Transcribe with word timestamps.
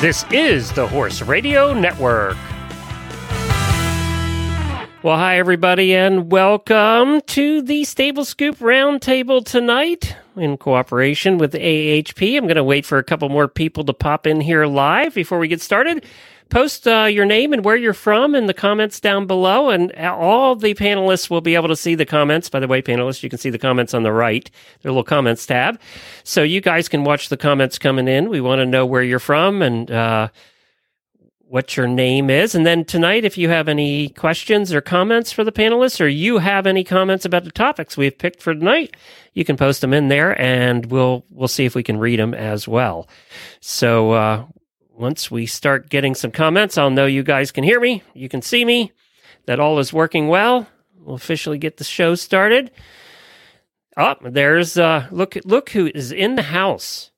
This 0.00 0.24
is 0.32 0.72
the 0.72 0.88
Horse 0.88 1.20
Radio 1.20 1.74
Network. 1.74 2.38
Well, 5.02 5.18
hi, 5.18 5.36
everybody, 5.38 5.94
and 5.94 6.32
welcome 6.32 7.20
to 7.26 7.60
the 7.60 7.84
Stable 7.84 8.24
Scoop 8.24 8.56
Roundtable 8.60 9.44
tonight 9.44 10.16
in 10.36 10.56
cooperation 10.56 11.36
with 11.36 11.52
AHP. 11.52 12.34
I'm 12.34 12.44
going 12.44 12.56
to 12.56 12.64
wait 12.64 12.86
for 12.86 12.96
a 12.96 13.04
couple 13.04 13.28
more 13.28 13.46
people 13.46 13.84
to 13.84 13.92
pop 13.92 14.26
in 14.26 14.40
here 14.40 14.64
live 14.64 15.14
before 15.14 15.38
we 15.38 15.48
get 15.48 15.60
started. 15.60 16.06
Post 16.50 16.86
uh, 16.86 17.04
your 17.04 17.24
name 17.24 17.52
and 17.52 17.64
where 17.64 17.76
you're 17.76 17.94
from 17.94 18.34
in 18.34 18.46
the 18.46 18.54
comments 18.54 19.00
down 19.00 19.26
below, 19.26 19.70
and 19.70 19.92
all 19.94 20.56
the 20.56 20.74
panelists 20.74 21.30
will 21.30 21.40
be 21.40 21.54
able 21.54 21.68
to 21.68 21.76
see 21.76 21.94
the 21.94 22.04
comments. 22.04 22.50
By 22.50 22.60
the 22.60 22.68
way, 22.68 22.82
panelists, 22.82 23.22
you 23.22 23.30
can 23.30 23.38
see 23.38 23.50
the 23.50 23.58
comments 23.58 23.94
on 23.94 24.02
the 24.02 24.12
right, 24.12 24.50
the 24.82 24.88
little 24.88 25.04
comments 25.04 25.46
tab. 25.46 25.80
So 26.24 26.42
you 26.42 26.60
guys 26.60 26.88
can 26.88 27.04
watch 27.04 27.28
the 27.28 27.36
comments 27.36 27.78
coming 27.78 28.08
in. 28.08 28.28
We 28.28 28.40
want 28.40 28.58
to 28.58 28.66
know 28.66 28.84
where 28.84 29.02
you're 29.02 29.20
from 29.20 29.62
and, 29.62 29.90
uh, 29.90 30.28
what 31.50 31.76
your 31.76 31.88
name 31.88 32.30
is. 32.30 32.54
And 32.54 32.64
then 32.64 32.84
tonight, 32.84 33.24
if 33.24 33.36
you 33.36 33.48
have 33.48 33.66
any 33.66 34.10
questions 34.10 34.72
or 34.72 34.80
comments 34.80 35.32
for 35.32 35.42
the 35.42 35.50
panelists, 35.50 36.00
or 36.00 36.06
you 36.06 36.38
have 36.38 36.64
any 36.64 36.84
comments 36.84 37.24
about 37.24 37.42
the 37.42 37.50
topics 37.50 37.96
we've 37.96 38.16
picked 38.16 38.40
for 38.40 38.54
tonight, 38.54 38.96
you 39.34 39.44
can 39.44 39.56
post 39.56 39.80
them 39.80 39.92
in 39.92 40.06
there, 40.06 40.40
and 40.40 40.86
we'll 40.86 41.24
we'll 41.30 41.48
see 41.48 41.64
if 41.64 41.74
we 41.74 41.82
can 41.82 41.98
read 41.98 42.20
them 42.20 42.34
as 42.34 42.68
well. 42.68 43.08
So 43.58 44.12
uh, 44.12 44.44
once 45.00 45.30
we 45.30 45.46
start 45.46 45.88
getting 45.88 46.14
some 46.14 46.30
comments, 46.30 46.76
I'll 46.76 46.90
know 46.90 47.06
you 47.06 47.22
guys 47.22 47.50
can 47.50 47.64
hear 47.64 47.80
me, 47.80 48.02
you 48.12 48.28
can 48.28 48.42
see 48.42 48.64
me, 48.64 48.92
that 49.46 49.58
all 49.58 49.78
is 49.78 49.92
working 49.92 50.28
well. 50.28 50.68
We'll 50.98 51.16
officially 51.16 51.56
get 51.56 51.78
the 51.78 51.84
show 51.84 52.14
started. 52.14 52.70
Oh, 53.96 54.14
there's 54.20 54.76
uh, 54.76 55.08
look 55.10 55.36
look 55.44 55.70
who 55.70 55.90
is 55.94 56.12
in 56.12 56.34
the 56.36 56.42
house. 56.42 57.10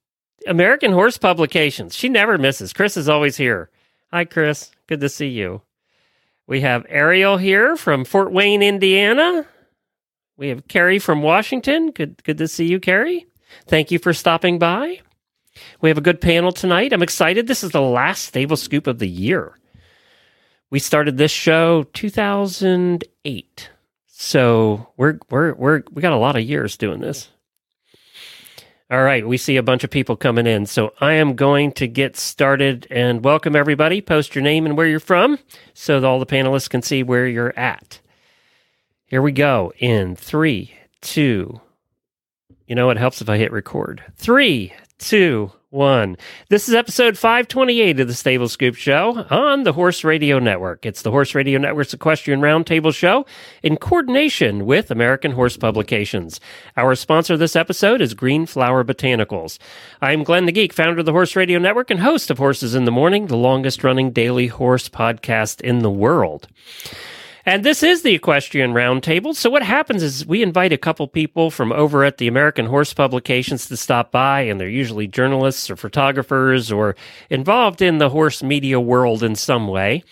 American 0.46 0.92
Horse 0.92 1.18
Publications. 1.18 1.94
She 1.94 2.08
never 2.08 2.38
misses. 2.38 2.72
Chris 2.72 2.96
is 2.96 3.08
always 3.08 3.36
here. 3.36 3.70
Hi, 4.12 4.24
Chris. 4.24 4.70
Good 4.86 5.00
to 5.00 5.08
see 5.08 5.28
you. 5.28 5.62
We 6.46 6.60
have 6.62 6.86
Ariel 6.88 7.36
here 7.36 7.76
from 7.76 8.04
Fort 8.04 8.32
Wayne, 8.32 8.62
Indiana. 8.62 9.46
We 10.36 10.48
have 10.48 10.66
Carrie 10.68 10.98
from 10.98 11.22
Washington. 11.22 11.90
Good, 11.90 12.22
good 12.24 12.38
to 12.38 12.48
see 12.48 12.66
you, 12.66 12.80
Carrie. 12.80 13.26
Thank 13.66 13.90
you 13.90 13.98
for 13.98 14.12
stopping 14.12 14.58
by. 14.58 15.00
We 15.80 15.90
have 15.90 15.98
a 15.98 16.02
good 16.02 16.20
panel 16.20 16.52
tonight. 16.52 16.92
I'm 16.92 17.02
excited. 17.02 17.46
This 17.46 17.64
is 17.64 17.70
the 17.70 17.80
last 17.80 18.24
Stable 18.24 18.56
Scoop 18.56 18.86
of 18.86 18.98
the 18.98 19.08
year. 19.08 19.58
We 20.70 20.78
started 20.78 21.16
this 21.18 21.30
show 21.30 21.84
2008, 21.92 23.70
so 24.06 24.88
we're 24.96 25.18
we're 25.28 25.54
we're 25.54 25.82
we 25.92 26.00
got 26.00 26.14
a 26.14 26.16
lot 26.16 26.36
of 26.36 26.42
years 26.42 26.76
doing 26.76 27.00
this. 27.00 27.28
All 28.90 29.02
right, 29.02 29.26
we 29.26 29.38
see 29.38 29.56
a 29.56 29.62
bunch 29.62 29.84
of 29.84 29.90
people 29.90 30.16
coming 30.16 30.46
in. 30.46 30.66
So 30.66 30.92
I 31.00 31.14
am 31.14 31.34
going 31.34 31.72
to 31.72 31.86
get 31.86 32.16
started 32.16 32.86
and 32.90 33.24
welcome 33.24 33.56
everybody. 33.56 34.02
Post 34.02 34.34
your 34.34 34.44
name 34.44 34.66
and 34.66 34.76
where 34.76 34.86
you're 34.86 35.00
from 35.00 35.38
so 35.72 35.98
that 35.98 36.06
all 36.06 36.18
the 36.18 36.26
panelists 36.26 36.68
can 36.68 36.82
see 36.82 37.02
where 37.02 37.26
you're 37.26 37.58
at. 37.58 38.00
Here 39.06 39.22
we 39.22 39.32
go 39.32 39.72
in 39.78 40.14
three, 40.14 40.74
two. 41.00 41.60
You 42.66 42.74
know, 42.74 42.90
it 42.90 42.98
helps 42.98 43.22
if 43.22 43.30
I 43.30 43.38
hit 43.38 43.50
record. 43.50 44.02
Three, 44.16 44.74
two, 45.02 45.50
one. 45.70 46.16
This 46.48 46.68
is 46.68 46.74
episode 46.74 47.18
528 47.18 47.98
of 47.98 48.06
the 48.06 48.14
Stable 48.14 48.48
Scoop 48.48 48.76
Show 48.76 49.26
on 49.30 49.64
the 49.64 49.72
Horse 49.72 50.04
Radio 50.04 50.38
Network. 50.38 50.86
It's 50.86 51.02
the 51.02 51.10
Horse 51.10 51.34
Radio 51.34 51.58
Network's 51.58 51.92
Equestrian 51.92 52.40
Roundtable 52.40 52.94
Show 52.94 53.26
in 53.64 53.78
coordination 53.78 54.64
with 54.64 54.92
American 54.92 55.32
Horse 55.32 55.56
Publications. 55.56 56.40
Our 56.76 56.94
sponsor 56.94 57.36
this 57.36 57.56
episode 57.56 58.00
is 58.00 58.14
Green 58.14 58.46
Flower 58.46 58.84
Botanicals. 58.84 59.58
I'm 60.00 60.22
Glenn 60.22 60.46
the 60.46 60.52
Geek, 60.52 60.72
founder 60.72 61.00
of 61.00 61.06
the 61.06 61.12
Horse 61.12 61.34
Radio 61.34 61.58
Network 61.58 61.90
and 61.90 62.00
host 62.00 62.30
of 62.30 62.38
Horses 62.38 62.74
in 62.74 62.84
the 62.84 62.92
Morning, 62.92 63.26
the 63.26 63.36
longest 63.36 63.82
running 63.82 64.12
daily 64.12 64.46
horse 64.46 64.88
podcast 64.88 65.60
in 65.62 65.80
the 65.80 65.90
world. 65.90 66.46
And 67.44 67.64
this 67.64 67.82
is 67.82 68.02
the 68.02 68.14
Equestrian 68.14 68.72
Roundtable. 68.72 69.34
So 69.34 69.50
what 69.50 69.64
happens 69.64 70.02
is 70.02 70.24
we 70.24 70.42
invite 70.42 70.72
a 70.72 70.78
couple 70.78 71.08
people 71.08 71.50
from 71.50 71.72
over 71.72 72.04
at 72.04 72.18
the 72.18 72.28
American 72.28 72.66
Horse 72.66 72.94
Publications 72.94 73.66
to 73.66 73.76
stop 73.76 74.12
by, 74.12 74.42
and 74.42 74.60
they're 74.60 74.68
usually 74.68 75.08
journalists 75.08 75.68
or 75.68 75.74
photographers 75.74 76.70
or 76.70 76.94
involved 77.30 77.82
in 77.82 77.98
the 77.98 78.10
horse 78.10 78.44
media 78.44 78.78
world 78.78 79.24
in 79.24 79.34
some 79.34 79.66
way. 79.66 80.04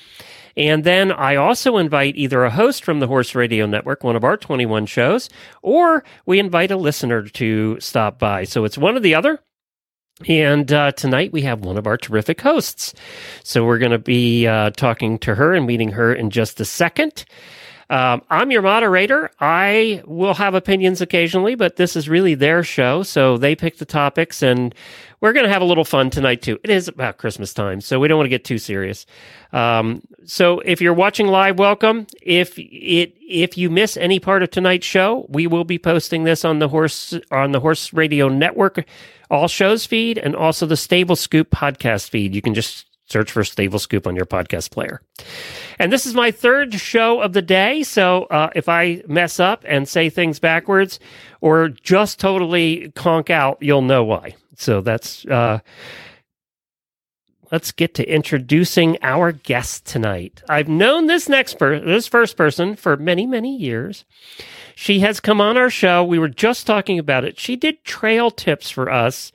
And 0.56 0.82
then 0.82 1.12
I 1.12 1.36
also 1.36 1.76
invite 1.76 2.16
either 2.16 2.42
a 2.44 2.50
host 2.50 2.84
from 2.84 2.98
the 2.98 3.06
Horse 3.06 3.36
Radio 3.36 3.64
Network, 3.64 4.02
one 4.02 4.16
of 4.16 4.24
our 4.24 4.36
21 4.36 4.86
shows, 4.86 5.30
or 5.62 6.02
we 6.26 6.40
invite 6.40 6.72
a 6.72 6.76
listener 6.76 7.22
to 7.28 7.78
stop 7.78 8.18
by. 8.18 8.42
So 8.42 8.64
it's 8.64 8.76
one 8.76 8.96
or 8.96 9.00
the 9.00 9.14
other. 9.14 9.40
And 10.28 10.72
uh, 10.72 10.92
tonight 10.92 11.32
we 11.32 11.42
have 11.42 11.60
one 11.60 11.78
of 11.78 11.86
our 11.86 11.96
terrific 11.96 12.40
hosts. 12.40 12.94
So 13.42 13.64
we're 13.64 13.78
going 13.78 13.92
to 13.92 13.98
be 13.98 14.46
uh, 14.46 14.70
talking 14.70 15.18
to 15.20 15.34
her 15.34 15.54
and 15.54 15.66
meeting 15.66 15.92
her 15.92 16.12
in 16.12 16.30
just 16.30 16.60
a 16.60 16.64
second. 16.64 17.24
Um, 17.88 18.22
I'm 18.30 18.52
your 18.52 18.62
moderator. 18.62 19.32
I 19.40 20.02
will 20.06 20.34
have 20.34 20.54
opinions 20.54 21.00
occasionally, 21.00 21.56
but 21.56 21.74
this 21.74 21.96
is 21.96 22.08
really 22.08 22.36
their 22.36 22.62
show. 22.62 23.02
So 23.02 23.36
they 23.36 23.56
pick 23.56 23.78
the 23.78 23.84
topics 23.84 24.42
and 24.42 24.72
we're 25.20 25.32
going 25.32 25.46
to 25.46 25.52
have 25.52 25.62
a 25.62 25.66
little 25.66 25.84
fun 25.84 26.10
tonight 26.10 26.42
too. 26.42 26.58
It 26.64 26.70
is 26.70 26.88
about 26.88 27.18
Christmas 27.18 27.52
time, 27.52 27.80
so 27.80 28.00
we 28.00 28.08
don't 28.08 28.18
want 28.18 28.26
to 28.26 28.30
get 28.30 28.44
too 28.44 28.58
serious. 28.58 29.06
Um, 29.52 30.02
so 30.24 30.60
if 30.60 30.80
you're 30.80 30.94
watching 30.94 31.26
live, 31.26 31.58
welcome. 31.58 32.06
If 32.22 32.58
it 32.58 33.14
if 33.20 33.56
you 33.56 33.70
miss 33.70 33.96
any 33.96 34.18
part 34.18 34.42
of 34.42 34.50
tonight's 34.50 34.86
show, 34.86 35.26
we 35.28 35.46
will 35.46 35.64
be 35.64 35.78
posting 35.78 36.24
this 36.24 36.44
on 36.44 36.58
the 36.58 36.68
horse 36.68 37.14
on 37.30 37.52
the 37.52 37.60
Horse 37.60 37.92
Radio 37.92 38.28
Network 38.28 38.84
all 39.30 39.48
shows 39.48 39.86
feed 39.86 40.18
and 40.18 40.34
also 40.34 40.66
the 40.66 40.76
Stable 40.76 41.16
Scoop 41.16 41.50
podcast 41.50 42.10
feed. 42.10 42.34
You 42.34 42.42
can 42.42 42.54
just 42.54 42.86
search 43.10 43.32
for 43.32 43.44
Stable 43.44 43.78
Scoop 43.78 44.06
on 44.06 44.16
your 44.16 44.26
podcast 44.26 44.70
player. 44.70 45.02
And 45.78 45.92
this 45.92 46.06
is 46.06 46.14
my 46.14 46.30
third 46.30 46.74
show 46.74 47.20
of 47.20 47.32
the 47.32 47.42
day. 47.42 47.82
So 47.82 48.24
uh, 48.24 48.50
if 48.54 48.68
I 48.68 49.02
mess 49.08 49.40
up 49.40 49.64
and 49.66 49.88
say 49.88 50.10
things 50.10 50.38
backwards 50.38 51.00
or 51.40 51.68
just 51.68 52.20
totally 52.20 52.92
conk 52.94 53.30
out, 53.30 53.58
you'll 53.60 53.82
know 53.82 54.04
why. 54.04 54.36
So 54.56 54.80
that's. 54.80 55.24
Uh, 55.26 55.60
let's 57.50 57.72
get 57.72 57.94
to 57.94 58.08
introducing 58.08 58.96
our 59.02 59.32
guest 59.32 59.86
tonight. 59.86 60.42
I've 60.48 60.68
known 60.68 61.06
this 61.06 61.28
next 61.28 61.54
per- 61.54 61.80
this 61.80 62.06
first 62.06 62.36
person 62.36 62.76
for 62.76 62.96
many 62.96 63.26
many 63.26 63.56
years. 63.56 64.04
She 64.74 65.00
has 65.00 65.20
come 65.20 65.40
on 65.40 65.56
our 65.56 65.70
show. 65.70 66.04
We 66.04 66.18
were 66.18 66.28
just 66.28 66.66
talking 66.66 66.98
about 66.98 67.24
it. 67.24 67.38
She 67.38 67.56
did 67.56 67.84
trail 67.84 68.30
tips 68.30 68.70
for 68.70 68.90
us 68.90 69.32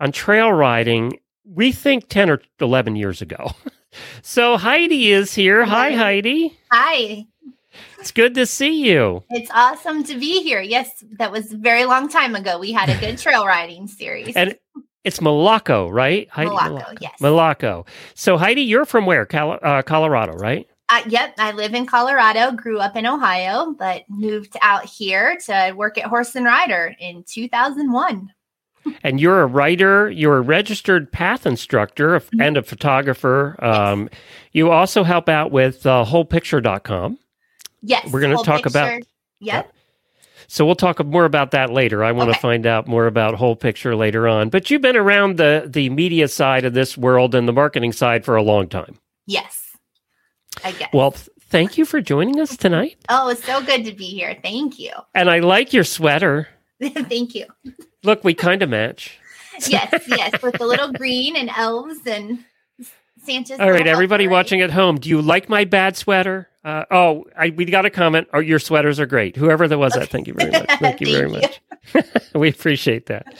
on 0.00 0.12
trail 0.12 0.52
riding. 0.52 1.18
We 1.48 1.72
think 1.72 2.08
10 2.08 2.30
or 2.30 2.40
11 2.60 2.96
years 2.96 3.22
ago. 3.22 3.52
so 4.22 4.56
Heidi 4.56 5.12
is 5.12 5.34
here. 5.34 5.64
Hi, 5.64 5.92
Heidi. 5.92 6.58
Hi. 6.72 7.26
It's 7.98 8.10
good 8.10 8.34
to 8.34 8.46
see 8.46 8.84
you. 8.84 9.24
It's 9.30 9.50
awesome 9.52 10.04
to 10.04 10.18
be 10.18 10.42
here. 10.42 10.60
Yes, 10.60 11.04
that 11.18 11.32
was 11.32 11.52
a 11.52 11.56
very 11.56 11.84
long 11.84 12.08
time 12.08 12.34
ago. 12.34 12.58
We 12.58 12.72
had 12.72 12.88
a 12.88 12.98
good 12.98 13.18
trail 13.22 13.46
riding 13.46 13.86
series. 13.86 14.34
And 14.34 14.56
it's 15.04 15.20
Melocco, 15.20 15.90
right? 15.90 16.28
Heidi, 16.30 16.50
Melocco, 16.50 16.96
yes. 17.00 17.18
Melocco. 17.20 17.86
So 18.14 18.36
Heidi, 18.36 18.62
you're 18.62 18.84
from 18.84 19.06
where? 19.06 19.26
Uh, 19.32 19.82
Colorado, 19.82 20.32
right? 20.34 20.66
Uh, 20.88 21.02
yep, 21.08 21.34
I 21.38 21.50
live 21.52 21.74
in 21.74 21.84
Colorado, 21.84 22.52
grew 22.52 22.78
up 22.78 22.96
in 22.96 23.06
Ohio, 23.06 23.74
but 23.76 24.04
moved 24.08 24.56
out 24.62 24.84
here 24.84 25.36
to 25.46 25.72
work 25.76 25.98
at 25.98 26.04
Horse 26.04 26.36
and 26.36 26.46
Rider 26.46 26.94
in 27.00 27.24
2001. 27.24 28.32
And 29.02 29.20
you're 29.20 29.42
a 29.42 29.46
writer, 29.46 30.10
you're 30.10 30.38
a 30.38 30.40
registered 30.40 31.10
path 31.12 31.46
instructor 31.46 32.18
mm-hmm. 32.18 32.40
and 32.40 32.56
a 32.56 32.62
photographer. 32.62 33.56
Um. 33.64 34.10
You 34.56 34.70
also 34.70 35.04
help 35.04 35.28
out 35.28 35.52
with 35.52 35.84
uh, 35.84 36.06
wholepicture.com. 36.08 37.18
Yes. 37.82 38.10
We're 38.10 38.22
going 38.22 38.38
to 38.38 38.42
talk 38.42 38.62
picture. 38.62 38.78
about. 38.78 39.02
Yep. 39.40 39.70
So 40.48 40.64
we'll 40.64 40.76
talk 40.76 41.04
more 41.04 41.26
about 41.26 41.50
that 41.50 41.70
later. 41.70 42.02
I 42.02 42.12
want 42.12 42.30
okay. 42.30 42.36
to 42.38 42.40
find 42.40 42.64
out 42.64 42.88
more 42.88 43.06
about 43.06 43.34
whole 43.34 43.54
picture 43.54 43.94
later 43.94 44.26
on. 44.26 44.48
But 44.48 44.70
you've 44.70 44.80
been 44.80 44.96
around 44.96 45.36
the 45.36 45.66
the 45.66 45.90
media 45.90 46.28
side 46.28 46.64
of 46.64 46.72
this 46.72 46.96
world 46.96 47.34
and 47.34 47.46
the 47.46 47.52
marketing 47.52 47.92
side 47.92 48.24
for 48.24 48.34
a 48.34 48.42
long 48.42 48.66
time. 48.66 48.98
Yes. 49.26 49.62
I 50.64 50.72
guess. 50.72 50.88
Well, 50.94 51.10
thank 51.50 51.76
you 51.76 51.84
for 51.84 52.00
joining 52.00 52.40
us 52.40 52.56
tonight. 52.56 52.96
Oh, 53.10 53.28
it's 53.28 53.44
so 53.44 53.62
good 53.62 53.84
to 53.84 53.92
be 53.92 54.06
here. 54.06 54.38
Thank 54.42 54.78
you. 54.78 54.92
And 55.14 55.28
I 55.28 55.40
like 55.40 55.74
your 55.74 55.84
sweater. 55.84 56.48
thank 57.08 57.34
you. 57.34 57.46
Look, 58.02 58.24
we 58.24 58.34
kind 58.34 58.62
of 58.62 58.68
match. 58.68 59.18
yes, 59.66 60.04
yes, 60.08 60.42
with 60.42 60.58
the 60.58 60.66
little 60.66 60.92
green 60.92 61.36
and 61.36 61.50
elves 61.50 62.06
and 62.06 62.44
Santa's. 63.26 63.60
All 63.60 63.70
right, 63.70 63.86
everybody 63.86 64.28
watching 64.28 64.60
at 64.60 64.70
home, 64.70 64.98
do 64.98 65.08
you 65.08 65.20
like 65.20 65.48
my 65.48 65.64
bad 65.64 65.96
sweater? 65.96 66.48
Uh, 66.64 66.84
oh, 66.90 67.24
I, 67.38 67.50
we 67.50 67.64
got 67.64 67.84
a 67.84 67.90
comment. 67.90 68.28
Oh, 68.32 68.40
your 68.40 68.58
sweaters 68.58 68.98
are 68.98 69.06
great. 69.06 69.36
Whoever 69.36 69.68
that 69.68 69.78
was, 69.78 69.92
that, 69.92 70.08
thank 70.08 70.26
you 70.26 70.34
very 70.34 70.50
much. 70.50 70.66
Thank 70.80 71.00
you 71.00 71.06
very 71.12 71.28
much. 71.28 71.60
we 72.34 72.48
appreciate 72.48 73.06
that. 73.06 73.36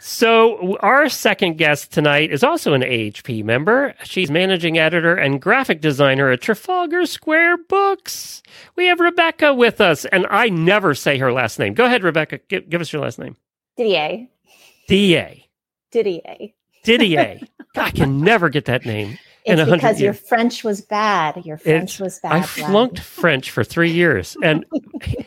So, 0.00 0.76
our 0.78 1.08
second 1.08 1.58
guest 1.58 1.92
tonight 1.92 2.30
is 2.30 2.42
also 2.44 2.72
an 2.72 2.82
AHP 2.82 3.44
member. 3.44 3.94
She's 4.04 4.30
managing 4.30 4.78
editor 4.78 5.14
and 5.14 5.40
graphic 5.40 5.80
designer 5.80 6.30
at 6.30 6.40
Trafalgar 6.40 7.04
Square 7.06 7.58
Books. 7.68 8.42
We 8.76 8.86
have 8.86 9.00
Rebecca 9.00 9.52
with 9.54 9.80
us, 9.80 10.04
and 10.06 10.26
I 10.30 10.48
never 10.48 10.94
say 10.94 11.18
her 11.18 11.32
last 11.32 11.58
name. 11.58 11.74
Go 11.74 11.84
ahead, 11.84 12.04
Rebecca. 12.04 12.38
Give, 12.48 12.68
give 12.68 12.80
us 12.80 12.92
your 12.92 13.02
last 13.02 13.18
name. 13.18 13.36
Didier. 13.76 14.28
D.A. 14.88 15.48
Didier. 15.90 16.52
Didier. 16.82 17.40
I 17.76 17.90
can 17.90 18.20
never 18.20 18.48
get 18.48 18.66
that 18.66 18.84
name. 18.84 19.18
It's 19.44 19.68
because 19.68 20.00
your 20.00 20.12
years. 20.12 20.28
French 20.28 20.62
was 20.62 20.82
bad. 20.82 21.44
Your 21.44 21.56
French 21.58 21.94
It's- 21.94 22.00
was 22.00 22.20
bad. 22.20 22.32
I 22.32 22.42
flunked 22.42 23.00
French 23.00 23.50
for 23.50 23.64
three 23.64 23.90
years, 23.90 24.36
and 24.42 24.64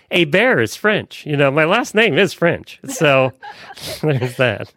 a 0.09 0.23
bear 0.25 0.61
is 0.61 0.75
French. 0.75 1.25
You 1.25 1.35
know, 1.35 1.51
my 1.51 1.65
last 1.65 1.95
name 1.95 2.17
is 2.17 2.31
French, 2.31 2.79
so 2.87 3.33
there's 4.01 4.37
that. 4.37 4.71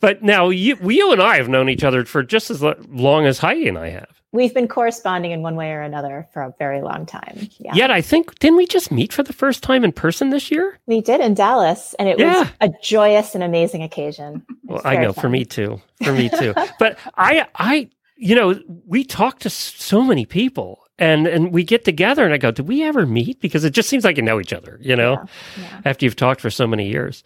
But 0.00 0.22
now 0.22 0.48
you, 0.48 0.76
you 0.82 1.12
and 1.12 1.22
I 1.22 1.36
have 1.36 1.48
known 1.48 1.68
each 1.68 1.84
other 1.84 2.04
for 2.04 2.22
just 2.22 2.50
as 2.50 2.62
long 2.62 3.26
as 3.26 3.38
Heidi 3.38 3.68
and 3.68 3.78
I 3.78 3.90
have. 3.90 4.08
We've 4.32 4.52
been 4.52 4.68
corresponding 4.68 5.30
in 5.30 5.40
one 5.40 5.56
way 5.56 5.70
or 5.72 5.80
another 5.80 6.28
for 6.32 6.42
a 6.42 6.52
very 6.58 6.82
long 6.82 7.06
time. 7.06 7.48
Yeah. 7.58 7.74
Yet 7.74 7.90
I 7.90 8.02
think 8.02 8.38
didn't 8.38 8.58
we 8.58 8.66
just 8.66 8.90
meet 8.90 9.12
for 9.12 9.22
the 9.22 9.32
first 9.32 9.62
time 9.62 9.82
in 9.84 9.92
person 9.92 10.30
this 10.30 10.50
year? 10.50 10.78
We 10.86 11.00
did 11.00 11.20
in 11.22 11.32
Dallas, 11.34 11.94
and 11.98 12.08
it 12.08 12.18
Yeah. 12.18 12.40
was 12.40 12.48
a 12.60 12.70
joyous 12.82 13.34
and 13.34 13.42
amazing 13.42 13.82
occasion. 13.82 14.44
Well, 14.64 14.82
I 14.84 14.96
know 14.96 15.12
for 15.14 15.28
me 15.30 15.44
too. 15.46 15.80
For 16.04 16.12
me 16.12 16.28
too. 16.28 16.52
but 16.78 16.98
I, 17.16 17.46
I, 17.54 17.88
you 18.16 18.34
know, 18.34 18.60
we 18.86 19.04
talk 19.04 19.38
to 19.40 19.50
so 19.50 20.02
many 20.02 20.26
people, 20.26 20.85
and 20.98 21.26
and 21.26 21.52
we 21.52 21.62
get 21.64 21.84
together, 21.84 22.24
and 22.24 22.32
I 22.32 22.38
go, 22.38 22.50
"Did 22.50 22.66
we 22.68 22.82
ever 22.82 23.04
meet?" 23.06 23.40
Because 23.40 23.64
it 23.64 23.70
just 23.70 23.88
seems 23.88 24.04
like 24.04 24.16
you 24.16 24.22
know 24.22 24.40
each 24.40 24.52
other, 24.52 24.78
you 24.82 24.96
know, 24.96 25.12
Yeah, 25.12 25.24
yeah. 25.62 25.80
after 25.84 26.04
you've 26.06 26.16
talked 26.16 26.40
for 26.40 26.50
so 26.50 26.66
many 26.66 26.88
years. 26.88 27.22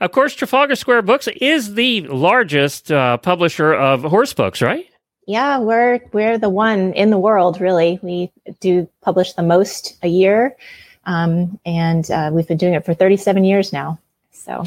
Of 0.00 0.12
course, 0.12 0.34
Trafalgar 0.34 0.74
Square 0.76 1.02
Books 1.02 1.28
is 1.40 1.74
the 1.74 2.02
largest 2.02 2.92
uh, 2.92 3.16
publisher 3.18 3.72
of 3.74 4.02
horse 4.02 4.34
books, 4.34 4.60
right? 4.60 4.86
Yeah, 5.26 5.58
we're 5.58 6.00
we're 6.12 6.38
the 6.38 6.48
one 6.50 6.92
in 6.92 7.10
the 7.10 7.18
world, 7.18 7.60
really. 7.60 7.98
We 8.02 8.30
do 8.60 8.88
publish 9.02 9.32
the 9.32 9.42
most 9.42 9.96
a 10.02 10.08
year, 10.08 10.56
um, 11.04 11.58
and 11.66 12.08
uh, 12.10 12.30
we've 12.32 12.46
been 12.46 12.58
doing 12.58 12.74
it 12.74 12.84
for 12.84 12.94
37 12.94 13.44
years 13.44 13.72
now. 13.72 13.98
So 14.30 14.64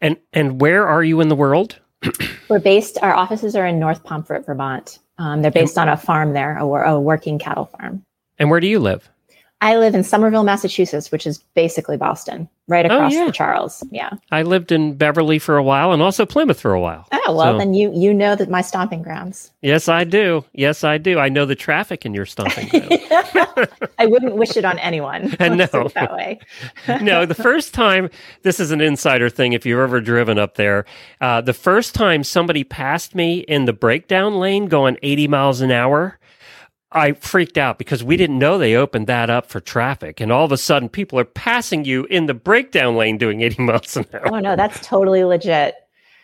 And 0.00 0.16
and 0.32 0.60
where 0.60 0.86
are 0.86 1.02
you 1.04 1.20
in 1.20 1.28
the 1.28 1.36
world? 1.36 1.78
we're 2.48 2.58
based. 2.60 2.98
Our 3.02 3.14
offices 3.14 3.56
are 3.56 3.66
in 3.66 3.78
North 3.78 4.04
Pomfret, 4.04 4.44
Vermont. 4.46 4.98
Um, 5.18 5.42
they're 5.42 5.50
based 5.50 5.78
on 5.78 5.88
a 5.88 5.96
farm 5.96 6.32
there, 6.32 6.56
a, 6.56 6.64
a 6.64 7.00
working 7.00 7.38
cattle 7.38 7.66
farm. 7.66 8.04
And 8.38 8.50
where 8.50 8.60
do 8.60 8.68
you 8.68 8.78
live? 8.78 9.10
I 9.60 9.76
live 9.76 9.94
in 9.96 10.04
Somerville, 10.04 10.44
Massachusetts, 10.44 11.10
which 11.10 11.26
is 11.26 11.38
basically 11.54 11.96
Boston, 11.96 12.48
right 12.68 12.86
Oh, 12.88 12.94
across 12.94 13.12
yeah. 13.12 13.24
the 13.24 13.32
Charles. 13.32 13.84
Yeah. 13.90 14.10
I 14.30 14.42
lived 14.42 14.70
in 14.70 14.94
Beverly 14.94 15.40
for 15.40 15.56
a 15.56 15.64
while, 15.64 15.92
and 15.92 16.00
also 16.00 16.24
Plymouth 16.24 16.60
for 16.60 16.72
a 16.72 16.80
while. 16.80 17.08
Oh 17.12 17.34
well, 17.34 17.54
So- 17.54 17.58
then 17.58 17.74
you 17.74 17.90
you 17.92 18.14
know 18.14 18.36
that 18.36 18.48
my 18.48 18.60
stomping 18.62 19.02
grounds. 19.02 19.50
Yes, 19.60 19.88
I 19.88 20.04
do. 20.04 20.44
Yes, 20.52 20.84
I 20.84 20.96
do. 20.98 21.18
I 21.18 21.28
know 21.28 21.44
the 21.44 21.56
traffic 21.56 22.06
in 22.06 22.14
your 22.14 22.24
stomping 22.24 22.68
ground. 22.68 23.00
I 23.98 24.06
wouldn't 24.06 24.36
wish 24.36 24.56
it 24.56 24.64
on 24.64 24.78
anyone. 24.78 25.34
I 25.40 25.48
Let's 25.48 25.72
know. 25.72 25.88
that 25.88 26.12
way. 26.14 26.38
no, 27.02 27.26
the 27.26 27.34
first 27.34 27.74
time, 27.74 28.10
this 28.42 28.60
is 28.60 28.70
an 28.70 28.80
insider 28.80 29.28
thing 29.28 29.54
if 29.54 29.66
you've 29.66 29.80
ever 29.80 30.00
driven 30.00 30.38
up 30.38 30.54
there. 30.54 30.84
Uh, 31.20 31.40
the 31.40 31.52
first 31.52 31.96
time 31.96 32.22
somebody 32.22 32.62
passed 32.62 33.16
me 33.16 33.38
in 33.40 33.64
the 33.64 33.72
breakdown 33.72 34.38
lane 34.38 34.66
going 34.66 34.96
80 35.02 35.26
miles 35.26 35.60
an 35.60 35.72
hour, 35.72 36.18
I 36.92 37.12
freaked 37.12 37.58
out 37.58 37.78
because 37.78 38.02
we 38.02 38.16
didn't 38.16 38.38
know 38.38 38.56
they 38.56 38.74
opened 38.74 39.08
that 39.08 39.28
up 39.28 39.46
for 39.46 39.60
traffic. 39.60 40.20
And 40.20 40.32
all 40.32 40.44
of 40.44 40.52
a 40.52 40.56
sudden, 40.56 40.88
people 40.88 41.18
are 41.18 41.24
passing 41.24 41.84
you 41.84 42.04
in 42.06 42.26
the 42.26 42.34
breakdown 42.34 42.96
lane 42.96 43.18
doing 43.18 43.42
80 43.42 43.62
miles 43.62 43.96
an 43.96 44.06
hour. 44.14 44.34
Oh 44.34 44.38
no, 44.40 44.56
that's 44.56 44.84
totally 44.86 45.24
legit. 45.24 45.74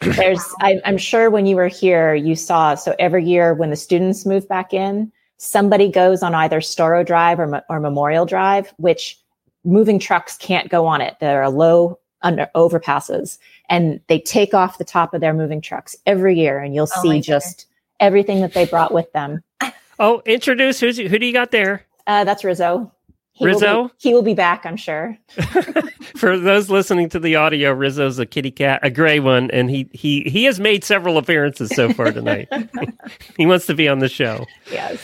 There's, 0.01 0.43
I, 0.61 0.81
I'm 0.85 0.99
sure 0.99 1.31
when 1.31 1.47
you 1.47 1.57
were 1.57 1.69
here, 1.69 2.15
you 2.15 2.35
saw. 2.35 2.75
So 2.75 2.95
every 2.99 3.25
year 3.25 3.55
when 3.55 3.71
the 3.71 3.77
students 3.77 4.27
move 4.27 4.49
back 4.49 4.75
in, 4.75 5.11
somebody 5.39 5.91
goes 5.91 6.23
on 6.23 6.35
either 6.35 6.61
Storrow 6.61 7.05
Drive 7.07 7.39
or, 7.39 7.63
or 7.69 7.81
Memorial 7.81 8.27
Drive, 8.27 8.73
which 8.77 9.19
moving 9.65 9.99
trucks 9.99 10.37
can't 10.37 10.69
go 10.69 10.87
on 10.87 11.01
it. 11.01 11.17
There 11.21 11.43
are 11.43 11.51
low 11.51 11.99
under 12.23 12.49
overpasses, 12.55 13.39
and 13.69 14.01
they 14.09 14.19
take 14.19 14.55
off 14.55 14.79
the 14.79 14.85
top 14.85 15.15
of 15.15 15.21
their 15.21 15.35
moving 15.35 15.61
trucks 15.61 15.95
every 16.07 16.39
year, 16.39 16.59
and 16.59 16.75
you'll 16.75 16.89
Oh, 16.97 17.03
see 17.03 17.21
just 17.21 17.67
everything 18.01 18.41
that 18.41 18.55
they 18.55 18.67
brought 18.67 18.93
with 18.93 19.11
them. 19.13 19.43
Oh, 19.99 20.23
introduce 20.27 20.81
who's, 20.81 20.99
who 20.99 21.19
do 21.19 21.27
you 21.27 21.33
got 21.33 21.51
there? 21.51 21.87
Uh, 22.07 22.25
that's 22.25 22.45
Rizzo. 22.45 22.93
He 23.33 23.45
Will 23.45 23.55
Rizzo? 23.55 23.85
be, 23.89 23.95
he 23.99 24.15
will 24.15 24.23
be 24.23 24.35
back, 24.35 24.65
I'm 24.65 24.77
sure. 24.77 25.19
For 26.17 26.39
those 26.39 26.71
listening 26.71 27.09
to 27.11 27.19
the 27.19 27.35
audio, 27.37 27.73
Rizzo's 27.73 28.19
a 28.21 28.27
kitty 28.27 28.53
cat, 28.53 28.81
a 28.83 28.91
gray 28.91 29.19
one, 29.19 29.51
and 29.51 29.69
he 29.71 29.89
he 29.93 30.23
he 30.23 30.45
has 30.45 30.61
made 30.61 30.85
several 30.85 31.19
appearances 31.19 31.71
so 31.75 31.93
far 31.93 32.13
tonight. 32.13 32.49
he 33.37 33.45
wants 33.47 33.67
to 33.67 33.75
be 33.75 33.89
on 33.89 33.99
the 33.99 34.09
show. 34.09 34.47
Yes. 34.71 35.01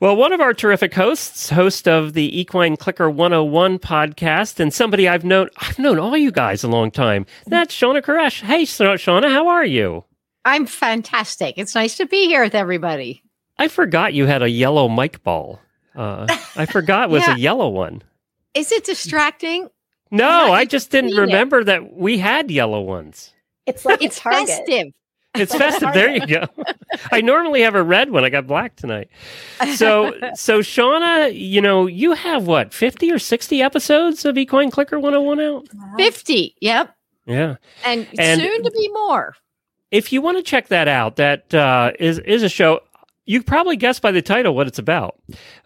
Well, 0.00 0.16
one 0.16 0.32
of 0.32 0.40
our 0.40 0.52
terrific 0.52 0.92
hosts, 0.92 1.48
host 1.48 1.86
of 1.88 2.12
the 2.12 2.38
Equine 2.40 2.76
Clicker 2.76 3.08
101 3.08 3.78
podcast, 3.78 4.58
and 4.58 4.74
somebody 4.74 5.08
I've 5.08 5.24
known, 5.24 5.48
I've 5.58 5.78
known 5.78 5.98
all 6.00 6.16
you 6.16 6.32
guys 6.32 6.64
a 6.64 6.68
long 6.68 6.90
time. 6.90 7.24
That's 7.46 7.72
Shawna 7.74 8.02
Karrasch. 8.02 8.42
Hey, 8.42 8.64
Sha- 8.64 8.96
Shawna, 8.96 9.30
how 9.30 9.46
are 9.46 9.64
you? 9.64 10.04
I'm 10.44 10.66
fantastic. 10.66 11.54
It's 11.56 11.76
nice 11.76 11.96
to 11.98 12.06
be 12.06 12.26
here 12.26 12.42
with 12.42 12.56
everybody. 12.56 13.22
I 13.62 13.68
forgot 13.68 14.12
you 14.12 14.26
had 14.26 14.42
a 14.42 14.50
yellow 14.50 14.88
mic 14.88 15.22
ball. 15.22 15.60
Uh, 15.94 16.26
I 16.56 16.66
forgot 16.66 17.04
it 17.04 17.10
was 17.12 17.22
Yeah. 17.26 17.34
a 17.36 17.38
yellow 17.38 17.68
one. 17.68 18.02
Is 18.54 18.72
it 18.72 18.84
distracting? 18.84 19.68
No, 20.10 20.46
Yeah, 20.46 20.52
I 20.52 20.64
just 20.64 20.90
didn't 20.90 21.10
seen 21.10 21.18
it. 21.18 21.22
remember 21.22 21.62
that 21.64 21.92
we 21.94 22.18
had 22.18 22.50
yellow 22.50 22.80
ones. 22.80 23.32
It's 23.66 23.84
like 23.84 24.02
It's 24.02 24.18
a 24.18 24.20
Target. 24.20 24.48
festive. 24.48 24.86
It's 25.34 25.54
festive. 25.54 25.92
There 25.94 26.10
you 26.10 26.26
go. 26.26 26.44
I 27.12 27.20
normally 27.20 27.62
have 27.62 27.74
a 27.76 27.82
red 27.82 28.10
one. 28.10 28.24
I 28.24 28.30
got 28.30 28.46
black 28.46 28.74
tonight. 28.76 29.08
So, 29.76 30.12
so 30.34 30.58
Shawna, 30.60 31.32
you 31.32 31.60
know, 31.60 31.86
you 31.86 32.12
have 32.14 32.46
what, 32.48 32.74
50 32.74 33.10
or 33.12 33.18
60 33.18 33.62
episodes 33.62 34.24
of 34.24 34.36
Equine 34.36 34.70
Clicker 34.72 34.98
101 34.98 35.40
out? 35.40 35.68
50. 35.96 36.56
Yep. 36.60 36.94
Yeah. 37.26 37.54
And, 37.84 38.06
And- 38.18 38.40
soon 38.40 38.62
to 38.64 38.70
be 38.72 38.88
more. 38.88 39.34
If 39.92 40.12
you 40.12 40.20
want 40.20 40.38
to 40.38 40.42
check 40.42 40.68
that 40.68 40.88
out, 40.88 41.16
that 41.16 41.52
uh, 41.54 41.92
is 42.00 42.18
is 42.20 42.42
a 42.42 42.48
show. 42.48 42.80
You 43.24 43.42
probably 43.42 43.76
guessed 43.76 44.02
by 44.02 44.10
the 44.10 44.20
title 44.20 44.54
what 44.54 44.66
it's 44.66 44.80
about. 44.80 45.16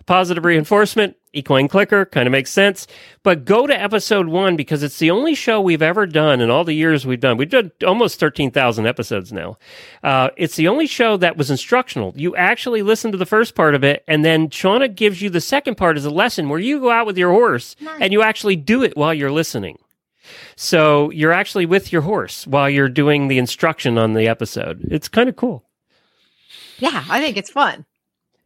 Positive 0.05 0.45
reinforcement, 0.45 1.17
equine 1.33 1.69
clicker, 1.69 2.05
kind 2.05 2.27
of 2.27 2.33
makes 2.33 2.51
sense. 2.51 2.87
But 3.23 3.47
go 3.47 3.67
to 3.67 3.81
episode 3.81 4.29
one 4.29 4.57
because 4.57 4.83
it's 4.83 4.99
the 4.99 5.11
only 5.11 5.35
show 5.35 5.61
we've 5.61 5.81
ever 5.81 6.07
done 6.07 6.43
in 6.43 6.51
all 6.51 6.65
the 6.65 6.75
years 6.75 7.07
we've 7.07 7.19
done. 7.19 7.39
We've 7.39 7.49
done 7.49 7.73
almost 7.87 8.21
13,000 8.21 8.87
episodes 8.87 9.33
now. 9.33 9.57
Uh, 10.03 10.29
it's 10.37 10.57
the 10.57 10.69
only 10.69 10.87
show 10.87 11.17
that 11.17 11.39
was 11.39 11.51
instructional. 11.51 12.13
You 12.15 12.37
actually 12.37 12.83
listen 12.83 13.11
to 13.13 13.19
the 13.19 13.25
first 13.27 13.55
part 13.55 13.75
of 13.75 13.83
it, 13.83 14.05
and 14.07 14.23
then 14.23 14.49
Shawna 14.49 14.95
gives 14.95 15.23
you 15.23 15.31
the 15.31 15.41
second 15.41 15.77
part 15.77 15.97
as 15.97 16.05
a 16.05 16.11
lesson 16.11 16.51
where 16.51 16.61
you 16.61 16.79
go 16.79 16.91
out 16.91 17.07
with 17.07 17.17
your 17.17 17.33
horse 17.33 17.75
and 18.01 18.13
you 18.13 18.21
actually 18.23 18.57
do 18.57 18.83
it 18.83 18.97
while 18.97 19.15
you're 19.15 19.33
listening. 19.33 19.79
So 20.57 21.11
you're 21.11 21.33
actually 21.33 21.67
with 21.67 21.93
your 21.93 22.03
horse 22.03 22.47
while 22.47 22.69
you're 22.69 22.89
doing 22.89 23.29
the 23.29 23.39
instruction 23.39 23.97
on 23.97 24.13
the 24.15 24.29
episode. 24.29 24.87
It's 24.91 25.09
kind 25.09 25.29
of 25.29 25.37
cool. 25.37 25.66
Yeah, 26.79 27.05
I 27.09 27.21
think 27.21 27.37
it's 27.37 27.51
fun. 27.51 27.85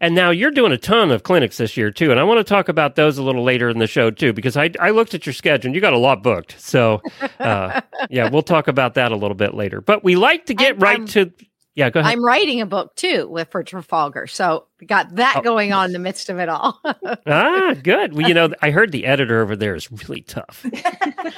And 0.03 0.15
now 0.15 0.31
you're 0.31 0.51
doing 0.51 0.73
a 0.73 0.79
ton 0.79 1.11
of 1.11 1.25
clinics 1.25 1.59
this 1.59 1.77
year 1.77 1.91
too, 1.91 2.11
and 2.11 2.19
I 2.19 2.23
want 2.25 2.39
to 2.39 2.45
talk 2.45 2.69
about 2.71 2.97
those 2.97 3.19
a 3.19 3.23
little 3.23 3.45
later 3.45 3.69
in 3.69 3.79
the 3.79 3.87
show 3.87 4.11
too, 4.11 4.33
because 4.33 4.57
I 4.57 4.71
I 4.81 4.91
looked 4.91 5.13
at 5.13 5.27
your 5.27 5.35
schedule 5.35 5.69
and 5.69 5.75
you 5.75 5.81
got 5.83 5.93
a 5.93 5.99
lot 5.99 6.23
booked. 6.23 6.59
So, 6.59 7.03
uh, 7.39 7.83
yeah, 8.11 8.31
we'll 8.31 8.43
talk 8.43 8.67
about 8.67 8.95
that 8.95 9.13
a 9.13 9.17
little 9.17 9.35
bit 9.35 9.53
later. 9.53 9.83
But 9.83 10.03
we 10.03 10.17
like 10.17 10.47
to 10.47 10.55
get 10.55 10.73
And, 10.75 10.83
right 10.83 10.99
um, 11.01 11.07
to. 11.09 11.31
Yeah, 11.75 11.89
go 11.91 12.01
ahead. 12.01 12.13
I'm 12.13 12.25
writing 12.25 12.61
a 12.63 12.67
book 12.67 12.97
too 12.97 13.29
with 13.29 13.49
for 13.51 13.63
Trafalgar. 13.63 14.27
So 14.27 14.67
we 14.81 14.87
got 14.87 15.15
that 15.17 15.37
Oh. 15.37 15.41
going 15.43 15.73
on 15.73 15.87
in 15.87 15.93
the 15.93 15.99
midst 16.01 16.29
of 16.31 16.39
it 16.39 16.49
all. 16.49 16.81
ah, 17.27 17.75
good. 17.83 18.15
Well, 18.15 18.27
you 18.27 18.35
know, 18.35 18.53
I 18.61 18.71
heard 18.71 18.93
the 18.93 19.07
editor 19.07 19.41
over 19.41 19.55
there 19.55 19.75
is 19.77 19.91
really 19.93 20.23
tough. 20.23 20.67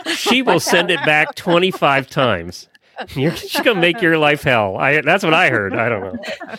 She 0.07 0.41
will 0.41 0.59
send 0.61 0.91
it 0.91 1.05
back 1.05 1.35
25 1.35 2.09
times. 2.09 2.69
You're, 3.15 3.35
she's 3.37 3.61
gonna 3.61 3.81
make 3.81 4.01
your 4.01 4.19
life 4.19 4.43
hell. 4.45 4.77
I 4.79 5.01
that's 5.01 5.23
what 5.25 5.35
I 5.35 5.51
heard. 5.51 5.75
I 5.75 5.89
don't 5.89 6.03
know. 6.15 6.57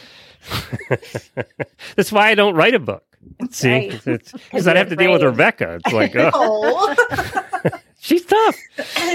That's 1.95 2.11
why 2.11 2.29
I 2.29 2.35
don't 2.35 2.55
write 2.55 2.73
a 2.73 2.79
book. 2.79 3.03
See, 3.51 3.89
right. 3.89 4.03
because 4.05 4.67
I'd 4.67 4.75
have 4.75 4.89
to 4.89 4.95
deal 4.95 5.13
with. 5.13 5.23
Rebecca. 5.23 5.79
It's 5.83 5.93
like, 5.93 6.13
oh, 6.17 6.95
she's 7.99 8.25
tough. 8.25 8.57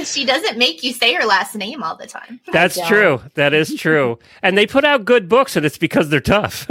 she 0.04 0.24
doesn't 0.24 0.56
make 0.56 0.82
you 0.82 0.92
say 0.92 1.12
her 1.14 1.26
last 1.26 1.54
name 1.54 1.82
all 1.82 1.96
the 1.96 2.06
time. 2.06 2.40
That's 2.52 2.78
true. 2.86 3.20
That 3.34 3.52
is 3.52 3.74
true. 3.74 4.18
And 4.42 4.56
they 4.56 4.66
put 4.66 4.84
out 4.84 5.04
good 5.04 5.28
books, 5.28 5.56
and 5.56 5.66
it's 5.66 5.78
because 5.78 6.08
they're 6.08 6.20
tough. 6.20 6.66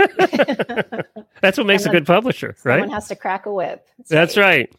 That's 1.42 1.58
what 1.58 1.68
makes 1.68 1.86
a 1.86 1.90
good 1.90 2.08
publisher, 2.08 2.56
right? 2.64 2.82
Someone 2.82 2.90
has 2.90 3.08
to 3.10 3.16
crack 3.16 3.46
a 3.46 3.54
whip. 3.54 3.86
That's 4.08 4.36
right. 4.38 4.74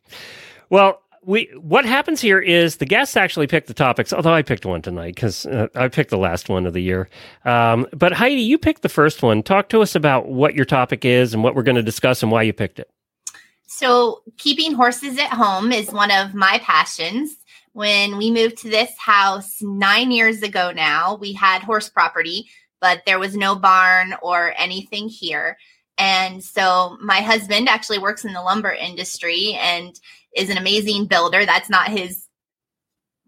Well, 0.71 1.01
we 1.29 1.51
what 1.61 1.85
happens 1.85 2.23
here 2.23 2.39
is 2.39 2.79
the 2.79 2.87
guests 2.87 3.15
actually 3.15 3.47
pick 3.47 3.67
the 3.67 3.75
topics. 3.75 4.15
Although 4.15 4.33
I 4.33 4.41
picked 4.41 4.65
one 4.65 4.81
tonight 4.81 5.15
because 5.15 5.45
uh, 5.45 5.69
I 5.75 5.89
picked 5.89 6.09
the 6.09 6.17
last 6.17 6.49
one 6.49 6.65
of 6.65 6.73
the 6.73 6.81
year. 6.81 7.11
Um, 7.45 7.87
but 7.93 8.15
Heidi, 8.15 8.41
you 8.41 8.57
picked 8.57 8.81
the 8.81 8.89
first 8.89 9.23
one. 9.23 9.43
Talk 9.43 9.69
to 9.69 9.83
us 9.83 9.95
about 9.95 10.29
what 10.29 10.55
your 10.55 10.65
topic 10.65 11.05
is 11.05 11.35
and 11.35 11.45
what 11.45 11.55
we're 11.55 11.65
going 11.65 11.77
to 11.77 11.83
discuss 11.83 12.23
and 12.23 12.33
why 12.33 12.43
you 12.43 12.55
picked 12.55 12.79
it. 12.79 12.91
So, 13.67 14.23
keeping 14.39 14.73
horses 14.73 15.19
at 15.19 15.29
home 15.29 15.71
is 15.71 15.93
one 15.93 16.11
of 16.11 16.33
my 16.33 16.61
passions. 16.63 17.37
When 17.75 18.17
we 18.17 18.31
moved 18.31 18.57
to 18.59 18.71
this 18.71 18.91
house 18.99 19.61
nine 19.61 20.11
years 20.11 20.43
ago 20.43 20.73
now, 20.75 21.17
we 21.17 21.35
had 21.35 21.63
horse 21.63 21.91
property, 21.91 22.47
but 22.81 23.03
there 23.05 23.19
was 23.19 23.37
no 23.37 23.55
barn 23.55 24.15
or 24.23 24.55
anything 24.57 25.11
here. 25.11 25.59
And 25.99 26.43
so, 26.43 26.97
my 27.03 27.21
husband 27.21 27.69
actually 27.69 27.99
works 27.99 28.25
in 28.25 28.33
the 28.33 28.41
lumber 28.41 28.73
industry 28.73 29.59
and 29.61 29.95
is 30.37 30.51
an 30.51 30.59
amazing 30.59 31.07
builder. 31.07 31.45
That's 31.45 31.71
not 31.71 31.89
his 31.89 32.29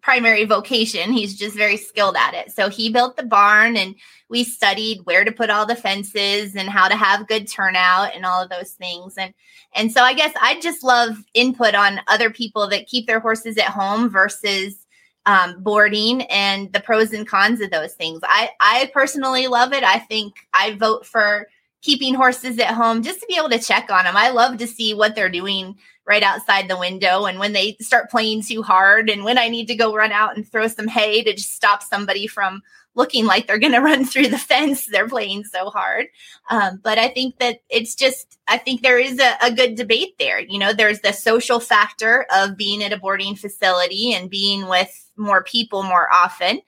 primary 0.03 0.45
vocation. 0.45 1.13
He's 1.13 1.37
just 1.37 1.57
very 1.57 1.77
skilled 1.77 2.17
at 2.17 2.35
it. 2.35 2.53
So 2.53 2.69
he 2.69 2.91
built 2.91 3.17
the 3.17 3.23
barn 3.23 3.77
and 3.77 3.95
we 4.29 4.45
studied 4.45 5.01
where 5.05 5.25
to 5.25 5.33
put 5.33 5.51
all 5.51 5.67
the 5.67 5.77
fences 5.77 6.55
and 6.57 6.69
how 6.69 6.89
to 6.89 6.97
have 6.97 7.29
good 7.29 7.49
turnout 7.49 8.15
and 8.15 8.25
all 8.25 8.43
of 8.43 8.51
those 8.51 8.73
things. 8.73 9.15
And 9.17 9.35
and 9.75 9.93
so 9.93 10.03
I 10.03 10.15
guess 10.15 10.33
I 10.41 10.59
just 10.61 10.83
love 10.83 11.17
input 11.35 11.75
on 11.75 12.01
other 12.09 12.31
people 12.31 12.69
that 12.69 12.87
keep 12.87 13.07
their 13.07 13.21
horses 13.21 13.57
at 13.57 13.67
home 13.67 14.09
versus 14.09 14.87
um, 15.27 15.63
boarding 15.63 16.23
and 16.23 16.73
the 16.73 16.81
pros 16.81 17.13
and 17.13 17.27
cons 17.27 17.61
of 17.61 17.71
those 17.71 17.95
things. 17.95 18.21
I 18.23 18.51
I 18.61 18.91
personally 18.93 19.47
love 19.49 19.73
it. 19.73 19.85
I 19.85 19.99
think 19.99 20.35
I 20.55 20.75
vote 20.75 21.07
for 21.07 21.47
keeping 21.83 22.15
horses 22.15 22.59
at 22.59 22.75
home 22.75 23.03
just 23.03 23.21
to 23.21 23.27
be 23.27 23.37
able 23.37 23.51
to 23.51 23.59
check 23.59 23.91
on 23.91 24.05
them. 24.05 24.17
I 24.17 24.31
love 24.31 24.59
to 24.59 24.67
see 24.67 24.95
what 24.95 25.15
they're 25.15 25.31
doing 25.31 25.77
right 26.07 26.23
outside 26.23 26.69
the 26.69 26.79
window 26.79 27.27
and 27.27 27.39
when 27.39 27.53
they 27.53 27.77
start 27.81 28.11
playing 28.11 28.43
too 28.43 28.63
hard 28.63 29.09
and 29.09 29.25
when 29.25 29.39
I 29.39 29.49
need 29.49 29.67
to 29.67 29.77
go 29.77 29.95
run 29.95 30.13
out 30.13 30.37
and 30.37 30.47
throw 30.47 30.67
some 30.67 30.89
hay 30.89 31.23
to 31.23 31.33
just 31.33 31.55
stop 31.55 31.83
somebody 31.83 32.27
from 32.27 32.63
looking 32.95 33.27
like 33.27 33.47
they're 33.47 33.59
going 33.59 33.73
to 33.75 33.81
run 33.81 34.05
through 34.05 34.29
the 34.29 34.39
fence. 34.39 34.87
They're 34.87 35.09
playing 35.09 35.45
so 35.45 35.71
hard. 35.71 36.07
Um, 36.51 36.81
but 36.83 36.99
I 36.99 37.09
think 37.09 37.39
that 37.39 37.61
it's 37.69 37.95
just, 37.95 38.39
I 38.49 38.59
think 38.59 38.83
there 38.83 38.99
is 38.99 39.19
a, 39.21 39.37
a 39.43 39.53
good 39.53 39.77
debate 39.77 40.19
there. 40.19 40.41
You 40.41 40.59
know, 40.59 40.73
there's 40.73 41.01
the 41.01 41.13
social 41.13 41.61
factor 41.61 42.27
of 42.35 42.57
being 42.57 42.83
at 42.83 42.93
a 42.93 42.99
boarding 42.99 43.37
facility 43.37 44.13
and 44.13 44.29
being 44.29 44.69
with 44.69 44.91
more 45.17 45.45
people 45.45 45.83
more 45.83 46.13
often. 46.13 46.61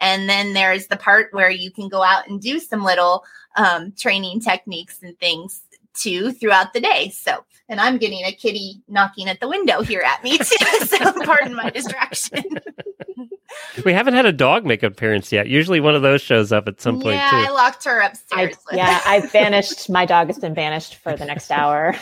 And 0.00 0.28
then 0.28 0.52
there's 0.52 0.86
the 0.86 0.96
part 0.96 1.28
where 1.32 1.50
you 1.50 1.70
can 1.70 1.88
go 1.88 2.02
out 2.02 2.28
and 2.28 2.40
do 2.40 2.58
some 2.58 2.84
little 2.84 3.24
um, 3.56 3.92
training 3.92 4.40
techniques 4.40 5.02
and 5.02 5.18
things 5.18 5.62
too 5.94 6.32
throughout 6.32 6.72
the 6.72 6.80
day. 6.80 7.10
So, 7.10 7.44
and 7.68 7.80
I'm 7.80 7.98
getting 7.98 8.24
a 8.24 8.32
kitty 8.32 8.82
knocking 8.88 9.28
at 9.28 9.40
the 9.40 9.48
window 9.48 9.82
here 9.82 10.02
at 10.02 10.22
me 10.24 10.38
too. 10.38 10.44
so, 10.86 11.12
pardon 11.24 11.54
my 11.54 11.70
distraction. 11.70 12.44
we 13.84 13.92
haven't 13.92 14.14
had 14.14 14.26
a 14.26 14.32
dog 14.32 14.64
make 14.64 14.82
an 14.82 14.92
appearance 14.92 15.32
yet. 15.32 15.48
Usually 15.48 15.80
one 15.80 15.94
of 15.94 16.02
those 16.02 16.20
shows 16.20 16.52
up 16.52 16.68
at 16.68 16.80
some 16.80 17.00
point 17.00 17.16
yeah. 17.16 17.30
I 17.32 17.50
locked 17.50 17.84
her 17.84 18.00
upstairs. 18.00 18.56
I, 18.70 18.76
yeah, 18.76 19.00
I've 19.06 19.32
banished 19.32 19.90
my 19.90 20.06
dog 20.06 20.28
has 20.28 20.38
been 20.38 20.54
banished 20.54 20.96
for 20.96 21.16
the 21.16 21.24
next 21.24 21.50
hour. 21.50 21.94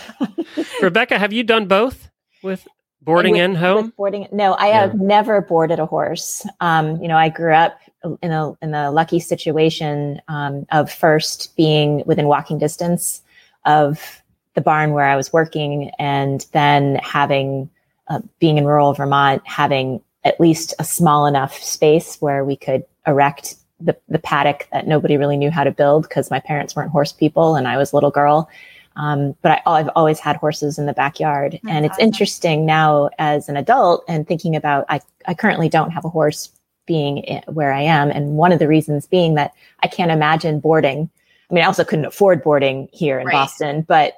Rebecca, 0.81 1.19
have 1.19 1.33
you 1.33 1.45
done 1.45 1.67
both 1.67 2.11
with 2.43 2.67
boarding 3.03 3.35
with, 3.35 3.43
and 3.43 3.57
home? 3.57 3.87
With 3.87 3.97
boarding 3.97 4.29
no, 4.33 4.53
I 4.55 4.69
yeah. 4.69 4.81
have 4.81 4.95
never 4.95 5.41
boarded 5.41 5.79
a 5.79 5.87
horse. 5.87 6.47
Um, 6.61 7.01
you 7.03 7.09
know, 7.09 7.17
I 7.17 7.29
grew 7.29 7.53
up 7.53 7.79
in 8.23 8.31
a 8.31 8.53
in 8.63 8.75
a 8.75 8.91
lucky 8.91 9.21
situation 9.21 10.21
um, 10.29 10.67
of 10.71 10.91
first 10.91 11.57
being 11.57 12.03
within 12.07 12.27
walking 12.27 12.59
distance 12.59 13.23
of 13.65 14.23
the 14.55 14.61
barn 14.61 14.93
where 14.93 15.07
I 15.07 15.17
was 15.17 15.33
working, 15.33 15.91
and 15.99 16.47
then 16.53 16.97
having 16.97 17.71
uh, 18.09 18.21
being 18.39 18.59
in 18.59 18.65
rural 18.65 18.93
Vermont, 18.95 19.43
having 19.47 20.01
at 20.25 20.41
least 20.41 20.75
a 20.79 20.85
small 20.85 21.27
enough 21.27 21.55
space 21.63 22.17
where 22.21 22.45
we 22.45 22.57
could 22.57 22.85
erect 23.07 23.57
the, 23.81 23.97
the 24.09 24.19
paddock 24.19 24.69
that 24.73 24.87
nobody 24.87 25.17
really 25.17 25.37
knew 25.37 25.51
how 25.51 25.65
to 25.65 25.71
build 25.71 26.03
because 26.03 26.31
my 26.31 26.41
parents 26.41 26.75
weren't 26.75 26.91
horse 26.91 27.13
people 27.13 27.55
and 27.55 27.69
I 27.69 27.77
was 27.77 27.93
a 27.93 27.97
little 27.97 28.11
girl. 28.11 28.49
Um, 28.97 29.37
but 29.43 29.63
I, 29.65 29.79
have 29.79 29.91
always 29.95 30.19
had 30.19 30.37
horses 30.37 30.77
in 30.77 30.87
the 30.87 30.93
backyard. 30.93 31.53
That's 31.63 31.73
and 31.73 31.87
it's 31.87 31.93
awesome. 31.93 32.05
interesting 32.05 32.67
now 32.67 33.11
as 33.19 33.49
an 33.49 33.57
adult 33.57 34.05
and 34.09 34.27
thinking 34.27 34.57
about, 34.57 34.87
I, 34.89 35.01
I 35.27 35.35
currently 35.35 35.69
don't 35.69 35.93
have 35.93 36.05
a 36.05 36.09
horse 36.09 36.51
being 36.89 37.43
where 37.47 37.73
I 37.73 37.83
am. 37.83 38.11
And 38.11 38.37
one 38.37 38.51
of 38.51 38.59
the 38.59 38.67
reasons 38.67 39.07
being 39.07 39.35
that 39.35 39.53
I 39.81 39.87
can't 39.87 40.11
imagine 40.11 40.59
boarding. 40.59 41.09
I 41.49 41.55
mean, 41.55 41.63
I 41.63 41.67
also 41.69 41.85
couldn't 41.85 42.07
afford 42.07 42.43
boarding 42.43 42.89
here 42.93 43.21
in 43.21 43.27
right. 43.27 43.33
Boston, 43.33 43.83
but 43.83 44.15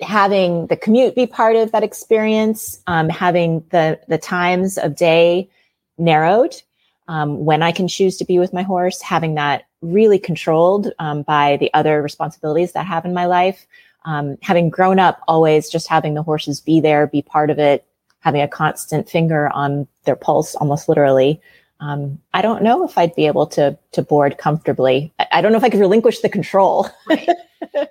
having 0.00 0.66
the 0.66 0.76
commute 0.76 1.14
be 1.14 1.26
part 1.26 1.56
of 1.56 1.72
that 1.72 1.82
experience, 1.82 2.82
um, 2.86 3.08
having 3.08 3.64
the 3.70 3.98
the 4.08 4.18
times 4.18 4.76
of 4.76 4.96
day 4.96 5.48
narrowed, 5.96 6.60
um, 7.08 7.44
when 7.44 7.62
I 7.62 7.72
can 7.72 7.88
choose 7.88 8.16
to 8.18 8.24
be 8.24 8.38
with 8.38 8.52
my 8.52 8.62
horse, 8.62 9.00
having 9.00 9.36
that 9.36 9.64
really 9.80 10.18
controlled 10.18 10.92
um, 10.98 11.22
by 11.22 11.56
the 11.56 11.72
other 11.72 12.02
responsibilities 12.02 12.72
that 12.72 12.80
I 12.80 12.84
have 12.84 13.04
in 13.04 13.14
my 13.14 13.26
life. 13.26 13.66
Um, 14.04 14.36
having 14.40 14.70
grown 14.70 15.00
up, 15.00 15.20
always 15.26 15.68
just 15.68 15.88
having 15.88 16.14
the 16.14 16.22
horses 16.22 16.60
be 16.60 16.80
there, 16.80 17.08
be 17.08 17.22
part 17.22 17.50
of 17.50 17.58
it, 17.58 17.84
having 18.20 18.40
a 18.40 18.48
constant 18.48 19.08
finger 19.08 19.48
on 19.48 19.86
their 20.04 20.16
pulse, 20.16 20.54
almost 20.54 20.88
literally. 20.88 21.40
Um, 21.80 22.18
I 22.32 22.42
don't 22.42 22.62
know 22.62 22.84
if 22.84 22.96
I'd 22.96 23.14
be 23.14 23.26
able 23.26 23.46
to 23.48 23.78
to 23.92 24.02
board 24.02 24.38
comfortably. 24.38 25.12
I, 25.18 25.26
I 25.32 25.40
don't 25.40 25.52
know 25.52 25.58
if 25.58 25.64
I 25.64 25.70
could 25.70 25.80
relinquish 25.80 26.20
the 26.20 26.28
control. 26.28 26.88
Right. 27.08 27.28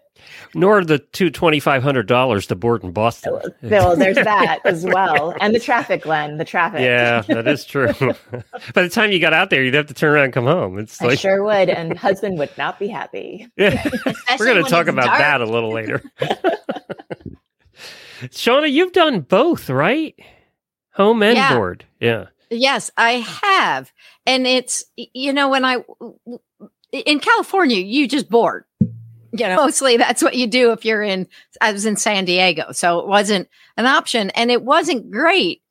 nor 0.56 0.84
the 0.84 1.00
two 1.00 1.30
twenty 1.30 1.60
five 1.60 1.84
hundred 1.84 2.08
dollars 2.08 2.48
to 2.48 2.56
board 2.56 2.84
in 2.84 2.92
Boston. 2.92 3.40
Well, 3.62 3.96
there's 3.96 4.16
that 4.24 4.60
as 4.66 4.86
well, 4.86 5.36
and 5.40 5.54
the 5.54 5.60
traffic, 5.60 6.04
Glenn. 6.04 6.38
The 6.38 6.46
traffic. 6.46 6.82
Yeah, 6.82 7.22
that 7.28 7.48
is 7.48 7.66
true. 7.66 7.94
By 8.74 8.82
the 8.82 8.90
time 8.90 9.12
you 9.12 9.20
got 9.20 9.34
out 9.34 9.50
there, 9.50 9.64
you'd 9.64 9.74
have 9.74 9.88
to 9.88 9.94
turn 9.94 10.14
around 10.14 10.26
and 10.26 10.34
come 10.34 10.46
home. 10.46 10.80
It's 10.80 11.02
like... 11.02 11.12
I 11.12 11.16
sure 11.16 11.44
would, 11.44 11.70
and 11.70 11.98
husband 11.98 12.40
would 12.40 12.58
not 12.58 12.80
be 12.80 12.88
happy. 12.88 13.48
Yeah, 13.58 13.88
we're 14.40 14.46
going 14.46 14.64
to 14.64 14.70
talk 14.70 14.88
about 14.88 15.06
dark. 15.06 15.20
that 15.20 15.42
a 15.42 15.46
little 15.46 15.72
later. 15.72 16.02
Shawna, 18.22 18.72
you've 18.72 18.94
done 18.94 19.22
both, 19.22 19.70
right? 19.70 20.16
Home 20.94 21.22
and 21.22 21.36
yeah. 21.36 21.54
board. 21.54 21.86
Yeah. 22.00 22.28
Yes, 22.50 22.92
I 22.98 23.26
have, 23.44 23.92
and 24.26 24.46
it's 24.46 24.86
you 24.96 25.34
know 25.34 25.50
when 25.50 25.66
I 25.66 25.84
in 26.92 27.20
California, 27.20 27.78
you 27.78 28.08
just 28.08 28.30
board 28.30 28.66
you 29.40 29.48
know, 29.48 29.56
mostly 29.56 29.98
that's 29.98 30.24
what 30.24 30.36
you 30.36 30.48
do 30.48 30.72
if 30.72 30.86
you're 30.86 31.04
in, 31.04 31.28
I 31.60 31.72
was 31.72 31.86
in 31.86 31.98
San 31.98 32.26
Diego. 32.26 32.72
So 32.72 33.00
it 33.00 33.08
wasn't 33.08 33.50
an 33.78 33.86
option 33.86 34.30
and 34.32 34.52
it 34.52 34.64
wasn't 34.64 35.12
great. 35.12 35.62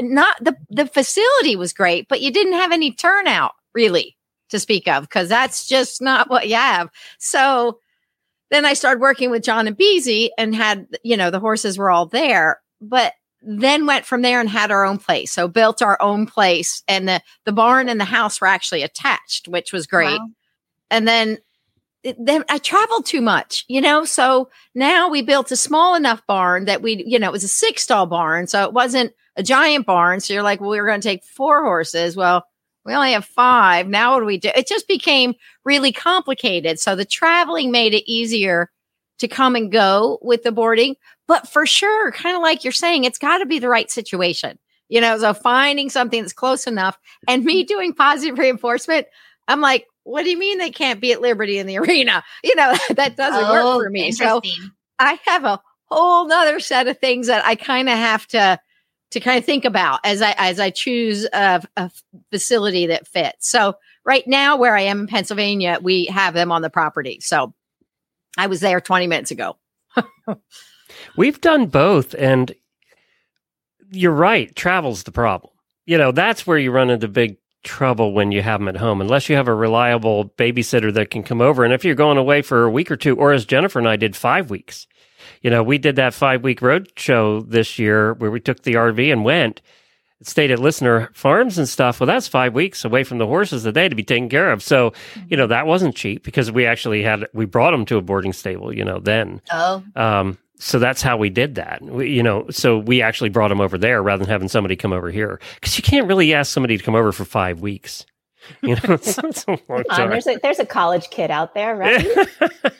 Not 0.00 0.36
the, 0.42 0.56
the 0.70 0.86
facility 0.86 1.56
was 1.56 1.72
great, 1.72 2.08
but 2.08 2.20
you 2.20 2.30
didn't 2.30 2.54
have 2.54 2.72
any 2.72 2.92
turnout 2.92 3.52
really 3.74 4.16
to 4.50 4.58
speak 4.58 4.88
of 4.88 5.04
because 5.04 5.28
that's 5.28 5.66
just 5.66 6.02
not 6.02 6.28
what 6.28 6.48
you 6.48 6.56
have. 6.56 6.90
So 7.18 7.78
then 8.50 8.64
I 8.64 8.74
started 8.74 9.00
working 9.00 9.30
with 9.30 9.42
John 9.42 9.66
and 9.66 9.76
Beezie 9.76 10.30
and 10.38 10.54
had, 10.54 10.86
you 11.02 11.16
know, 11.16 11.30
the 11.30 11.40
horses 11.40 11.78
were 11.78 11.90
all 11.90 12.06
there, 12.06 12.60
but 12.80 13.14
then 13.46 13.86
went 13.86 14.06
from 14.06 14.22
there 14.22 14.40
and 14.40 14.48
had 14.48 14.70
our 14.70 14.84
own 14.84 14.98
place. 14.98 15.32
So 15.32 15.48
built 15.48 15.82
our 15.82 16.00
own 16.00 16.26
place 16.26 16.82
and 16.88 17.08
the, 17.08 17.22
the 17.44 17.52
barn 17.52 17.88
and 17.88 18.00
the 18.00 18.04
house 18.04 18.40
were 18.40 18.46
actually 18.46 18.82
attached, 18.82 19.48
which 19.48 19.72
was 19.72 19.86
great. 19.86 20.18
Wow. 20.18 20.28
And 20.90 21.08
then 21.08 21.38
then 22.18 22.44
I 22.50 22.58
traveled 22.58 23.06
too 23.06 23.22
much, 23.22 23.64
you 23.66 23.80
know. 23.80 24.04
So 24.04 24.50
now 24.74 25.08
we 25.08 25.22
built 25.22 25.50
a 25.50 25.56
small 25.56 25.94
enough 25.94 26.22
barn 26.26 26.66
that 26.66 26.82
we, 26.82 27.02
you 27.06 27.18
know, 27.18 27.28
it 27.28 27.32
was 27.32 27.44
a 27.44 27.48
six 27.48 27.82
stall 27.82 28.04
barn, 28.06 28.46
so 28.46 28.62
it 28.64 28.74
wasn't 28.74 29.14
a 29.36 29.42
giant 29.42 29.86
barn. 29.86 30.20
So 30.20 30.34
you're 30.34 30.42
like, 30.42 30.60
well, 30.60 30.68
we 30.70 30.80
were 30.80 30.86
going 30.86 31.00
to 31.00 31.08
take 31.08 31.24
four 31.24 31.64
horses. 31.64 32.14
Well, 32.14 32.44
we 32.84 32.92
only 32.92 33.12
have 33.12 33.24
five. 33.24 33.88
Now 33.88 34.12
what 34.12 34.20
do 34.20 34.26
we 34.26 34.38
do? 34.38 34.50
It 34.54 34.68
just 34.68 34.86
became 34.86 35.34
really 35.64 35.92
complicated. 35.92 36.78
So 36.78 36.94
the 36.94 37.06
traveling 37.06 37.70
made 37.70 37.94
it 37.94 38.10
easier 38.10 38.70
to 39.18 39.28
come 39.28 39.56
and 39.56 39.72
go 39.72 40.18
with 40.20 40.42
the 40.42 40.52
boarding, 40.52 40.96
but 41.26 41.48
for 41.48 41.66
sure, 41.66 42.12
kind 42.12 42.36
of 42.36 42.42
like 42.42 42.64
you're 42.64 42.72
saying, 42.72 43.04
it's 43.04 43.18
got 43.18 43.38
to 43.38 43.46
be 43.46 43.58
the 43.58 43.68
right 43.68 43.90
situation. 43.90 44.58
You 44.88 45.00
know, 45.00 45.18
so 45.18 45.32
finding 45.32 45.88
something 45.88 46.20
that's 46.20 46.34
close 46.34 46.66
enough 46.66 46.98
and 47.26 47.44
me 47.44 47.62
mm-hmm. 47.62 47.66
doing 47.66 47.94
positive 47.94 48.38
reinforcement, 48.38 49.06
I'm 49.48 49.60
like, 49.60 49.86
what 50.04 50.22
do 50.22 50.30
you 50.30 50.38
mean 50.38 50.58
they 50.58 50.70
can't 50.70 51.00
be 51.00 51.12
at 51.12 51.20
Liberty 51.20 51.58
in 51.58 51.66
the 51.66 51.78
arena? 51.78 52.22
You 52.42 52.54
know, 52.54 52.74
that 52.90 53.16
doesn't 53.16 53.44
oh, 53.44 53.74
work 53.74 53.84
for 53.84 53.90
me. 53.90 54.12
So 54.12 54.42
I 54.98 55.18
have 55.26 55.44
a 55.44 55.60
whole 55.86 56.28
nother 56.28 56.60
set 56.60 56.86
of 56.86 56.98
things 56.98 57.26
that 57.28 57.44
I 57.46 57.54
kind 57.54 57.88
of 57.88 57.96
have 57.96 58.26
to 58.28 58.58
to 59.12 59.20
kind 59.20 59.38
of 59.38 59.44
think 59.44 59.64
about 59.64 60.00
as 60.04 60.20
I 60.20 60.34
as 60.36 60.58
I 60.58 60.70
choose 60.70 61.24
a, 61.32 61.62
a, 61.76 61.90
facility 62.30 62.86
that 62.86 63.06
fits. 63.06 63.48
So 63.48 63.74
right 64.04 64.26
now, 64.26 64.56
where 64.56 64.76
I 64.76 64.82
am 64.82 65.00
in 65.00 65.06
Pennsylvania, 65.06 65.78
we 65.80 66.06
have 66.06 66.34
them 66.34 66.50
on 66.50 66.62
the 66.62 66.70
property. 66.70 67.20
So 67.20 67.54
I 68.36 68.48
was 68.48 68.60
there 68.60 68.80
20 68.80 69.06
minutes 69.06 69.30
ago. 69.30 69.56
We've 71.16 71.40
done 71.40 71.66
both, 71.66 72.14
and 72.14 72.54
you're 73.90 74.12
right. 74.12 74.54
Travel's 74.54 75.02
the 75.02 75.12
problem. 75.12 75.52
You 75.86 75.98
know, 75.98 76.12
that's 76.12 76.46
where 76.46 76.58
you 76.58 76.70
run 76.70 76.90
into 76.90 77.08
big 77.08 77.36
trouble 77.64 78.12
when 78.12 78.30
you 78.30 78.42
have 78.42 78.60
them 78.60 78.68
at 78.68 78.76
home 78.76 79.00
unless 79.00 79.28
you 79.28 79.36
have 79.36 79.48
a 79.48 79.54
reliable 79.54 80.26
babysitter 80.30 80.92
that 80.92 81.10
can 81.10 81.22
come 81.22 81.40
over. 81.40 81.64
And 81.64 81.72
if 81.72 81.84
you're 81.84 81.94
going 81.94 82.18
away 82.18 82.42
for 82.42 82.64
a 82.64 82.70
week 82.70 82.90
or 82.90 82.96
two, 82.96 83.16
or 83.16 83.32
as 83.32 83.44
Jennifer 83.44 83.78
and 83.78 83.88
I 83.88 83.96
did 83.96 84.14
five 84.14 84.50
weeks, 84.50 84.86
you 85.40 85.50
know, 85.50 85.62
we 85.62 85.78
did 85.78 85.96
that 85.96 86.14
five 86.14 86.42
week 86.42 86.62
road 86.62 86.92
show 86.96 87.40
this 87.40 87.78
year 87.78 88.14
where 88.14 88.30
we 88.30 88.40
took 88.40 88.62
the 88.62 88.74
RV 88.74 89.10
and 89.10 89.24
went, 89.24 89.62
stayed 90.22 90.50
at 90.50 90.58
listener 90.58 91.10
farms 91.14 91.58
and 91.58 91.68
stuff. 91.68 92.00
Well, 92.00 92.06
that's 92.06 92.28
five 92.28 92.54
weeks 92.54 92.84
away 92.84 93.04
from 93.04 93.18
the 93.18 93.26
horses 93.26 93.64
a 93.64 93.72
day 93.72 93.88
to 93.88 93.94
be 93.94 94.04
taken 94.04 94.28
care 94.28 94.52
of. 94.52 94.62
So, 94.62 94.92
you 95.28 95.36
know, 95.36 95.46
that 95.46 95.66
wasn't 95.66 95.96
cheap 95.96 96.22
because 96.22 96.52
we 96.52 96.66
actually 96.66 97.02
had, 97.02 97.26
we 97.32 97.46
brought 97.46 97.72
them 97.72 97.84
to 97.86 97.96
a 97.96 98.02
boarding 98.02 98.32
stable, 98.32 98.74
you 98.74 98.84
know, 98.84 99.00
then. 99.00 99.40
Oh. 99.50 99.82
Um, 99.96 100.38
so 100.64 100.78
that's 100.78 101.02
how 101.02 101.18
we 101.18 101.28
did 101.28 101.56
that. 101.56 101.82
We, 101.82 102.08
you 102.10 102.22
know, 102.22 102.46
so 102.48 102.78
we 102.78 103.02
actually 103.02 103.28
brought 103.28 103.52
him 103.52 103.60
over 103.60 103.76
there 103.76 104.02
rather 104.02 104.24
than 104.24 104.30
having 104.30 104.48
somebody 104.48 104.76
come 104.76 104.94
over 104.94 105.10
here 105.10 105.38
because 105.56 105.76
you 105.76 105.82
can't 105.82 106.06
really 106.06 106.32
ask 106.32 106.50
somebody 106.50 106.78
to 106.78 106.82
come 106.82 106.94
over 106.94 107.12
for 107.12 107.26
five 107.26 107.60
weeks. 107.60 108.06
You 108.62 108.76
know, 108.76 108.80
it's, 108.94 109.18
it's 109.18 109.44
a 109.46 109.58
long 109.68 109.84
time. 109.84 110.08
there's 110.08 110.26
a 110.26 110.38
there's 110.42 110.58
a 110.58 110.64
college 110.64 111.10
kid 111.10 111.30
out 111.30 111.52
there, 111.52 111.76
right? 111.76 112.06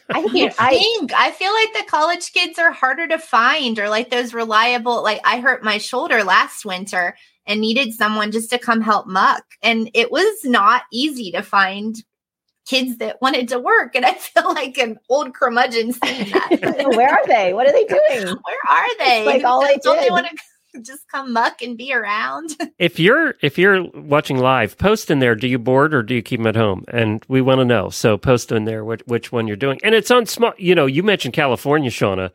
I 0.09 0.23
think 0.33 0.55
I 0.59 0.79
think 0.79 1.13
I 1.13 1.31
feel 1.33 1.53
like 1.53 1.75
the 1.75 1.91
college 1.91 2.33
kids 2.33 2.59
are 2.59 2.73
harder 2.73 3.07
to 3.07 3.19
find, 3.19 3.79
or 3.79 3.91
like 3.91 4.09
those 4.09 4.33
reliable. 4.33 5.03
Like 5.03 5.21
I 5.23 5.41
hurt 5.41 5.63
my 5.63 5.77
shoulder 5.77 6.25
last 6.25 6.65
winter, 6.65 7.15
and 7.47 7.61
needed 7.61 7.93
someone 7.93 8.33
just 8.33 8.49
to 8.49 8.59
come 8.59 8.81
help 8.81 9.07
muck. 9.07 9.45
And 9.63 9.91
it 9.93 10.11
was 10.11 10.43
not 10.43 10.85
easy 10.91 11.31
to 11.33 11.43
find 11.43 12.03
kids 12.67 12.99
that 12.99 13.21
wanted 13.21 13.49
to 13.49 13.59
work. 13.59 13.95
And 13.95 14.05
I 14.05 14.15
feel 14.15 14.53
like 14.55 14.79
an 14.79 14.99
old 15.09 15.35
curmudgeon 15.35 15.93
saying 15.93 16.31
that. 16.31 16.87
Where 16.97 17.11
are 17.11 17.27
they? 17.27 17.53
What 17.53 17.67
are 17.69 17.73
they 17.73 17.85
doing? 17.89 18.27
Where 18.27 18.59
are 18.69 18.99
they? 18.99 19.19
It's 19.19 19.27
like 19.27 19.45
all 19.45 19.65
I 19.65 19.77
Don't 19.83 20.01
they 20.01 20.11
want 20.11 20.27
to 20.27 20.37
just 20.83 21.07
come 21.09 21.33
muck 21.33 21.63
and 21.63 21.79
be 21.79 21.93
around? 21.93 22.57
If 22.79 22.99
you're 22.99 23.35
if 23.41 23.59
you're 23.59 23.85
watching 23.93 24.39
live, 24.39 24.77
post 24.77 25.11
in 25.11 25.21
there. 25.21 25.35
Do 25.35 25.47
you 25.47 25.59
board 25.59 25.95
or 25.95 26.03
do 26.03 26.15
you 26.15 26.23
keep 26.23 26.41
them 26.41 26.47
at 26.49 26.57
home? 26.57 26.85
And 26.89 27.25
we 27.29 27.41
want 27.41 27.61
to 27.61 27.65
know. 27.65 27.91
So 27.91 28.17
post 28.17 28.51
in 28.51 28.65
there 28.65 28.85
which, 28.85 29.03
which 29.07 29.31
one 29.31 29.47
you're 29.47 29.57
doing. 29.57 29.79
And 29.85 29.95
it's 29.95 30.11
on 30.11 30.27
small. 30.27 30.53
You 30.59 30.75
know, 30.75 30.87
you 30.87 31.03
mentioned 31.03 31.35
California, 31.35 31.91
Shawna. 31.91 32.31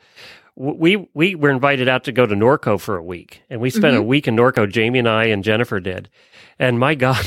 We 0.55 1.09
we 1.13 1.35
were 1.35 1.49
invited 1.49 1.87
out 1.87 2.03
to 2.05 2.11
go 2.11 2.25
to 2.25 2.35
Norco 2.35 2.79
for 2.79 2.97
a 2.97 3.03
week, 3.03 3.43
and 3.49 3.61
we 3.61 3.69
spent 3.69 3.95
a 3.95 4.03
week 4.03 4.27
in 4.27 4.35
Norco. 4.35 4.69
Jamie 4.69 4.99
and 4.99 5.07
I 5.07 5.25
and 5.25 5.41
Jennifer 5.41 5.79
did, 5.79 6.09
and 6.57 6.77
my 6.77 6.95
God, 6.95 7.25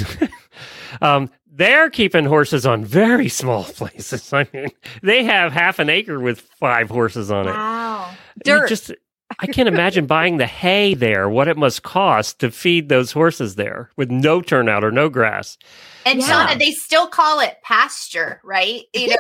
um, 1.01 1.31
they're 1.55 1.91
keeping 1.91 2.25
horses 2.25 2.65
on 2.65 2.85
very 2.85 3.29
small 3.29 3.65
places. 3.77 4.33
I 4.33 4.49
mean, 4.53 4.69
they 5.03 5.23
have 5.25 5.53
half 5.53 5.79
an 5.79 5.91
acre 5.91 6.19
with 6.19 6.41
five 6.41 6.89
horses 6.89 7.31
on 7.31 7.47
it. 7.47 7.53
Wow. 7.53 8.11
You 8.37 8.41
Dirt. 8.45 8.69
Just, 8.69 8.93
I 9.39 9.47
can't 9.47 9.69
imagine 9.69 10.07
buying 10.07 10.37
the 10.39 10.47
hay 10.47 10.95
there, 10.95 11.29
what 11.29 11.49
it 11.49 11.57
must 11.57 11.83
cost 11.83 12.39
to 12.41 12.51
feed 12.51 12.89
those 12.89 13.13
horses 13.13 13.55
there 13.55 13.91
with 13.97 14.11
no 14.11 14.41
turnout 14.43 14.85
or 14.85 14.91
no 14.91 15.09
grass. 15.09 15.57
And 16.05 16.21
Yeah. 16.21 16.47
Shawna, 16.49 16.59
they 16.59 16.73
still 16.73 17.07
call 17.07 17.41
it 17.41 17.57
pasture, 17.63 18.41
right? 18.45 18.83
You 18.95 19.09
know, 19.09 19.17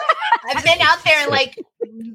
I've 0.54 0.64
been 0.64 0.80
out 0.80 1.02
there 1.04 1.18
and 1.20 1.30
like, 1.30 1.58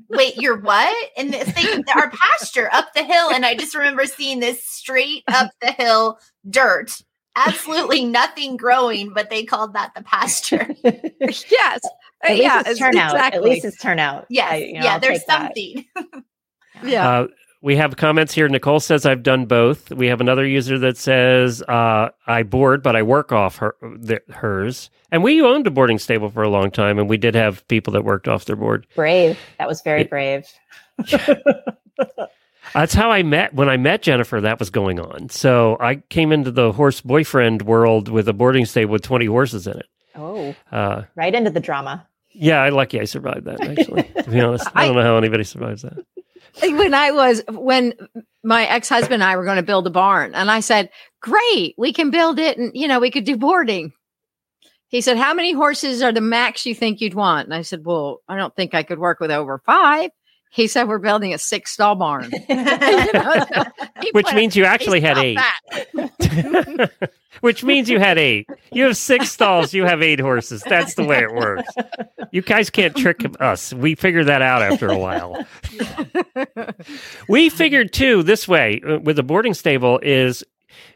wait, 0.10 0.36
you're 0.38 0.60
what? 0.60 0.96
And 1.18 1.34
this 1.34 1.50
thing, 1.52 1.84
our 1.96 2.10
pasture 2.12 2.70
up 2.72 2.94
the 2.94 3.04
hill. 3.04 3.30
And 3.32 3.46
I 3.46 3.56
just 3.56 3.76
remember 3.76 4.06
seeing 4.06 4.40
this 4.40 4.64
straight 4.64 5.24
up 5.28 5.52
the 5.62 5.72
hill 5.72 6.20
dirt, 6.50 7.02
absolutely 7.46 8.04
nothing 8.06 8.58
growing, 8.58 9.14
but 9.14 9.30
they 9.30 9.44
called 9.44 9.74
that 9.74 9.94
the 9.96 10.04
pasture. 10.04 10.68
yes. 10.84 11.80
At 12.24 12.32
least 12.32 12.42
yeah, 12.44 12.60
it's 12.62 12.70
it's- 12.72 12.78
turnout. 12.80 13.16
At 13.16 13.44
least 13.44 13.64
it's 13.66 13.78
turnout. 13.78 14.26
Yes. 14.30 14.52
I- 14.52 14.56
you 14.58 14.74
know, 14.74 14.84
yeah, 14.84 14.94
I'll 14.96 15.00
there's 15.00 15.26
something. 15.26 15.86
yeah. 16.84 17.08
Uh, 17.10 17.28
we 17.62 17.76
have 17.76 17.96
comments 17.98 18.34
here. 18.34 18.48
Nicole 18.48 18.80
says, 18.80 19.06
I've 19.06 19.24
done 19.24 19.46
both. 19.46 19.92
We 19.92 20.08
have 20.08 20.22
another 20.22 20.46
user 20.46 20.78
that 20.80 20.96
says, 20.98 21.62
uh, 21.64 22.10
I 22.28 22.44
board, 22.44 22.84
but 22.84 22.96
I 22.96 23.02
work 23.02 23.32
off 23.32 23.58
her, 23.58 23.76
th- 24.06 24.22
hers. 24.30 24.90
And 25.12 25.24
we 25.24 25.42
owned 25.42 25.66
a 25.66 25.72
boarding 25.72 25.98
stable 25.98 26.30
for 26.30 26.44
a 26.44 26.50
long 26.50 26.70
time, 26.70 27.00
and 27.00 27.10
we 27.10 27.18
did 27.18 27.34
have 27.34 27.68
people 27.68 27.94
that 27.94 28.04
worked 28.04 28.28
off 28.28 28.46
their 28.46 28.56
board. 28.56 28.86
Brave. 28.96 29.38
That 29.58 29.68
was 29.68 29.82
very 29.82 30.02
It- 30.02 30.10
brave. 30.10 30.46
That's 32.74 32.94
how 32.94 33.12
I 33.12 33.24
met. 33.24 33.54
When 33.54 33.70
I 33.70 33.78
met 33.78 34.02
Jennifer, 34.02 34.40
that 34.42 34.60
was 34.60 34.70
going 34.70 35.00
on. 35.00 35.30
So 35.30 35.78
I 35.80 35.96
came 36.10 36.32
into 36.32 36.52
the 36.52 36.72
horse 36.72 37.02
boyfriend 37.02 37.62
world 37.64 38.10
with 38.10 38.28
a 38.28 38.34
boarding 38.34 38.66
stable 38.66 38.92
with 38.94 39.02
20 39.04 39.26
horses 39.26 39.68
in 39.68 39.78
it. 39.78 39.86
Oh, 40.16 40.56
Uh, 40.72 41.04
right 41.16 41.34
into 41.34 41.50
the 41.52 41.60
drama. 41.60 42.08
yeah, 42.34 42.62
I 42.62 42.70
lucky 42.70 43.00
I 43.00 43.06
survived 43.06 43.46
that, 43.46 43.62
actually, 43.62 44.04
to 44.24 44.30
be 44.30 44.42
honest. 44.42 44.68
I 44.76 44.86
don't 44.88 44.96
know 44.96 45.04
how 45.04 45.18
anybody 45.18 45.44
survives 45.44 45.84
that. 45.84 45.98
when 46.62 46.94
I 46.94 47.12
was 47.12 47.44
when 47.50 47.94
my 48.44 48.66
ex 48.66 48.90
husband 48.90 49.16
and 49.22 49.24
I 49.24 49.36
were 49.36 49.46
going 49.46 49.58
to 49.58 49.64
build 49.64 49.86
a 49.86 49.92
barn, 49.92 50.34
and 50.34 50.50
I 50.50 50.60
said, 50.62 50.90
"Great, 51.22 51.76
we 51.78 51.94
can 51.94 52.10
build 52.10 52.40
it, 52.40 52.58
and 52.58 52.72
you 52.74 52.88
know 52.88 53.00
we 53.00 53.12
could 53.12 53.26
do 53.26 53.38
boarding." 53.38 53.94
He 54.88 55.02
said, 55.02 55.18
"How 55.18 55.34
many 55.36 55.54
horses 55.54 56.02
are 56.02 56.12
the 56.14 56.22
max 56.22 56.66
you 56.66 56.74
think 56.74 57.00
you'd 57.02 57.14
want?" 57.14 57.46
And 57.48 57.54
I 57.54 57.62
said, 57.62 57.86
"Well, 57.86 58.22
I 58.28 58.38
don't 58.38 58.56
think 58.56 58.74
I 58.74 58.82
could 58.84 58.98
work 58.98 59.20
with 59.20 59.30
over 59.30 59.62
five. 59.66 60.10
He 60.58 60.66
said, 60.66 60.88
"We're 60.88 60.98
building 60.98 61.36
a 61.36 61.38
six 61.38 61.72
stall 61.72 61.94
barn." 61.94 62.32
You 62.50 63.14
know, 63.14 63.46
so 63.54 63.64
Which 64.12 64.34
means 64.34 64.56
you 64.56 64.66
actually 64.66 65.02
had 65.02 65.18
eight. 65.20 65.40
Which 67.42 67.64
means 67.64 67.88
you 67.90 68.00
had 68.00 68.18
eight. 68.18 68.50
You 68.72 68.86
have 68.86 68.98
six 68.98 69.32
stalls, 69.32 69.74
you 69.74 69.86
have 69.86 70.02
eight 70.02 70.20
horses. 70.20 70.64
That's 70.64 70.96
the 70.96 71.04
way 71.04 71.20
it 71.20 71.32
works. 71.34 71.70
You 72.32 72.42
guys 72.42 72.72
can't 72.72 72.96
trick 72.96 73.24
us. 73.40 73.72
We 73.72 73.94
figured 73.94 74.26
that 74.26 74.42
out 74.42 74.64
after 74.64 74.88
a 74.88 74.98
while. 74.98 75.46
we 77.30 77.50
figured 77.50 77.94
too 77.94 78.24
this 78.24 78.48
way 78.48 78.82
uh, 78.88 78.98
with 78.98 79.20
a 79.20 79.24
boarding 79.24 79.54
stable 79.54 80.00
is 80.02 80.44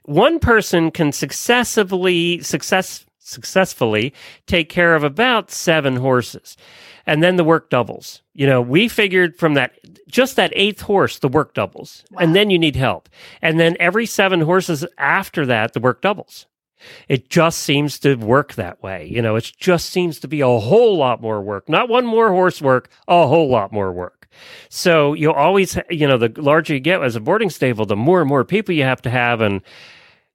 one 0.04 0.40
person 0.40 0.90
can 0.90 1.12
successively 1.12 2.42
success 2.42 3.06
successfully 3.20 4.14
take 4.48 4.70
care 4.70 4.96
of 4.96 5.04
about 5.04 5.52
seven 5.52 5.96
horses 5.96 6.58
and 7.06 7.22
then 7.24 7.36
the 7.36 7.44
work 7.44 7.70
doubles. 7.70 8.22
You 8.34 8.48
know 8.48 8.62
we 8.62 8.88
figured 8.88 9.38
from 9.38 9.54
that 9.56 9.74
just 10.08 10.36
that 10.36 10.52
eighth 10.56 10.82
horse 10.82 11.20
the 11.20 11.28
work 11.28 11.54
doubles. 11.54 12.04
And 12.20 12.36
then 12.36 12.50
you 12.50 12.60
need 12.60 12.76
help. 12.76 13.10
And 13.42 13.60
then 13.60 13.78
every 13.80 14.06
seven 14.06 14.42
horses 14.42 14.86
after 14.98 15.46
that 15.46 15.74
the 15.74 15.80
work 15.80 16.02
doubles. 16.02 16.48
It 17.08 17.30
just 17.30 17.60
seems 17.60 18.00
to 18.00 18.16
work 18.16 18.56
that 18.56 18.82
way. 18.82 19.08
You 19.08 19.22
know 19.22 19.36
it 19.36 19.52
just 19.58 19.90
seems 19.90 20.20
to 20.20 20.28
be 20.28 20.42
a 20.42 20.48
whole 20.48 20.98
lot 20.98 21.22
more 21.22 21.42
work. 21.42 21.70
Not 21.70 21.90
one 21.90 22.06
more 22.06 22.30
horse 22.30 22.62
work 22.62 22.90
a 23.08 23.28
whole 23.28 23.50
lot 23.50 23.72
more 23.72 23.92
work. 23.92 24.22
So 24.70 25.14
you'll 25.14 25.34
always, 25.34 25.78
you 25.90 26.08
know, 26.08 26.18
the 26.18 26.32
larger 26.42 26.74
you 26.74 26.80
get 26.80 27.04
as 27.04 27.16
a 27.16 27.20
boarding 27.20 27.50
stable, 27.50 27.86
the 27.86 27.96
more 27.96 28.22
and 28.22 28.30
more 28.30 28.46
people 28.46 28.74
you 28.74 28.84
have 28.84 29.02
to 29.04 29.10
have. 29.10 29.42
And, 29.42 29.62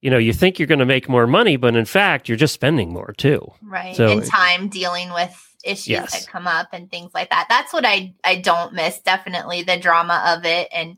you 0.00 0.10
know, 0.10 0.18
you 0.18 0.32
think 0.32 0.58
you're 0.58 0.68
going 0.68 0.80
to 0.80 0.86
make 0.86 1.08
more 1.08 1.26
money, 1.26 1.56
but 1.56 1.74
in 1.74 1.84
fact, 1.84 2.28
you're 2.28 2.36
just 2.36 2.54
spending 2.54 2.92
more 2.92 3.14
too. 3.16 3.52
right. 3.62 3.96
So 3.96 4.08
in 4.08 4.22
time 4.22 4.68
dealing 4.68 5.12
with 5.12 5.55
issues 5.66 5.88
Yes. 5.88 6.12
that 6.12 6.30
come 6.30 6.46
up 6.46 6.68
and 6.72 6.90
things 6.90 7.12
like 7.14 7.30
that. 7.30 7.46
That's 7.48 7.72
what 7.72 7.84
i 7.84 8.14
i 8.24 8.36
don't 8.36 8.72
miss 8.72 9.00
definitely 9.00 9.62
the 9.62 9.78
drama 9.78 10.36
of 10.36 10.44
it. 10.44 10.68
And 10.72 10.96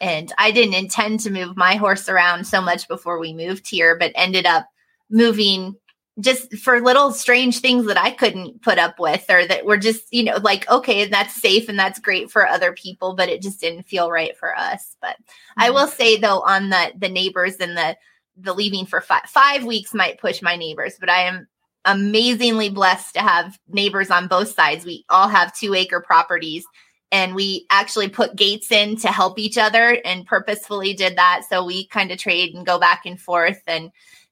and 0.00 0.32
i 0.38 0.50
didn't 0.50 0.74
intend 0.74 1.20
to 1.20 1.30
move 1.30 1.56
my 1.56 1.74
horse 1.74 2.08
around 2.08 2.46
so 2.46 2.60
much 2.60 2.88
before 2.88 3.18
we 3.18 3.34
moved 3.34 3.68
here 3.68 3.96
but 3.98 4.12
ended 4.14 4.46
up 4.46 4.66
moving 5.10 5.76
just 6.18 6.56
for 6.56 6.80
little 6.80 7.12
strange 7.12 7.60
things 7.60 7.86
that 7.86 7.98
i 7.98 8.10
couldn't 8.10 8.62
put 8.62 8.78
up 8.78 8.98
with 8.98 9.24
or 9.28 9.46
that 9.46 9.66
were 9.66 9.76
just 9.76 10.04
you 10.10 10.22
know 10.22 10.38
like 10.42 10.68
okay 10.70 11.04
that's 11.04 11.40
safe 11.40 11.68
and 11.68 11.78
that's 11.78 11.98
great 11.98 12.30
for 12.30 12.46
other 12.46 12.72
people 12.72 13.14
but 13.14 13.28
it 13.28 13.42
just 13.42 13.60
didn't 13.60 13.82
feel 13.84 14.10
right 14.10 14.36
for 14.36 14.56
us. 14.56 14.96
But 15.00 15.16
I 15.56 15.66
mm-hmm. 15.66 15.74
will 15.74 15.86
say 15.86 16.16
though, 16.16 16.40
on 16.40 16.70
the 16.70 16.92
the 16.96 17.08
neighbors 17.08 17.56
and 17.56 17.76
the 17.76 17.96
the 18.36 18.54
leaving 18.54 18.86
for 18.86 19.00
five 19.00 19.24
five 19.26 19.64
weeks 19.64 19.92
might 19.94 20.20
push 20.20 20.42
my 20.42 20.56
neighbors, 20.56 20.96
but 20.98 21.10
I 21.10 21.22
am 21.22 21.46
amazingly 21.84 22.68
blessed 22.68 23.14
to 23.14 23.20
have 23.20 23.58
neighbors 23.68 24.10
on 24.10 24.28
both 24.28 24.52
sides. 24.52 24.84
We 24.84 25.04
all 25.08 25.28
have 25.28 25.56
two 25.56 25.74
acre 25.74 26.00
properties, 26.00 26.64
and 27.12 27.34
we 27.34 27.66
actually 27.70 28.08
put 28.08 28.36
gates 28.36 28.70
in 28.70 28.96
to 28.96 29.08
help 29.08 29.38
each 29.38 29.58
other, 29.58 29.98
and 30.04 30.26
purposefully 30.26 30.94
did 30.94 31.16
that. 31.16 31.42
So 31.48 31.64
we 31.64 31.86
kind 31.88 32.10
of 32.10 32.18
trade 32.18 32.54
and 32.54 32.66
go 32.66 32.78
back 32.78 33.02
and 33.06 33.20
forth, 33.20 33.62
and 33.66 33.90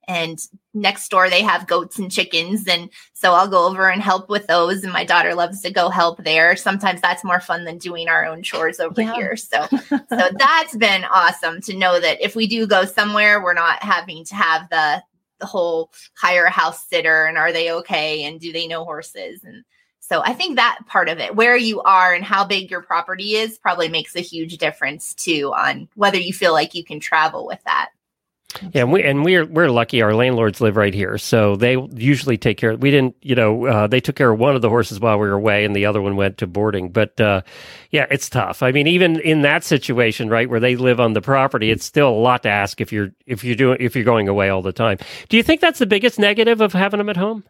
and 0.08 0.38
next 0.72 1.10
door 1.10 1.28
they 1.28 1.42
have 1.42 1.66
goats 1.66 1.98
and 1.98 2.10
chickens 2.10 2.66
and 2.66 2.88
so 3.12 3.32
i'll 3.34 3.46
go 3.46 3.66
over 3.66 3.90
and 3.90 4.00
help 4.00 4.30
with 4.30 4.46
those 4.46 4.82
and 4.82 4.92
my 4.92 5.04
daughter 5.04 5.34
loves 5.34 5.60
to 5.60 5.70
go 5.70 5.90
help 5.90 6.22
there 6.24 6.56
sometimes 6.56 7.00
that's 7.02 7.22
more 7.24 7.40
fun 7.40 7.64
than 7.64 7.76
doing 7.78 8.08
our 8.08 8.24
own 8.24 8.42
chores 8.42 8.80
over 8.80 9.02
Yeah. 9.02 9.14
here 9.14 9.36
so 9.36 9.66
so 9.90 10.30
that's 10.38 10.74
been 10.76 11.04
awesome 11.04 11.60
to 11.62 11.76
know 11.76 12.00
that 12.00 12.20
if 12.24 12.34
we 12.34 12.46
do 12.46 12.66
go 12.66 12.84
somewhere, 12.86 13.42
we're 13.42 13.52
not 13.54 13.82
having 13.82 14.24
to 14.24 14.34
have 14.34 14.68
the 14.70 15.02
the 15.40 15.46
whole 15.46 15.92
hire 16.16 16.44
a 16.44 16.50
house 16.50 16.86
sitter 16.88 17.26
and 17.26 17.38
are 17.38 17.52
they 17.52 17.72
okay 17.72 18.24
and 18.24 18.40
do 18.40 18.52
they 18.52 18.66
know 18.66 18.84
horses 18.84 19.42
and 19.44 19.64
so 20.08 20.22
I 20.22 20.32
think 20.32 20.56
that 20.56 20.78
part 20.86 21.10
of 21.10 21.18
it, 21.18 21.36
where 21.36 21.54
you 21.54 21.82
are 21.82 22.14
and 22.14 22.24
how 22.24 22.42
big 22.42 22.70
your 22.70 22.80
property 22.80 23.34
is, 23.34 23.58
probably 23.58 23.90
makes 23.90 24.16
a 24.16 24.20
huge 24.20 24.56
difference 24.56 25.12
too 25.12 25.52
on 25.54 25.86
whether 25.96 26.16
you 26.16 26.32
feel 26.32 26.54
like 26.54 26.74
you 26.74 26.82
can 26.82 26.98
travel 26.98 27.46
with 27.46 27.62
that. 27.64 27.90
Yeah, 28.72 28.82
and 28.82 28.92
we 28.92 29.02
and 29.02 29.24
we're 29.24 29.44
we're 29.44 29.68
lucky. 29.68 30.00
Our 30.00 30.14
landlords 30.14 30.60
live 30.60 30.76
right 30.76 30.94
here, 30.94 31.18
so 31.18 31.54
they 31.56 31.76
usually 31.94 32.38
take 32.38 32.56
care. 32.56 32.70
Of, 32.70 32.80
We 32.80 32.90
didn't, 32.90 33.14
you 33.20 33.34
know, 33.34 33.66
uh, 33.66 33.86
they 33.86 34.00
took 34.00 34.16
care 34.16 34.30
of 34.30 34.38
one 34.38 34.56
of 34.56 34.62
the 34.62 34.70
horses 34.70 34.98
while 34.98 35.18
we 35.18 35.28
were 35.28 35.34
away, 35.34 35.66
and 35.66 35.76
the 35.76 35.84
other 35.84 36.00
one 36.00 36.16
went 36.16 36.38
to 36.38 36.46
boarding. 36.46 36.90
But 36.90 37.20
uh, 37.20 37.42
yeah, 37.90 38.06
it's 38.10 38.30
tough. 38.30 38.62
I 38.62 38.72
mean, 38.72 38.86
even 38.86 39.20
in 39.20 39.42
that 39.42 39.64
situation, 39.64 40.30
right, 40.30 40.48
where 40.48 40.60
they 40.60 40.76
live 40.76 40.98
on 40.98 41.12
the 41.12 41.20
property, 41.20 41.70
it's 41.70 41.84
still 41.84 42.08
a 42.08 42.10
lot 42.10 42.42
to 42.44 42.48
ask 42.48 42.80
if 42.80 42.90
you're 42.90 43.10
if 43.26 43.44
you're 43.44 43.54
doing 43.54 43.76
if 43.80 43.94
you're 43.94 44.04
going 44.04 44.28
away 44.28 44.48
all 44.48 44.62
the 44.62 44.72
time. 44.72 44.96
Do 45.28 45.36
you 45.36 45.42
think 45.42 45.60
that's 45.60 45.78
the 45.78 45.86
biggest 45.86 46.18
negative 46.18 46.62
of 46.62 46.72
having 46.72 46.98
them 46.98 47.10
at 47.10 47.18
home? 47.18 47.44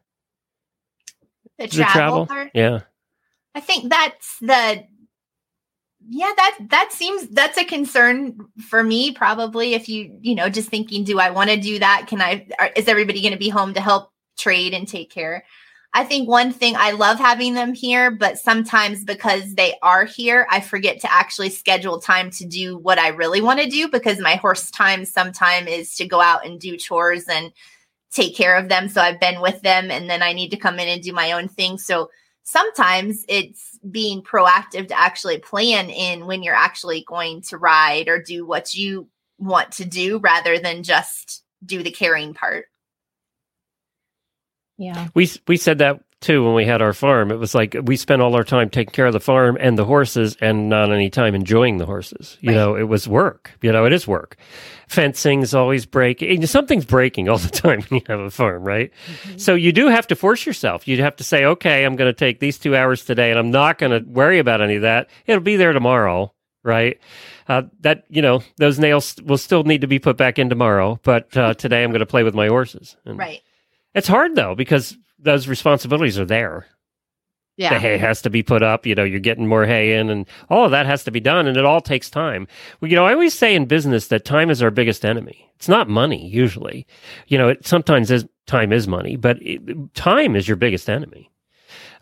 The 1.59 1.69
The 1.69 1.85
travel, 1.85 2.27
part. 2.27 2.51
Yeah. 2.55 2.81
I 3.55 3.61
think 3.61 3.89
that's 3.89 4.39
the 4.41 4.85
yeah 6.09 6.33
that 6.37 6.59
that 6.71 6.93
seems 6.93 7.29
that's 7.29 7.59
a 7.59 7.65
concern 7.65 8.35
for 8.69 8.83
me 8.83 9.13
probably 9.13 9.75
if 9.75 9.89
you 9.89 10.19
you 10.23 10.35
know 10.35 10.49
just 10.49 10.71
thinking 10.71 11.05
do 11.05 11.21
I 11.21 11.31
want 11.31 11.51
to 11.51 11.57
do 11.57 11.79
that? 11.79 12.07
Can 12.09 12.21
I 12.21 12.47
are, 12.59 12.71
is 12.75 12.89
everybody 12.89 13.21
going 13.21 13.33
to 13.33 13.39
be 13.39 13.51
home 13.51 13.75
to 13.75 13.81
help 13.81 14.11
trade 14.39 14.73
and 14.73 14.89
take 14.89 15.11
care? 15.11 15.45
I 15.95 16.05
think 16.05 16.29
one 16.29 16.53
thing 16.53 16.75
I 16.77 16.93
love 16.93 17.19
having 17.19 17.55
them 17.55 17.75
here 17.75 18.11
but 18.11 18.39
sometimes 18.39 19.05
because 19.05 19.55
they 19.55 19.75
are 19.83 20.05
here 20.05 20.47
I 20.51 20.61
forget 20.61 21.01
to 21.01 21.13
actually 21.13 21.51
schedule 21.51 22.01
time 22.01 22.31
to 22.33 22.47
do 22.47 22.79
what 22.79 22.99
I 22.99 23.09
really 23.09 23.43
want 23.43 23.61
to 23.61 23.69
do 23.69 23.89
because 23.89 24.19
my 24.19 24.37
horse 24.37 24.71
time 24.71 25.05
sometime 25.05 25.69
is 25.69 25.95
to 25.97 26.07
go 26.07 26.21
out 26.23 26.47
and 26.47 26.59
do 26.59 26.77
chores 26.77 27.25
and 27.29 27.53
take 28.11 28.35
care 28.35 28.57
of 28.57 28.71
them. 28.71 28.89
So 28.89 29.03
I've 29.03 29.21
been 29.21 29.41
with 29.43 29.61
them 29.61 29.91
and 29.91 30.09
then 30.09 30.23
I 30.23 30.33
need 30.33 30.51
to 30.51 30.57
come 30.57 30.79
in 30.79 30.89
and 30.89 31.03
do 31.03 31.13
my 31.13 31.33
own 31.33 31.49
thing. 31.49 31.77
So 31.77 32.09
sometimes 32.49 33.27
it's 33.29 33.79
being 33.91 34.23
proactive 34.23 34.89
to 34.89 34.99
actually 34.99 35.37
plan 35.37 35.91
in 35.91 36.25
when 36.25 36.43
you're 36.43 36.55
actually 36.55 37.05
going 37.07 37.43
to 37.43 37.59
ride 37.59 38.09
or 38.09 38.23
do 38.23 38.47
what 38.47 38.73
you 38.73 39.07
want 39.37 39.71
to 39.71 39.85
do 39.85 40.17
rather 40.17 40.59
than 40.59 40.83
just 40.83 41.45
do 41.63 41.83
the 41.83 41.91
caring 41.91 42.33
part. 42.33 42.65
Yeah. 44.79 45.09
We 45.15 45.31
we 45.47 45.59
said 45.59 45.77
that 45.79 46.01
too 46.21 46.45
when 46.45 46.55
we 46.55 46.65
had 46.65 46.83
our 46.83 46.93
farm. 46.93 47.31
It 47.31 47.37
was 47.37 47.55
like 47.55 47.77
we 47.85 47.97
spent 47.97 48.23
all 48.23 48.35
our 48.35 48.43
time 48.45 48.71
taking 48.71 48.93
care 48.93 49.07
of 49.07 49.13
the 49.13 49.21
farm 49.21 49.57
and 49.61 49.79
the 49.79 49.85
horses, 49.85 50.37
and 50.41 50.69
not 50.69 50.93
any 50.93 51.11
time 51.11 51.35
enjoying 51.35 51.79
the 51.79 51.87
horses. 51.87 52.37
You 52.41 52.51
Right. 52.51 52.57
know, 52.57 52.75
it 52.77 52.85
was 52.85 53.07
work. 53.07 53.53
You 53.63 53.71
know, 53.73 53.85
it 53.85 53.93
is 53.93 54.07
work. 54.09 54.37
Fencing's 54.89 55.55
always 55.55 55.87
breaking. 55.87 56.45
Something's 56.47 56.85
breaking 56.87 57.29
all 57.29 57.39
the 57.39 57.49
time 57.63 57.83
when 57.89 58.01
you 58.01 58.05
have 58.09 58.21
a 58.21 58.31
farm, 58.31 58.65
right? 58.65 58.91
So 59.37 59.55
you 59.55 59.73
do 59.73 59.89
have 59.89 60.07
to 60.09 60.17
force 60.17 60.47
yourself. 60.47 60.89
You 60.89 61.01
have 61.03 61.17
to 61.17 61.25
say, 61.25 61.45
okay, 61.45 61.85
I'm 61.85 61.97
going 61.97 62.09
to 62.13 62.19
take 62.19 62.41
these 62.41 62.59
two 62.59 62.75
hours 62.77 63.05
today, 63.05 63.31
and 63.31 63.39
I'm 63.39 63.51
not 63.51 63.79
going 63.79 63.93
to 63.93 64.09
worry 64.11 64.39
about 64.39 64.61
any 64.61 64.77
of 64.77 64.83
that. 64.83 65.09
It'll 65.27 65.43
be 65.43 65.57
there 65.57 65.73
tomorrow, 65.73 66.33
right? 66.65 66.99
Uh, 67.49 67.63
that 67.81 68.05
you 68.09 68.23
know, 68.23 68.43
those 68.57 68.79
nails 68.79 69.17
will 69.25 69.39
still 69.39 69.63
need 69.65 69.83
to 69.83 69.87
be 69.87 69.99
put 69.99 70.17
back 70.17 70.39
in 70.39 70.49
tomorrow, 70.49 70.99
but 71.03 71.35
uh, 71.37 71.55
today 71.55 71.85
I'm 71.85 71.91
going 71.91 72.01
to 72.01 72.07
play 72.07 72.23
with 72.25 72.35
my 72.35 72.49
horses. 72.49 72.97
And 73.05 73.19
Right. 73.19 73.41
It's 73.95 74.09
hard 74.09 74.35
though 74.37 74.55
because 74.55 74.97
those 75.19 75.49
responsibilities 75.49 76.19
are 76.19 76.25
there. 76.25 76.67
Yeah. 77.57 77.75
The 77.75 77.81
hay 77.81 77.99
has 77.99 78.23
to 78.23 78.31
be 78.31 78.45
put 78.45 78.63
up. 78.63 78.87
You 78.87 78.95
know, 78.95 79.03
you're 79.03 79.19
getting 79.19 79.49
more 79.49 79.67
hay 79.67 79.99
in, 79.99 80.11
and 80.11 80.27
all 80.49 80.65
of 80.65 80.71
that 80.71 80.87
has 80.87 81.03
to 81.05 81.11
be 81.11 81.19
done, 81.19 81.49
and 81.49 81.57
it 81.57 81.65
all 81.65 81.81
takes 81.81 82.09
time. 82.09 82.47
Well, 82.81 82.89
you 82.89 82.95
know, 82.95 83.05
I 83.05 83.13
always 83.13 83.35
say 83.35 83.55
in 83.55 83.67
business 83.67 84.07
that 84.09 84.25
time 84.25 84.49
is 84.49 84.63
our 84.63 84.71
biggest 84.71 85.05
enemy. 85.05 85.51
It's 85.57 85.69
not 85.69 85.89
money 85.89 86.29
usually. 86.29 86.87
You 87.27 87.37
know, 87.37 87.49
it 87.49 87.67
sometimes 87.67 88.13
is 88.13 88.27
time 88.47 88.73
is 88.73 88.87
money, 88.87 89.17
but 89.17 89.39
it, 89.43 89.93
time 89.95 90.37
is 90.37 90.47
your 90.47 90.57
biggest 90.57 90.89
enemy. 90.89 91.33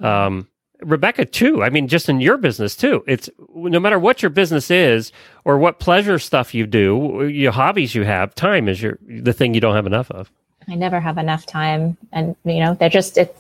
Um, 0.01 0.47
Rebecca, 0.83 1.25
too. 1.25 1.63
I 1.63 1.71
mean, 1.71 1.89
just 1.89 2.11
in 2.11 2.21
your 2.21 2.37
business 2.37 2.77
too. 2.77 3.03
It's 3.07 3.31
no 3.55 3.81
matter 3.81 3.99
what 3.99 4.23
your 4.23 4.31
business 4.31 4.71
is 4.71 5.11
or 5.47 5.57
what 5.59 5.79
pleasure 5.79 6.19
stuff 6.19 6.55
you 6.55 6.67
do, 6.67 7.27
your 7.33 7.53
hobbies 7.53 7.95
you 7.95 8.05
have. 8.05 8.35
Time 8.35 8.69
is 8.69 8.83
your 8.83 8.99
the 9.09 9.33
thing 9.33 9.55
you 9.55 9.61
don't 9.61 9.75
have 9.75 9.87
enough 9.87 10.11
of. 10.11 10.31
I 10.69 10.75
never 10.75 11.01
have 11.01 11.19
enough 11.19 11.47
time. 11.47 11.97
And, 12.13 12.37
you 12.45 12.61
know, 12.61 12.75
they're 12.75 12.89
just, 12.89 13.19
it, 13.19 13.37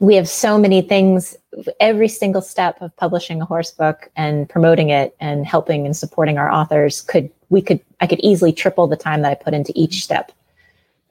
we 0.00 0.14
have 0.14 0.28
so 0.28 0.58
many 0.58 0.80
things, 0.80 1.36
every 1.80 2.08
single 2.08 2.42
step 2.42 2.80
of 2.80 2.96
publishing 2.96 3.40
a 3.42 3.44
horse 3.44 3.70
book 3.70 4.10
and 4.16 4.48
promoting 4.48 4.90
it 4.90 5.16
and 5.20 5.44
helping 5.46 5.86
and 5.86 5.96
supporting 5.96 6.38
our 6.38 6.50
authors 6.50 7.00
could, 7.00 7.30
we 7.48 7.60
could, 7.60 7.80
I 8.00 8.06
could 8.06 8.20
easily 8.20 8.52
triple 8.52 8.86
the 8.86 8.96
time 8.96 9.22
that 9.22 9.32
I 9.32 9.34
put 9.34 9.54
into 9.54 9.72
each 9.74 10.04
step. 10.04 10.32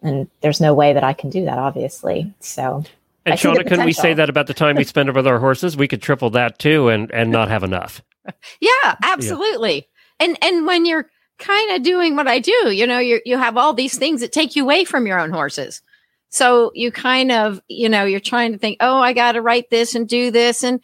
And 0.01 0.29
there's 0.41 0.61
no 0.61 0.73
way 0.73 0.93
that 0.93 1.03
I 1.03 1.13
can 1.13 1.29
do 1.29 1.45
that, 1.45 1.57
obviously. 1.57 2.33
So, 2.39 2.83
And 3.25 3.37
see 3.37 3.49
the 3.49 3.55
Shawna, 3.59 3.67
couldn't 3.67 3.85
we 3.85 3.93
say 3.93 4.13
that 4.13 4.29
about 4.29 4.47
the 4.47 4.53
time 4.53 4.75
we 4.75 4.83
spend 4.83 5.13
with 5.13 5.27
our 5.27 5.39
horses? 5.39 5.75
We 5.75 5.87
could 5.87 6.01
triple 6.01 6.29
that 6.31 6.59
too, 6.59 6.89
and 6.89 7.11
and 7.11 7.31
not 7.31 7.49
have 7.49 7.63
enough. 7.63 8.01
Yeah, 8.59 8.95
absolutely. 9.03 9.87
And 10.19 10.37
and 10.41 10.65
when 10.65 10.85
you're 10.85 11.09
kind 11.37 11.71
of 11.71 11.83
doing 11.83 12.15
what 12.15 12.27
I 12.27 12.39
do, 12.39 12.71
you 12.71 12.87
know, 12.87 12.99
you 12.99 13.21
you 13.25 13.37
have 13.37 13.57
all 13.57 13.73
these 13.73 13.97
things 13.97 14.21
that 14.21 14.31
take 14.31 14.55
you 14.55 14.63
away 14.63 14.85
from 14.85 15.07
your 15.07 15.19
own 15.19 15.31
horses. 15.31 15.81
So 16.29 16.71
you 16.75 16.91
kind 16.91 17.31
of, 17.31 17.61
you 17.67 17.87
know, 17.89 18.03
you're 18.03 18.19
trying 18.19 18.51
to 18.51 18.57
think, 18.57 18.77
oh, 18.81 18.97
I 18.99 19.13
got 19.13 19.33
to 19.33 19.41
write 19.41 19.69
this 19.69 19.95
and 19.95 20.07
do 20.09 20.29
this 20.29 20.61
and 20.63 20.81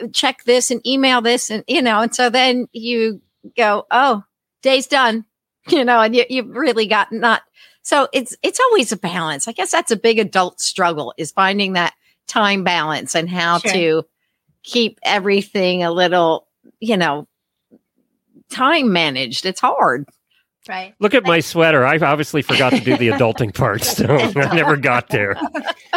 uh, 0.00 0.06
check 0.12 0.44
this 0.44 0.70
and 0.70 0.86
email 0.86 1.20
this 1.20 1.50
and 1.50 1.62
you 1.66 1.82
know, 1.82 2.00
and 2.00 2.14
so 2.14 2.30
then 2.30 2.68
you 2.72 3.20
go, 3.56 3.86
oh, 3.90 4.22
day's 4.62 4.86
done, 4.86 5.24
you 5.68 5.84
know, 5.84 6.00
and 6.00 6.14
you 6.16 6.24
you 6.28 6.42
really 6.44 6.86
got 6.86 7.12
not. 7.12 7.42
So 7.82 8.08
it's 8.12 8.36
it's 8.42 8.60
always 8.60 8.92
a 8.92 8.96
balance. 8.96 9.48
I 9.48 9.52
guess 9.52 9.70
that's 9.70 9.90
a 9.90 9.96
big 9.96 10.18
adult 10.18 10.60
struggle 10.60 11.14
is 11.16 11.32
finding 11.32 11.72
that 11.74 11.94
time 12.26 12.62
balance 12.64 13.14
and 13.14 13.28
how 13.28 13.58
Sure. 13.58 13.72
to 13.72 14.02
keep 14.62 14.98
everything 15.02 15.82
a 15.82 15.90
little, 15.90 16.46
you 16.80 16.96
know, 16.98 17.26
time 18.50 18.92
managed. 18.92 19.46
It's 19.46 19.60
hard. 19.60 20.08
Right. 20.68 20.94
Look 21.00 21.14
at 21.14 21.24
my 21.24 21.40
sweater. 21.40 21.86
I 21.86 21.96
obviously 21.96 22.42
forgot 22.42 22.72
to 22.74 22.80
do 22.80 22.96
the 22.96 23.08
adulting 23.08 23.54
part, 23.54 23.82
so 23.82 24.04
I 24.36 24.54
never 24.54 24.76
got 24.76 25.08
there. 25.08 25.34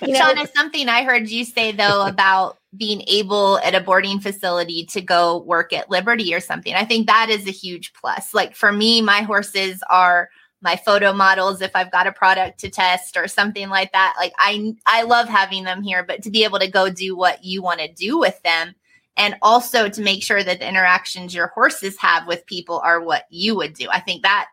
you 0.00 0.14
know, 0.14 0.20
Shawna, 0.20 0.50
something 0.54 0.88
I 0.88 1.02
heard 1.04 1.28
you 1.28 1.44
say 1.44 1.72
though 1.72 2.06
about 2.06 2.56
being 2.76 3.02
able 3.08 3.58
at 3.58 3.74
a 3.74 3.80
boarding 3.80 4.18
facility 4.18 4.86
to 4.86 5.02
go 5.02 5.38
work 5.42 5.74
at 5.74 5.90
Liberty 5.90 6.32
or 6.32 6.40
something. 6.40 6.74
I 6.74 6.84
think 6.86 7.08
that 7.08 7.28
is 7.28 7.46
a 7.46 7.50
huge 7.50 7.92
plus. 7.92 8.32
Like 8.32 8.56
for 8.56 8.72
me, 8.72 9.02
my 9.02 9.20
horses 9.20 9.82
are 9.90 10.30
my 10.62 10.76
photo 10.76 11.12
models 11.12 11.60
if 11.60 11.72
I've 11.74 11.90
got 11.90 12.06
a 12.06 12.12
product 12.12 12.60
to 12.60 12.70
test 12.70 13.18
or 13.18 13.28
something 13.28 13.68
like 13.68 13.92
that. 13.92 14.14
Like 14.18 14.32
I 14.38 14.74
I 14.86 15.02
love 15.02 15.28
having 15.28 15.64
them 15.64 15.82
here, 15.82 16.04
but 16.04 16.22
to 16.22 16.30
be 16.30 16.44
able 16.44 16.58
to 16.58 16.70
go 16.70 16.88
do 16.88 17.14
what 17.16 17.44
you 17.44 17.62
want 17.62 17.80
to 17.80 17.92
do 17.92 18.18
with 18.18 18.40
them 18.42 18.74
and 19.16 19.36
also 19.42 19.88
to 19.88 20.00
make 20.02 20.22
sure 20.22 20.42
that 20.42 20.60
the 20.60 20.68
interactions 20.68 21.34
your 21.34 21.48
horses 21.48 21.96
have 21.98 22.26
with 22.26 22.46
people 22.46 22.80
are 22.84 23.00
what 23.00 23.24
you 23.30 23.54
would 23.56 23.74
do. 23.74 23.88
I 23.90 24.00
think 24.00 24.22
that's 24.22 24.48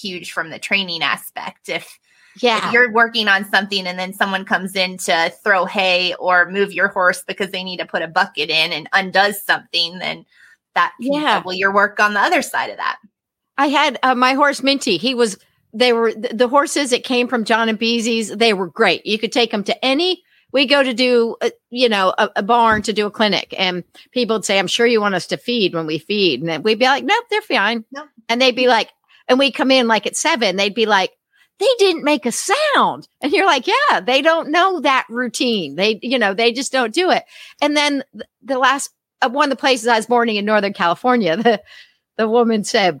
huge 0.00 0.32
from 0.32 0.50
the 0.50 0.58
training 0.58 1.02
aspect. 1.02 1.68
If 1.68 1.98
if 2.66 2.72
you're 2.72 2.92
working 2.92 3.28
on 3.28 3.44
something 3.50 3.86
and 3.86 3.98
then 3.98 4.12
someone 4.12 4.44
comes 4.44 4.76
in 4.76 4.96
to 4.98 5.32
throw 5.42 5.64
hay 5.64 6.14
or 6.14 6.48
move 6.50 6.72
your 6.72 6.88
horse 6.88 7.22
because 7.26 7.50
they 7.50 7.64
need 7.64 7.78
to 7.78 7.86
put 7.86 8.02
a 8.02 8.08
bucket 8.08 8.50
in 8.50 8.72
and 8.72 8.88
undoes 8.92 9.42
something, 9.42 9.98
then 9.98 10.24
that 10.74 10.92
can 11.02 11.12
Yeah. 11.12 11.34
double 11.38 11.52
your 11.52 11.72
work 11.74 11.98
on 11.98 12.14
the 12.14 12.20
other 12.20 12.40
side 12.42 12.70
of 12.70 12.76
that. 12.76 12.98
I 13.58 13.66
had 13.66 13.98
uh, 14.02 14.14
my 14.14 14.34
horse 14.34 14.62
Minty. 14.62 14.96
He 14.96 15.14
was 15.14 15.38
they 15.72 15.92
were 15.92 16.12
the, 16.12 16.28
the 16.32 16.48
horses 16.48 16.90
that 16.90 17.04
came 17.04 17.28
from 17.28 17.44
John 17.44 17.68
and 17.68 17.78
Beezie's. 17.78 18.28
They 18.30 18.52
were 18.54 18.68
great. 18.68 19.04
You 19.04 19.18
could 19.18 19.32
take 19.32 19.50
them 19.50 19.64
to 19.64 19.84
any. 19.84 20.22
We 20.52 20.66
go 20.66 20.82
to 20.82 20.94
do 20.94 21.36
a, 21.40 21.52
you 21.70 21.88
know 21.88 22.14
a, 22.18 22.30
a 22.36 22.42
barn 22.42 22.82
to 22.82 22.92
do 22.92 23.06
a 23.06 23.10
clinic, 23.10 23.54
and 23.58 23.84
people 24.12 24.36
would 24.36 24.44
say, 24.44 24.58
"I'm 24.58 24.66
sure 24.66 24.86
you 24.86 25.00
want 25.00 25.14
us 25.14 25.26
to 25.28 25.36
feed 25.36 25.74
when 25.74 25.86
we 25.86 25.98
feed," 25.98 26.42
and 26.42 26.64
we'd 26.64 26.78
be 26.78 26.86
like, 26.86 27.04
"Nope, 27.04 27.24
they're 27.30 27.42
fine." 27.42 27.84
Nope. 27.92 28.08
And 28.28 28.40
they'd 28.40 28.56
be 28.56 28.68
like, 28.68 28.90
and 29.28 29.38
we 29.38 29.50
come 29.52 29.70
in 29.70 29.88
like 29.88 30.06
at 30.06 30.16
seven. 30.16 30.56
They'd 30.56 30.74
be 30.74 30.86
like, 30.86 31.12
"They 31.58 31.68
didn't 31.78 32.04
make 32.04 32.26
a 32.26 32.32
sound," 32.32 33.08
and 33.20 33.32
you're 33.32 33.46
like, 33.46 33.66
"Yeah, 33.66 34.00
they 34.00 34.22
don't 34.22 34.50
know 34.50 34.80
that 34.80 35.06
routine. 35.08 35.76
They 35.76 35.98
you 36.02 36.18
know 36.18 36.34
they 36.34 36.52
just 36.52 36.72
don't 36.72 36.94
do 36.94 37.10
it." 37.10 37.24
And 37.62 37.76
then 37.76 38.04
the 38.42 38.58
last 38.58 38.90
uh, 39.22 39.28
one 39.28 39.44
of 39.44 39.50
the 39.50 39.60
places 39.60 39.88
I 39.88 39.96
was 39.96 40.06
boarding 40.06 40.36
in 40.36 40.44
Northern 40.44 40.72
California, 40.72 41.36
the 41.42 41.62
the 42.16 42.28
woman 42.28 42.64
said, 42.64 42.98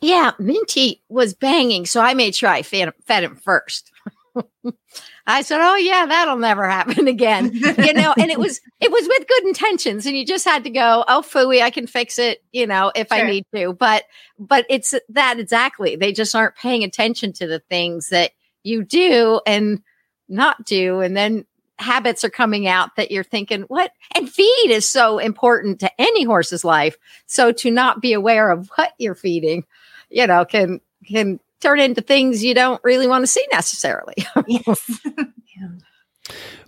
yeah, 0.00 0.32
Minty 0.38 1.02
was 1.08 1.34
banging, 1.34 1.86
so 1.86 2.00
I 2.00 2.14
made 2.14 2.34
sure 2.34 2.48
I 2.48 2.62
fed, 2.62 2.92
fed 3.06 3.24
him 3.24 3.36
first. 3.36 3.90
I 5.26 5.42
said, 5.42 5.60
"Oh 5.60 5.76
yeah, 5.76 6.06
that'll 6.06 6.38
never 6.38 6.68
happen 6.68 7.08
again." 7.08 7.52
you 7.54 7.92
know, 7.92 8.14
and 8.18 8.30
it 8.30 8.38
was 8.38 8.60
it 8.80 8.90
was 8.90 9.06
with 9.08 9.28
good 9.28 9.46
intentions, 9.46 10.06
and 10.06 10.16
you 10.16 10.24
just 10.24 10.44
had 10.44 10.64
to 10.64 10.70
go, 10.70 11.04
"Oh, 11.06 11.22
fooey, 11.22 11.62
I 11.62 11.70
can 11.70 11.86
fix 11.86 12.18
it," 12.18 12.42
you 12.52 12.66
know, 12.66 12.92
if 12.94 13.12
I 13.12 13.22
need 13.22 13.46
to. 13.54 13.72
But 13.72 14.04
but 14.38 14.66
it's 14.68 14.94
that 15.10 15.38
exactly. 15.38 15.96
They 15.96 16.12
just 16.12 16.34
aren't 16.34 16.56
paying 16.56 16.84
attention 16.84 17.32
to 17.34 17.46
the 17.46 17.60
things 17.60 18.08
that 18.08 18.32
you 18.62 18.84
do 18.84 19.40
and 19.46 19.82
not 20.28 20.64
do, 20.64 21.00
and 21.00 21.16
then 21.16 21.44
habits 21.78 22.24
are 22.24 22.30
coming 22.30 22.66
out 22.66 22.96
that 22.96 23.10
you're 23.10 23.24
thinking, 23.24 23.62
"What?" 23.62 23.92
And 24.14 24.30
feed 24.30 24.70
is 24.70 24.88
so 24.88 25.18
important 25.18 25.80
to 25.80 25.90
any 26.00 26.24
horse's 26.24 26.64
life. 26.64 26.96
So 27.26 27.52
to 27.52 27.70
not 27.70 28.00
be 28.00 28.12
aware 28.12 28.50
of 28.50 28.70
what 28.76 28.92
you're 28.98 29.14
feeding, 29.14 29.64
you 30.10 30.26
know, 30.26 30.44
can 30.44 30.80
can 31.06 31.40
turn 31.60 31.80
into 31.80 32.00
things 32.00 32.42
you 32.44 32.54
don't 32.54 32.80
really 32.84 33.06
want 33.06 33.22
to 33.22 33.26
see 33.26 33.46
necessarily. 33.52 34.14
Yes. 34.46 35.00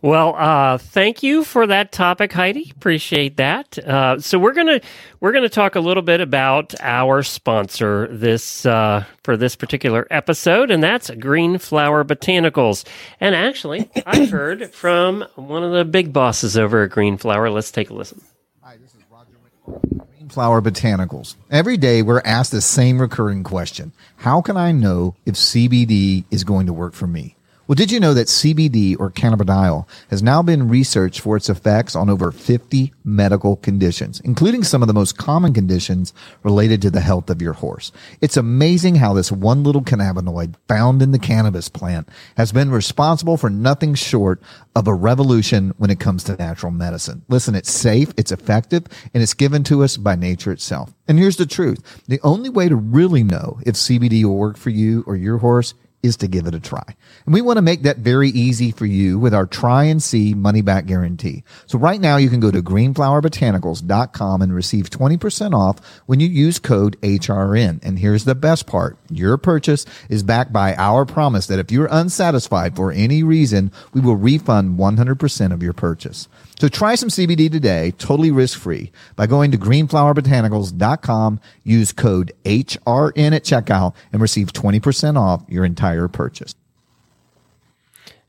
Well, 0.03 0.35
uh, 0.37 0.79
thank 0.79 1.22
you 1.22 1.44
for 1.44 1.66
that 1.66 1.92
topic, 1.92 2.33
Heidi. 2.33 2.72
Appreciate 2.74 3.37
that. 3.37 3.79
Uh, 3.79 4.18
so 4.18 4.38
we're 4.38 4.55
gonna 4.55 4.81
we're 5.20 5.33
gonna 5.33 5.50
talk 5.50 5.74
a 5.74 5.81
little 5.81 6.03
bit 6.03 6.22
about 6.22 6.74
our 6.81 7.22
sponsor 7.22 8.09
this 8.11 8.64
uh, 8.64 9.05
for 9.22 9.37
this 9.37 9.57
particular 9.57 10.07
episode, 10.11 10.70
and 10.70 10.83
that's 10.83 11.11
Green 11.11 11.59
Flower 11.59 12.03
Botanicals. 12.05 12.87
And 13.20 13.35
actually, 13.35 13.90
I 14.07 14.24
heard 14.31 14.72
from 14.72 15.26
one 15.35 15.62
of 15.62 15.72
the 15.72 15.85
big 15.85 16.14
bosses 16.14 16.57
over 16.57 16.85
at 16.85 16.90
Green 16.90 17.18
Flower. 17.18 17.50
Let's 17.50 17.70
take 17.70 17.90
a 17.90 17.94
listen. 17.94 18.22
Hi, 18.62 18.79
this 18.79 18.94
is 18.94 19.03
Roger 19.12 19.37
McCall. 19.68 20.07
Flower 20.30 20.62
Botanicals. 20.62 21.34
Every 21.50 21.76
day 21.76 22.02
we're 22.02 22.22
asked 22.24 22.52
the 22.52 22.60
same 22.60 23.00
recurring 23.00 23.42
question 23.42 23.92
How 24.18 24.40
can 24.40 24.56
I 24.56 24.72
know 24.72 25.16
if 25.26 25.34
CBD 25.34 26.24
is 26.30 26.44
going 26.44 26.66
to 26.66 26.72
work 26.72 26.94
for 26.94 27.06
me? 27.06 27.34
Well, 27.70 27.76
did 27.76 27.92
you 27.92 28.00
know 28.00 28.14
that 28.14 28.26
CBD 28.26 28.96
or 28.98 29.12
cannabidiol 29.12 29.87
has 30.09 30.24
now 30.24 30.42
been 30.42 30.68
researched 30.68 31.20
for 31.20 31.37
its 31.37 31.48
effects 31.48 31.94
on 31.94 32.11
over 32.11 32.33
50 32.33 32.92
medical 33.04 33.54
conditions, 33.54 34.18
including 34.24 34.64
some 34.64 34.83
of 34.83 34.88
the 34.88 34.92
most 34.92 35.16
common 35.16 35.54
conditions 35.54 36.12
related 36.42 36.83
to 36.83 36.90
the 36.90 37.00
health 37.00 37.30
of 37.30 37.40
your 37.40 37.52
horse? 37.52 37.92
It's 38.20 38.37
amazing 38.37 38.96
how 38.96 39.12
this 39.12 39.30
one 39.30 39.62
little 39.62 39.83
cannabinoid 39.83 40.56
found 40.66 41.00
in 41.00 41.12
the 41.12 41.18
cannabis 41.20 41.68
plant 41.68 42.09
has 42.37 42.50
been 42.50 42.72
responsible 42.72 43.37
for 43.37 43.48
nothing 43.48 43.94
short 43.94 44.42
of 44.74 44.88
a 44.88 44.94
revolution 44.94 45.72
when 45.78 45.90
it 45.90 46.00
comes 46.00 46.24
to 46.24 46.35
natural 46.35 46.72
medicine. 46.72 47.22
Listen, 47.28 47.54
it's 47.54 47.70
safe, 47.70 48.12
it's 48.16 48.33
effective, 48.33 48.87
and 49.14 49.22
it's 49.22 49.35
given 49.35 49.62
to 49.62 49.85
us 49.85 49.96
by 49.96 50.16
nature 50.16 50.50
itself. 50.50 50.92
And 51.06 51.20
here's 51.20 51.37
the 51.37 51.46
truth. 51.46 52.02
The 52.09 52.20
only 52.24 52.48
way 52.50 52.68
to 52.68 52.74
really 52.74 53.22
know 53.22 53.61
if 53.64 53.76
CBD 53.76 54.24
will 54.24 54.37
work 54.37 54.56
for 54.56 54.70
you 54.70 55.04
or 55.06 55.14
your 55.14 55.38
horse 55.38 55.74
is 56.02 56.16
to 56.18 56.28
give 56.28 56.46
it 56.46 56.54
a 56.54 56.60
try. 56.60 56.84
And 57.24 57.34
we 57.34 57.42
want 57.42 57.58
to 57.58 57.62
make 57.62 57.82
that 57.82 57.98
very 57.98 58.30
easy 58.30 58.70
for 58.70 58.86
you 58.86 59.18
with 59.18 59.34
our 59.34 59.46
try 59.46 59.84
and 59.84 60.02
see 60.02 60.34
money 60.34 60.62
back 60.62 60.86
guarantee. 60.86 61.44
So 61.66 61.78
right 61.78 62.00
now 62.00 62.16
you 62.16 62.30
can 62.30 62.40
go 62.40 62.50
to 62.50 62.62
greenflowerbotanicals.com 62.62 64.42
and 64.42 64.54
receive 64.54 64.90
20% 64.90 65.54
off 65.54 66.02
when 66.06 66.20
you 66.20 66.28
use 66.28 66.58
code 66.58 67.00
HRN. 67.00 67.80
And 67.82 67.98
here's 67.98 68.24
the 68.24 68.34
best 68.34 68.66
part. 68.66 68.96
Your 69.11 69.37
purchase 69.37 69.85
is 70.09 70.23
backed 70.23 70.53
by 70.53 70.75
our 70.75 71.05
promise 71.05 71.46
that 71.49 71.59
if 71.59 71.73
you're 71.73 71.88
unsatisfied 71.90 72.77
for 72.77 72.92
any 72.92 73.23
reason, 73.23 73.73
we 73.92 74.01
will 74.01 74.16
refund 74.16 74.79
100% 74.79 75.53
of 75.53 75.62
your 75.62 75.73
purchase. 75.73 76.29
So 76.59 76.68
try 76.68 76.94
some 76.94 77.09
CBD 77.09 77.51
today, 77.51 77.92
totally 77.92 78.31
risk-free, 78.31 78.92
by 79.16 79.27
going 79.27 79.51
to 79.51 79.59
greenflowerbotanicals.com, 79.59 81.40
use 81.64 81.92
code 81.92 82.33
HRN 82.44 83.35
at 83.35 83.44
checkout, 83.44 83.94
and 84.12 84.20
receive 84.20 84.53
20% 84.53 85.16
off 85.16 85.42
your 85.49 85.64
entire 85.64 86.07
purchase. 86.07 86.55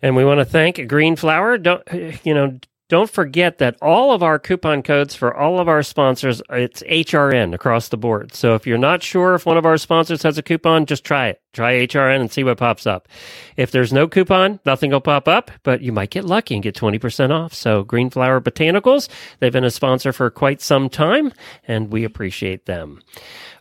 And 0.01 0.15
we 0.15 0.25
want 0.25 0.39
to 0.39 0.45
thank 0.45 0.87
Green 0.87 1.15
Flower. 1.15 1.57
Don't 1.57 1.83
you 2.23 2.33
know? 2.33 2.59
Don't 2.91 3.09
forget 3.09 3.59
that 3.59 3.77
all 3.81 4.11
of 4.11 4.21
our 4.21 4.37
coupon 4.37 4.83
codes 4.83 5.15
for 5.15 5.33
all 5.33 5.61
of 5.61 5.69
our 5.69 5.81
sponsors, 5.81 6.41
it's 6.49 6.83
HRN 6.83 7.53
across 7.53 7.87
the 7.87 7.95
board. 7.95 8.33
So 8.33 8.53
if 8.55 8.67
you're 8.67 8.77
not 8.77 9.01
sure 9.01 9.33
if 9.33 9.45
one 9.45 9.55
of 9.55 9.65
our 9.65 9.77
sponsors 9.77 10.23
has 10.23 10.37
a 10.37 10.43
coupon, 10.43 10.85
just 10.85 11.05
try 11.05 11.29
it. 11.29 11.41
Try 11.53 11.87
HRN 11.87 12.19
and 12.19 12.29
see 12.29 12.43
what 12.43 12.57
pops 12.57 12.85
up. 12.85 13.07
If 13.55 13.71
there's 13.71 13.93
no 13.93 14.09
coupon, 14.09 14.59
nothing 14.65 14.91
will 14.91 14.99
pop 14.99 15.29
up, 15.29 15.51
but 15.63 15.79
you 15.79 15.93
might 15.93 16.09
get 16.09 16.25
lucky 16.25 16.53
and 16.53 16.61
get 16.61 16.75
20% 16.75 17.31
off. 17.31 17.53
So 17.53 17.85
Green 17.85 18.09
Flower 18.09 18.41
Botanicals, 18.41 19.07
they've 19.39 19.53
been 19.53 19.63
a 19.63 19.71
sponsor 19.71 20.11
for 20.11 20.29
quite 20.29 20.59
some 20.59 20.89
time 20.89 21.31
and 21.65 21.93
we 21.93 22.03
appreciate 22.03 22.65
them. 22.65 22.99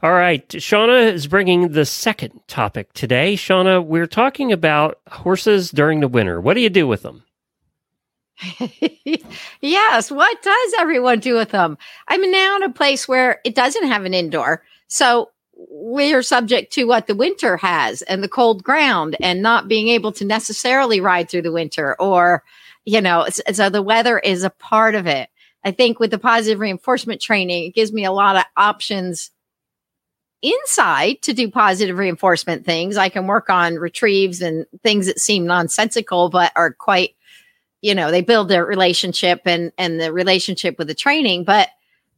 All 0.03 0.13
right. 0.13 0.49
Shawna 0.49 1.13
is 1.13 1.29
bringing 1.29 1.69
the 1.69 1.87
second 1.87 2.41
topic 2.49 2.93
today. 2.95 3.37
Shawna, 3.37 3.85
we're 3.85 4.09
talking 4.09 4.51
about 4.51 4.99
horses 5.09 5.71
during 5.71 6.01
the 6.01 6.09
winter. 6.09 6.41
What 6.41 6.55
do 6.55 6.63
you 6.63 6.69
do 6.69 6.89
with 6.89 7.03
them? 7.03 7.23
yes. 9.61 10.11
What 10.11 10.43
does 10.43 10.75
everyone 10.79 11.21
do 11.21 11.35
with 11.35 11.51
them? 11.51 11.77
I'm 12.09 12.31
now 12.31 12.57
in 12.57 12.63
a 12.63 12.71
place 12.71 13.07
where 13.07 13.41
it 13.45 13.55
doesn't 13.55 13.89
have 13.89 14.05
an 14.05 14.15
indoor. 14.15 14.63
So 14.89 15.31
we're 15.55 16.23
subject 16.23 16.73
to 16.73 16.85
what 16.85 17.07
the 17.07 17.15
winter 17.15 17.57
has 17.59 18.03
and 18.03 18.23
the 18.23 18.29
cold 18.29 18.65
ground 18.65 19.17
and 19.21 19.43
not 19.43 19.69
being 19.69 19.89
able 19.89 20.13
to 20.13 20.25
necessarily 20.25 21.01
ride 21.01 21.29
through 21.29 21.43
the 21.43 21.53
winter 21.53 22.01
or, 22.01 22.43
you 22.85 23.01
know, 23.01 23.27
so 23.53 23.69
the 23.69 23.83
weather 23.83 24.19
is 24.19 24.43
a 24.43 24.51
part 24.51 24.95
of 24.95 25.07
it. 25.07 25.29
I 25.63 25.73
think 25.73 26.01
with 26.01 26.11
the 26.11 26.19
positive 26.19 26.61
reinforcement 26.61 27.21
training, 27.21 27.65
it 27.65 27.75
gives 27.75 27.93
me 27.93 28.05
a 28.05 28.13
lot 28.13 28.37
of 28.37 28.45
options 28.57 29.31
inside 30.43 31.21
to 31.23 31.35
do 31.35 31.51
positive 31.51 31.99
reinforcement 31.99 32.65
things. 32.65 32.97
I 32.97 33.11
can 33.11 33.27
work 33.27 33.51
on 33.51 33.75
retrieves 33.75 34.41
and 34.41 34.65
things 34.83 35.07
that 35.07 35.21
seem 35.21 35.45
nonsensical, 35.47 36.31
but 36.31 36.53
are 36.57 36.73
quite 36.73 37.15
you 37.83 37.95
know 37.95 38.11
they 38.11 38.21
build 38.21 38.49
their 38.49 38.65
relationship 38.65 39.43
and 39.45 39.73
and 39.79 40.01
the 40.01 40.13
relationship 40.13 40.79
with 40.79 40.89
the 40.89 40.95
training 40.95 41.45
but 41.45 41.69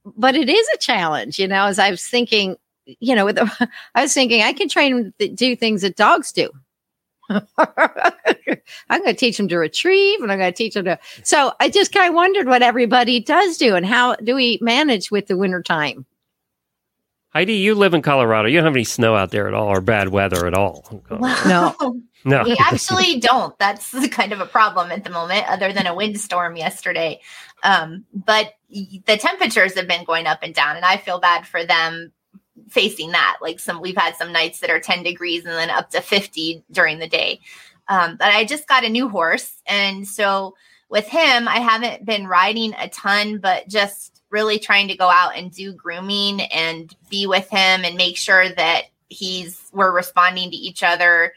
but 0.04 0.34
it 0.34 0.48
is 0.48 0.66
a 0.74 0.78
challenge 0.78 1.38
you 1.38 1.46
know 1.46 1.66
as 1.66 1.78
i 1.78 1.90
was 1.90 2.04
thinking 2.04 2.56
you 2.86 3.14
know 3.14 3.24
with 3.24 3.36
the, 3.36 3.68
i 3.94 4.02
was 4.02 4.14
thinking 4.14 4.42
i 4.42 4.52
can 4.52 4.68
train 4.68 4.96
them 4.96 5.14
to 5.18 5.28
do 5.28 5.56
things 5.56 5.82
that 5.82 5.96
dogs 5.96 6.32
do 6.32 6.50
i'm 7.30 9.00
going 9.00 9.04
to 9.04 9.14
teach 9.14 9.36
them 9.36 9.48
to 9.48 9.56
retrieve 9.56 10.20
and 10.20 10.30
i'm 10.32 10.38
going 10.38 10.52
to 10.52 10.56
teach 10.56 10.74
them 10.74 10.84
to 10.84 10.98
so 11.22 11.52
i 11.60 11.68
just 11.68 11.92
kind 11.92 12.08
of 12.08 12.14
wondered 12.14 12.46
what 12.46 12.62
everybody 12.62 13.20
does 13.20 13.56
do 13.56 13.74
and 13.74 13.86
how 13.86 14.14
do 14.16 14.34
we 14.34 14.58
manage 14.60 15.10
with 15.10 15.26
the 15.26 15.36
winter 15.36 15.62
time 15.62 16.04
Heidi, 17.34 17.54
you 17.54 17.74
live 17.74 17.94
in 17.94 18.02
Colorado. 18.02 18.46
You 18.46 18.58
don't 18.58 18.66
have 18.66 18.74
any 18.74 18.84
snow 18.84 19.16
out 19.16 19.30
there 19.30 19.48
at 19.48 19.54
all 19.54 19.68
or 19.68 19.80
bad 19.80 20.10
weather 20.10 20.46
at 20.46 20.52
all. 20.52 21.02
Well, 21.08 21.48
No. 21.48 22.02
No. 22.24 22.44
we 22.44 22.56
actually 22.60 23.20
don't. 23.20 23.58
That's 23.58 24.08
kind 24.08 24.32
of 24.32 24.40
a 24.40 24.46
problem 24.46 24.90
at 24.90 25.04
the 25.04 25.10
moment, 25.10 25.46
other 25.48 25.72
than 25.72 25.86
a 25.86 25.94
windstorm 25.94 26.56
yesterday. 26.56 27.20
Um, 27.62 28.04
but 28.12 28.54
the 28.70 29.16
temperatures 29.18 29.74
have 29.74 29.88
been 29.88 30.04
going 30.04 30.26
up 30.26 30.40
and 30.42 30.54
down, 30.54 30.76
and 30.76 30.84
I 30.84 30.96
feel 30.96 31.20
bad 31.20 31.46
for 31.46 31.64
them 31.64 32.12
facing 32.68 33.12
that. 33.12 33.38
Like 33.40 33.60
some, 33.60 33.80
we've 33.80 33.96
had 33.96 34.16
some 34.16 34.32
nights 34.32 34.60
that 34.60 34.70
are 34.70 34.80
10 34.80 35.02
degrees 35.02 35.44
and 35.44 35.54
then 35.54 35.70
up 35.70 35.90
to 35.90 36.00
50 36.00 36.64
during 36.70 36.98
the 36.98 37.08
day. 37.08 37.40
Um, 37.88 38.16
but 38.16 38.28
I 38.28 38.44
just 38.44 38.66
got 38.66 38.84
a 38.84 38.88
new 38.88 39.08
horse. 39.08 39.60
And 39.66 40.06
so 40.06 40.54
with 40.88 41.06
him, 41.06 41.48
I 41.48 41.60
haven't 41.60 42.04
been 42.04 42.26
riding 42.26 42.74
a 42.74 42.88
ton, 42.88 43.38
but 43.38 43.68
just 43.68 44.22
really 44.30 44.58
trying 44.58 44.88
to 44.88 44.96
go 44.96 45.08
out 45.08 45.36
and 45.36 45.52
do 45.52 45.72
grooming 45.72 46.40
and 46.40 46.94
be 47.10 47.26
with 47.26 47.48
him 47.50 47.84
and 47.84 47.96
make 47.96 48.16
sure 48.16 48.48
that 48.48 48.84
he's, 49.08 49.68
we're 49.72 49.94
responding 49.94 50.50
to 50.50 50.56
each 50.56 50.82
other, 50.82 51.34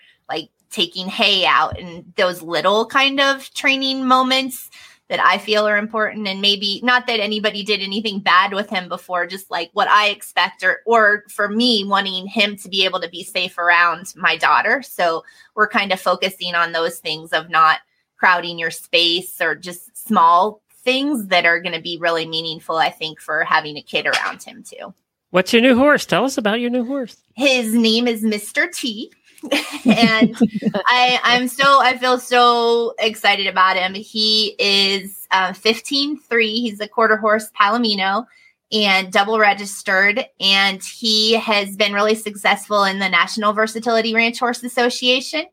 taking 0.76 1.08
hay 1.08 1.46
out 1.46 1.80
and 1.80 2.14
those 2.18 2.42
little 2.42 2.86
kind 2.86 3.22
of 3.22 3.52
training 3.54 4.06
moments 4.06 4.70
that 5.08 5.22
I 5.22 5.38
feel 5.38 5.66
are 5.66 5.78
important 5.78 6.28
and 6.28 6.42
maybe 6.42 6.82
not 6.84 7.08
that 7.08 7.22
anybody 7.22 7.64
did 7.64 7.80
anything 7.80 8.20
bad 8.20 8.54
with 8.54 8.70
him 8.70 8.90
before 8.90 9.26
just 9.26 9.50
like 9.50 9.70
what 9.72 9.88
I 9.88 10.10
expect 10.10 10.64
or 10.64 10.80
or 10.86 11.24
for 11.30 11.48
me 11.48 11.86
wanting 11.86 12.28
him 12.28 12.58
to 12.58 12.68
be 12.68 12.84
able 12.84 13.00
to 13.00 13.10
be 13.10 13.24
safe 13.24 13.58
around 13.58 14.14
my 14.18 14.36
daughter 14.36 14.82
so 14.82 15.24
we're 15.56 15.70
kind 15.70 15.94
of 15.94 16.02
focusing 16.02 16.56
on 16.56 16.74
those 16.74 17.00
things 17.00 17.32
of 17.32 17.50
not 17.50 17.80
crowding 18.18 18.60
your 18.60 18.72
space 18.72 19.40
or 19.40 19.56
just 19.56 19.96
small 19.96 20.62
things 20.84 21.28
that 21.28 21.46
are 21.46 21.62
going 21.62 21.76
to 21.76 21.82
be 21.82 21.98
really 22.02 22.28
meaningful 22.28 22.76
I 22.76 22.90
think 22.90 23.22
for 23.22 23.46
having 23.46 23.78
a 23.78 23.82
kid 23.82 24.08
around 24.08 24.44
him 24.44 24.62
too. 24.62 24.94
What's 25.30 25.52
your 25.52 25.62
new 25.62 25.76
horse? 25.76 26.06
Tell 26.06 26.26
us 26.26 26.38
about 26.38 26.60
your 26.62 26.70
new 26.70 26.86
horse. 26.86 27.18
His 27.34 27.74
name 27.74 28.08
is 28.08 28.24
Mr. 28.24 28.74
T. 28.74 29.12
and 29.86 30.36
I, 30.88 31.20
I'm 31.24 31.48
so 31.48 31.82
I 31.82 31.98
feel 31.98 32.20
so 32.20 32.94
excited 33.00 33.48
about 33.48 33.78
him. 33.78 33.94
He 33.94 34.56
is 34.60 35.28
uh, 35.32 35.54
15 35.54 36.20
3. 36.20 36.60
He's 36.60 36.80
a 36.80 36.88
quarter 36.88 37.18
horse 37.18 37.50
Palomino 37.60 38.26
and 38.72 39.12
double 39.12 39.40
registered. 39.40 40.26
And 40.40 40.84
he 40.84 41.34
has 41.34 41.76
been 41.76 41.94
really 41.94 42.16
successful 42.16 42.84
in 42.84 43.00
the 43.00 43.10
National 43.10 43.54
Versatility 43.54 44.14
Ranch 44.14 44.40
Horse 44.40 44.64
Association. 44.64 45.46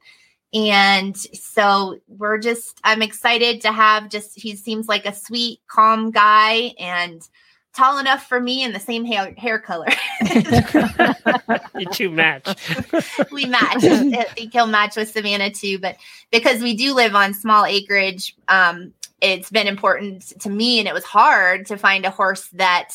And 0.55 1.17
so 1.17 1.99
we're 2.09 2.39
just, 2.39 2.79
I'm 2.85 3.01
excited 3.01 3.63
to 3.63 3.73
have 3.73 4.11
just, 4.11 4.39
he 4.39 4.55
seems 4.55 4.87
like 4.87 5.07
a 5.07 5.15
sweet, 5.15 5.61
calm 5.67 6.11
guy 6.11 6.75
and 6.79 7.27
tall 7.75 7.99
enough 7.99 8.27
for 8.27 8.41
me 8.41 8.63
and 8.63 8.75
the 8.75 8.81
same 8.81 9.05
hair, 9.05 9.35
hair 9.37 9.59
color. 9.59 9.89
you 11.79 11.87
two 11.93 12.11
match. 12.11 12.47
we 13.33 13.47
match. 13.47 13.85
I 13.85 14.25
think 14.35 14.53
he'll 14.53 14.67
match 14.67 14.97
with 14.97 15.11
Savannah 15.11 15.51
too. 15.51 15.79
But 15.79 15.97
because 16.31 16.63
we 16.63 16.77
do 16.77 16.95
live 16.95 17.15
on 17.15 17.35
small 17.35 17.65
acreage, 17.65 18.37
um, 18.49 18.93
it's 19.21 19.51
been 19.51 19.69
important 19.69 20.41
to 20.41 20.51
me, 20.51 20.81
and 20.81 20.89
it 20.89 20.95
was 20.95 21.05
hard 21.05 21.67
to 21.67 21.77
find 21.77 22.05
a 22.05 22.11
horse 22.11 22.49
that 22.55 22.91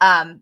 um, 0.00 0.40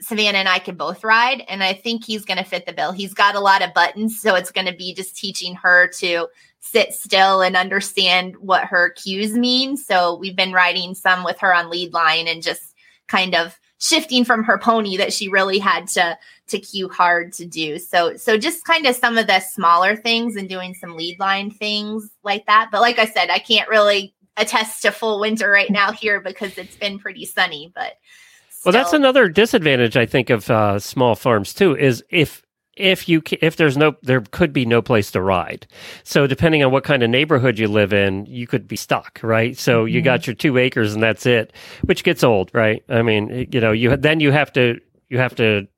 Savannah 0.00 0.38
and 0.38 0.48
I 0.48 0.58
could 0.58 0.76
both 0.76 1.02
ride. 1.02 1.42
And 1.48 1.64
I 1.64 1.72
think 1.72 2.04
he's 2.04 2.24
going 2.24 2.38
to 2.38 2.44
fit 2.44 2.66
the 2.66 2.72
bill. 2.72 2.92
He's 2.92 3.14
got 3.14 3.34
a 3.34 3.40
lot 3.40 3.62
of 3.62 3.74
buttons, 3.74 4.20
so 4.20 4.34
it's 4.34 4.52
going 4.52 4.66
to 4.66 4.74
be 4.74 4.94
just 4.94 5.16
teaching 5.16 5.54
her 5.56 5.88
to 5.98 6.28
sit 6.60 6.92
still 6.92 7.40
and 7.40 7.56
understand 7.56 8.36
what 8.36 8.64
her 8.64 8.90
cues 8.90 9.32
mean. 9.32 9.78
So 9.78 10.16
we've 10.16 10.36
been 10.36 10.52
riding 10.52 10.94
some 10.94 11.24
with 11.24 11.38
her 11.38 11.54
on 11.54 11.70
lead 11.70 11.94
line 11.94 12.28
and 12.28 12.42
just 12.42 12.69
kind 13.10 13.34
of 13.34 13.58
shifting 13.78 14.24
from 14.24 14.44
her 14.44 14.58
pony 14.58 14.96
that 14.98 15.12
she 15.12 15.28
really 15.28 15.58
had 15.58 15.88
to 15.88 16.16
to 16.46 16.58
cue 16.58 16.88
hard 16.88 17.32
to 17.32 17.46
do. 17.46 17.78
So 17.78 18.16
so 18.16 18.36
just 18.36 18.64
kind 18.64 18.86
of 18.86 18.94
some 18.94 19.18
of 19.18 19.26
the 19.26 19.40
smaller 19.40 19.96
things 19.96 20.36
and 20.36 20.48
doing 20.48 20.74
some 20.74 20.96
lead 20.96 21.18
line 21.18 21.50
things 21.50 22.08
like 22.22 22.46
that. 22.46 22.68
But 22.70 22.80
like 22.80 22.98
I 22.98 23.06
said, 23.06 23.30
I 23.30 23.38
can't 23.38 23.68
really 23.68 24.14
attest 24.36 24.82
to 24.82 24.90
full 24.90 25.20
winter 25.20 25.50
right 25.50 25.70
now 25.70 25.92
here 25.92 26.20
because 26.20 26.56
it's 26.56 26.76
been 26.76 26.98
pretty 26.98 27.24
sunny, 27.24 27.72
but 27.74 27.94
Well, 28.64 28.72
that's 28.72 28.92
another 28.92 29.28
disadvantage 29.28 29.96
I 29.96 30.06
think 30.06 30.30
of 30.30 30.50
uh, 30.50 30.78
small 30.78 31.14
farms 31.14 31.54
too. 31.54 31.76
Is 31.76 32.04
if 32.10 32.42
if 32.80 33.08
you 33.08 33.22
if 33.40 33.56
there's 33.56 33.76
no 33.76 33.94
there 34.02 34.20
could 34.20 34.52
be 34.52 34.64
no 34.64 34.80
place 34.82 35.10
to 35.12 35.20
ride. 35.20 35.66
So 36.02 36.26
depending 36.26 36.64
on 36.64 36.72
what 36.72 36.84
kind 36.84 37.02
of 37.02 37.10
neighborhood 37.10 37.58
you 37.58 37.68
live 37.68 37.92
in, 37.92 38.26
you 38.26 38.46
could 38.46 38.66
be 38.66 38.76
stuck, 38.76 39.20
right? 39.22 39.56
So 39.56 39.84
you 39.84 40.00
mm-hmm. 40.00 40.04
got 40.04 40.26
your 40.26 40.34
two 40.34 40.58
acres 40.58 40.94
and 40.94 41.02
that's 41.02 41.26
it, 41.26 41.52
which 41.82 42.04
gets 42.04 42.24
old, 42.24 42.50
right? 42.54 42.82
I 42.88 43.02
mean, 43.02 43.48
you 43.52 43.60
know, 43.60 43.72
you 43.72 43.96
then 43.96 44.20
you 44.20 44.32
have 44.32 44.52
to 44.54 44.80
you 45.08 45.18
have 45.18 45.34
to 45.36 45.68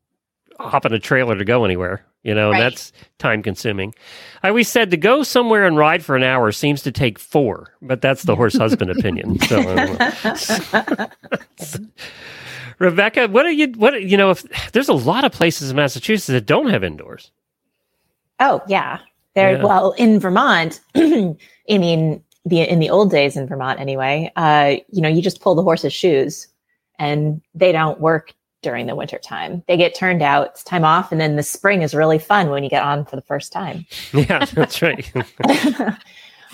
hop 0.59 0.87
in 0.87 0.93
a 0.93 0.99
trailer 0.99 1.37
to 1.37 1.45
go 1.45 1.65
anywhere. 1.65 2.05
You 2.25 2.37
know, 2.37 2.53
and 2.53 2.61
that's 2.61 2.93
time 3.19 3.43
consuming. 3.43 3.97
I 4.45 4.49
always 4.49 4.69
said 4.69 4.93
to 4.93 4.97
go 4.97 5.25
somewhere 5.25 5.67
and 5.67 5.77
ride 5.77 6.05
for 6.05 6.15
an 6.15 6.23
hour 6.23 6.53
seems 6.53 6.83
to 6.83 6.93
take 6.93 7.19
four, 7.19 7.75
but 7.83 8.01
that's 8.01 8.23
the 8.23 8.37
horse 8.37 8.57
husband 8.57 8.93
opinion. 8.93 9.41
So 9.41 9.59
I 9.59 9.75
don't 9.75 9.99
know. 10.95 11.07
Rebecca, 12.83 13.29
what 13.29 13.47
are 13.47 13.51
you? 13.51 13.69
What 13.77 14.03
you 14.03 14.17
know? 14.17 14.31
If 14.31 14.73
there's 14.73 14.89
a 14.89 14.95
lot 14.95 15.25
of 15.25 15.31
places 15.31 15.71
in 15.71 15.77
Massachusetts 15.77 16.27
that 16.27 16.47
don't 16.47 16.69
have 16.69 16.83
indoors. 16.83 17.31
Oh 18.41 18.61
yeah, 18.67 18.99
there. 19.35 19.53
Yeah. 19.53 19.63
Well, 19.63 19.93
in 19.93 20.19
Vermont, 20.19 20.81
I 20.97 21.37
mean, 21.69 22.23
the 22.45 22.63
in 22.63 22.81
the 22.81 22.91
old 22.91 23.11
days 23.11 23.37
in 23.37 23.47
Vermont, 23.47 23.79
anyway. 23.79 24.33
Uh, 24.35 24.77
you 24.91 25.01
know, 25.01 25.09
you 25.09 25.23
just 25.23 25.41
pull 25.41 25.55
the 25.55 25.63
horse's 25.63 25.93
shoes, 25.93 26.49
and 26.99 27.41
they 27.55 27.71
don't 27.71 28.01
work 28.01 28.35
during 28.63 28.87
the 28.87 28.97
winter 28.97 29.19
time. 29.19 29.63
They 29.69 29.77
get 29.77 29.95
turned 29.95 30.23
out. 30.23 30.49
It's 30.49 30.65
time 30.65 30.85
off, 30.85 31.13
and 31.13 31.21
then 31.21 31.37
the 31.37 31.43
spring 31.45 31.83
is 31.83 31.95
really 31.95 32.19
fun 32.19 32.51
when 32.51 32.65
you 32.65 32.71
get 32.71 32.83
on 32.83 33.05
for 33.05 33.15
the 33.15 33.23
first 33.23 33.53
time. 33.53 33.87
Yeah, 34.13 34.45
that's 34.45 34.83
right. 34.83 35.11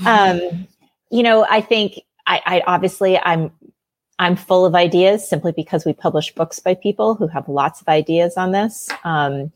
um, 0.06 0.68
you 1.10 1.22
know, 1.22 1.46
I 1.48 1.62
think 1.62 2.00
I, 2.26 2.42
I 2.44 2.62
obviously 2.66 3.18
I'm 3.18 3.50
I'm 4.18 4.36
full 4.36 4.66
of 4.66 4.74
ideas 4.74 5.28
simply 5.28 5.52
because 5.52 5.84
we 5.84 5.92
publish 5.92 6.34
books 6.34 6.58
by 6.58 6.74
people 6.74 7.14
who 7.14 7.28
have 7.28 7.48
lots 7.48 7.80
of 7.80 7.88
ideas 7.88 8.36
on 8.36 8.52
this. 8.52 8.88
Um, 9.04 9.52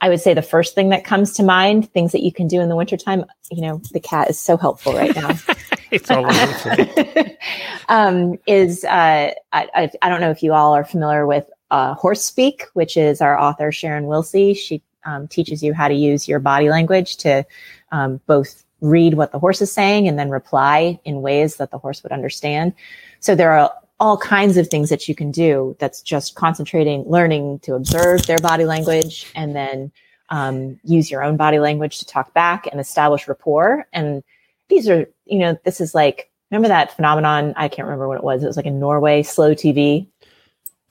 I 0.00 0.08
would 0.08 0.20
say 0.20 0.34
the 0.34 0.42
first 0.42 0.74
thing 0.74 0.90
that 0.90 1.04
comes 1.04 1.32
to 1.34 1.42
mind, 1.42 1.90
things 1.92 2.12
that 2.12 2.22
you 2.22 2.32
can 2.32 2.46
do 2.46 2.60
in 2.60 2.68
the 2.68 2.76
wintertime, 2.76 3.24
you 3.50 3.62
know, 3.62 3.80
the 3.92 4.00
cat 4.00 4.28
is 4.28 4.38
so 4.38 4.56
helpful 4.56 4.92
right 4.92 5.14
now. 5.14 5.30
it's 5.90 6.10
all 6.10 6.26
um, 7.88 8.38
is 8.46 8.84
uh, 8.84 9.32
I, 9.52 9.68
I, 9.74 9.90
I 10.02 10.08
don't 10.08 10.20
know 10.20 10.30
if 10.30 10.42
you 10.42 10.52
all 10.52 10.74
are 10.74 10.84
familiar 10.84 11.26
with 11.26 11.48
uh, 11.70 11.94
Horse 11.94 12.24
Speak, 12.24 12.64
which 12.74 12.96
is 12.96 13.20
our 13.20 13.38
author 13.38 13.72
Sharon 13.72 14.04
Wilsie. 14.04 14.56
She 14.56 14.82
um, 15.04 15.26
teaches 15.26 15.62
you 15.62 15.72
how 15.72 15.88
to 15.88 15.94
use 15.94 16.28
your 16.28 16.38
body 16.38 16.68
language 16.68 17.16
to 17.18 17.44
um, 17.90 18.20
both 18.26 18.64
read 18.80 19.14
what 19.14 19.32
the 19.32 19.38
horse 19.38 19.62
is 19.62 19.72
saying 19.72 20.06
and 20.06 20.18
then 20.18 20.28
reply 20.28 21.00
in 21.04 21.22
ways 21.22 21.56
that 21.56 21.70
the 21.70 21.78
horse 21.78 22.02
would 22.02 22.12
understand. 22.12 22.74
So 23.20 23.34
there 23.34 23.52
are 23.52 23.72
all 24.00 24.16
kinds 24.16 24.56
of 24.56 24.68
things 24.68 24.90
that 24.90 25.08
you 25.08 25.14
can 25.14 25.30
do 25.30 25.76
that's 25.78 26.02
just 26.02 26.34
concentrating, 26.34 27.04
learning 27.06 27.60
to 27.60 27.74
observe 27.74 28.26
their 28.26 28.38
body 28.38 28.64
language 28.64 29.30
and 29.34 29.54
then 29.54 29.92
um, 30.30 30.78
use 30.82 31.10
your 31.10 31.22
own 31.22 31.36
body 31.36 31.58
language 31.58 31.98
to 31.98 32.06
talk 32.06 32.34
back 32.34 32.66
and 32.66 32.80
establish 32.80 33.28
rapport. 33.28 33.86
And 33.92 34.22
these 34.68 34.88
are, 34.88 35.06
you 35.26 35.38
know, 35.38 35.56
this 35.64 35.80
is 35.80 35.94
like, 35.94 36.30
remember 36.50 36.68
that 36.68 36.94
phenomenon? 36.96 37.54
I 37.56 37.68
can't 37.68 37.86
remember 37.86 38.08
what 38.08 38.18
it 38.18 38.24
was. 38.24 38.42
It 38.42 38.46
was 38.46 38.56
like 38.56 38.66
in 38.66 38.80
Norway, 38.80 39.22
slow 39.22 39.54
TV, 39.54 40.06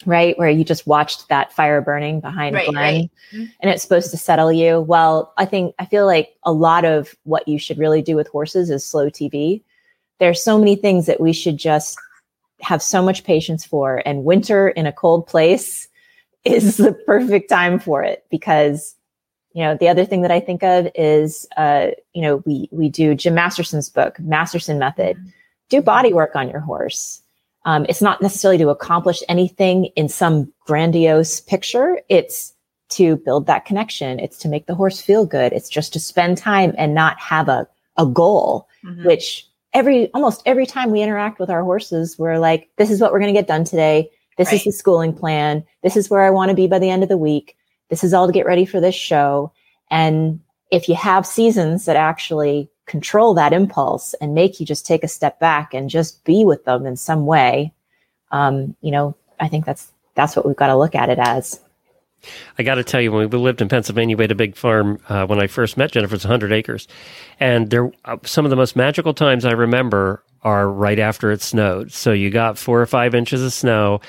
right? 0.06 0.38
Where 0.38 0.50
you 0.50 0.64
just 0.64 0.88
watched 0.88 1.28
that 1.28 1.52
fire 1.52 1.82
burning 1.82 2.22
behind 2.22 2.56
Right, 2.56 2.70
Glenn 2.70 2.76
right. 2.76 3.12
Mhm. 3.34 3.52
and 3.60 3.72
it's 3.72 3.84
supposed 3.84 4.12
to 4.12 4.18
settle 4.18 4.52
you. 4.52 4.80
Well, 4.80 5.34
I 5.38 5.46
think, 5.46 5.76
I 5.78 5.86
feel 5.86 6.06
like 6.06 6.36
a 6.44 6.54
lot 6.54 6.86
of 6.86 7.16
what 7.24 7.48
you 7.48 7.60
should 7.60 7.78
really 7.78 8.02
do 8.02 8.16
with 8.16 8.28
horses 8.30 8.70
is 8.70 8.86
slow 8.86 9.10
TV. 9.10 9.62
There's 10.20 10.42
so 10.42 10.58
many 10.58 10.76
things 10.76 11.06
that 11.08 11.20
we 11.20 11.34
should 11.34 11.58
just 11.58 11.98
have 12.62 12.82
so 12.82 13.02
much 13.02 13.24
patience 13.24 13.66
for. 13.66 14.02
And 14.06 14.24
winter 14.24 14.70
in 14.70 14.86
a 14.86 14.92
cold 14.94 15.28
place 15.28 15.88
is 16.46 16.78
the 16.78 16.94
perfect 17.06 17.50
time 17.50 17.80
for 17.80 18.04
it 18.04 18.26
because 18.30 18.96
you 19.54 19.64
know 19.64 19.78
the 19.80 19.88
other 19.88 20.04
thing 20.04 20.24
that 20.24 20.32
i 20.32 20.40
think 20.40 20.64
of 20.64 20.88
is 20.96 21.48
uh 21.58 21.88
you 22.14 22.22
know 22.24 22.42
we 22.46 22.68
we 22.72 22.90
do 22.90 23.14
jim 23.14 23.36
masterson's 23.36 23.88
book 23.90 24.20
masterson 24.20 24.80
method. 24.80 25.16
Do 25.70 25.82
body 25.82 26.12
work 26.12 26.36
on 26.36 26.50
your 26.50 26.60
horse. 26.60 27.22
Um, 27.66 27.86
it's 27.88 28.02
not 28.02 28.22
necessarily 28.22 28.58
to 28.58 28.70
accomplish 28.70 29.24
anything 29.30 29.86
in 29.96 30.10
some 30.10 30.52
grandiose 30.68 31.40
picture. 31.40 32.02
It's 32.10 32.54
to 32.90 33.16
build 33.16 33.46
that 33.48 33.66
connection. 33.66 34.20
It's 34.20 34.38
to 34.40 34.50
make 34.50 34.66
the 34.68 34.76
horse 34.76 35.00
feel 35.00 35.26
good. 35.26 35.54
It's 35.54 35.70
just 35.70 35.94
to 35.94 36.00
spend 36.00 36.38
time 36.38 36.76
and 36.78 36.94
not 36.94 37.18
have 37.20 37.48
a, 37.48 37.68
a 37.98 38.06
goal 38.06 38.68
Mhm. 38.84 39.06
which 39.06 39.48
every 39.74 40.12
almost 40.14 40.42
every 40.46 40.66
time 40.66 40.92
we 40.92 41.02
interact 41.02 41.40
with 41.40 41.50
our 41.50 41.64
horses 41.64 42.18
we're 42.20 42.38
like 42.38 42.70
this 42.78 42.92
is 42.92 43.02
what 43.02 43.12
we're 43.12 43.20
going 43.20 43.34
to 43.34 43.40
get 43.40 43.48
done 43.48 43.64
today. 43.64 44.10
This 44.38 44.52
is 44.52 44.64
the 44.64 44.72
schooling 44.72 45.14
plan. 45.14 45.64
This 45.84 45.96
is 45.96 46.10
where 46.10 46.24
i 46.24 46.30
want 46.30 46.50
to 46.50 46.56
be 46.56 46.68
by 46.68 46.80
the 46.80 46.90
end 46.90 47.04
of 47.04 47.10
the 47.10 47.18
week. 47.18 47.56
This 47.90 48.04
is 48.04 48.14
all 48.14 48.26
to 48.26 48.34
get 48.34 48.48
ready 48.48 48.66
for 48.66 48.80
this 48.80 48.96
show. 48.96 49.52
And 49.92 50.40
if 50.72 50.90
you 50.90 50.96
have 50.96 51.26
seasons 51.26 51.86
that 51.86 51.96
actually 51.96 52.68
control 52.86 53.34
that 53.36 53.54
impulse 53.54 54.14
and 54.16 54.34
make 54.34 54.60
you 54.60 54.66
just 54.66 54.86
take 54.86 55.04
a 55.04 55.08
step 55.08 55.40
back 55.40 55.74
and 55.74 55.90
just 55.90 56.24
be 56.26 56.44
with 56.44 56.66
them 56.66 56.86
in 56.86 56.98
some 56.98 57.26
way 57.26 57.74
um, 58.32 58.76
you 58.82 58.92
know 58.92 59.16
i 59.40 59.48
think 59.48 59.66
that's 59.66 59.92
that's 60.16 60.36
what 60.36 60.46
we've 60.46 60.58
got 60.58 60.68
to 60.68 60.76
look 60.76 60.96
at 60.96 61.10
it 61.10 61.20
as 61.20 61.60
I 62.58 62.64
got 62.64 62.76
to 62.76 62.84
tell 62.84 63.02
you, 63.02 63.12
when 63.12 63.30
we 63.30 63.38
lived 63.38 63.62
in 63.62 63.70
Pennsylvania, 63.70 64.16
we 64.18 64.24
had 64.24 64.32
a 64.32 64.36
big 64.36 64.56
farm. 64.56 65.00
Uh, 65.10 65.26
when 65.26 65.40
I 65.42 65.48
first 65.48 65.78
met 65.78 65.92
Jennifer, 65.92 66.16
it's 66.16 66.24
100 66.26 66.52
acres, 66.52 66.88
and 67.40 67.70
there 67.70 67.92
uh, 68.06 68.18
some 68.24 68.46
of 68.46 68.50
the 68.50 68.56
most 68.56 68.76
magical 68.76 69.14
times 69.14 69.46
I 69.46 69.52
remember 69.52 70.24
are 70.42 70.70
right 70.70 71.00
after 71.00 71.32
it 71.32 71.42
snowed. 71.42 71.92
So 71.92 72.12
you 72.12 72.30
got 72.30 72.58
four 72.58 72.82
or 72.82 72.86
five 72.86 73.16
inches 73.16 73.42
of 73.44 73.54
snow, 73.54 74.02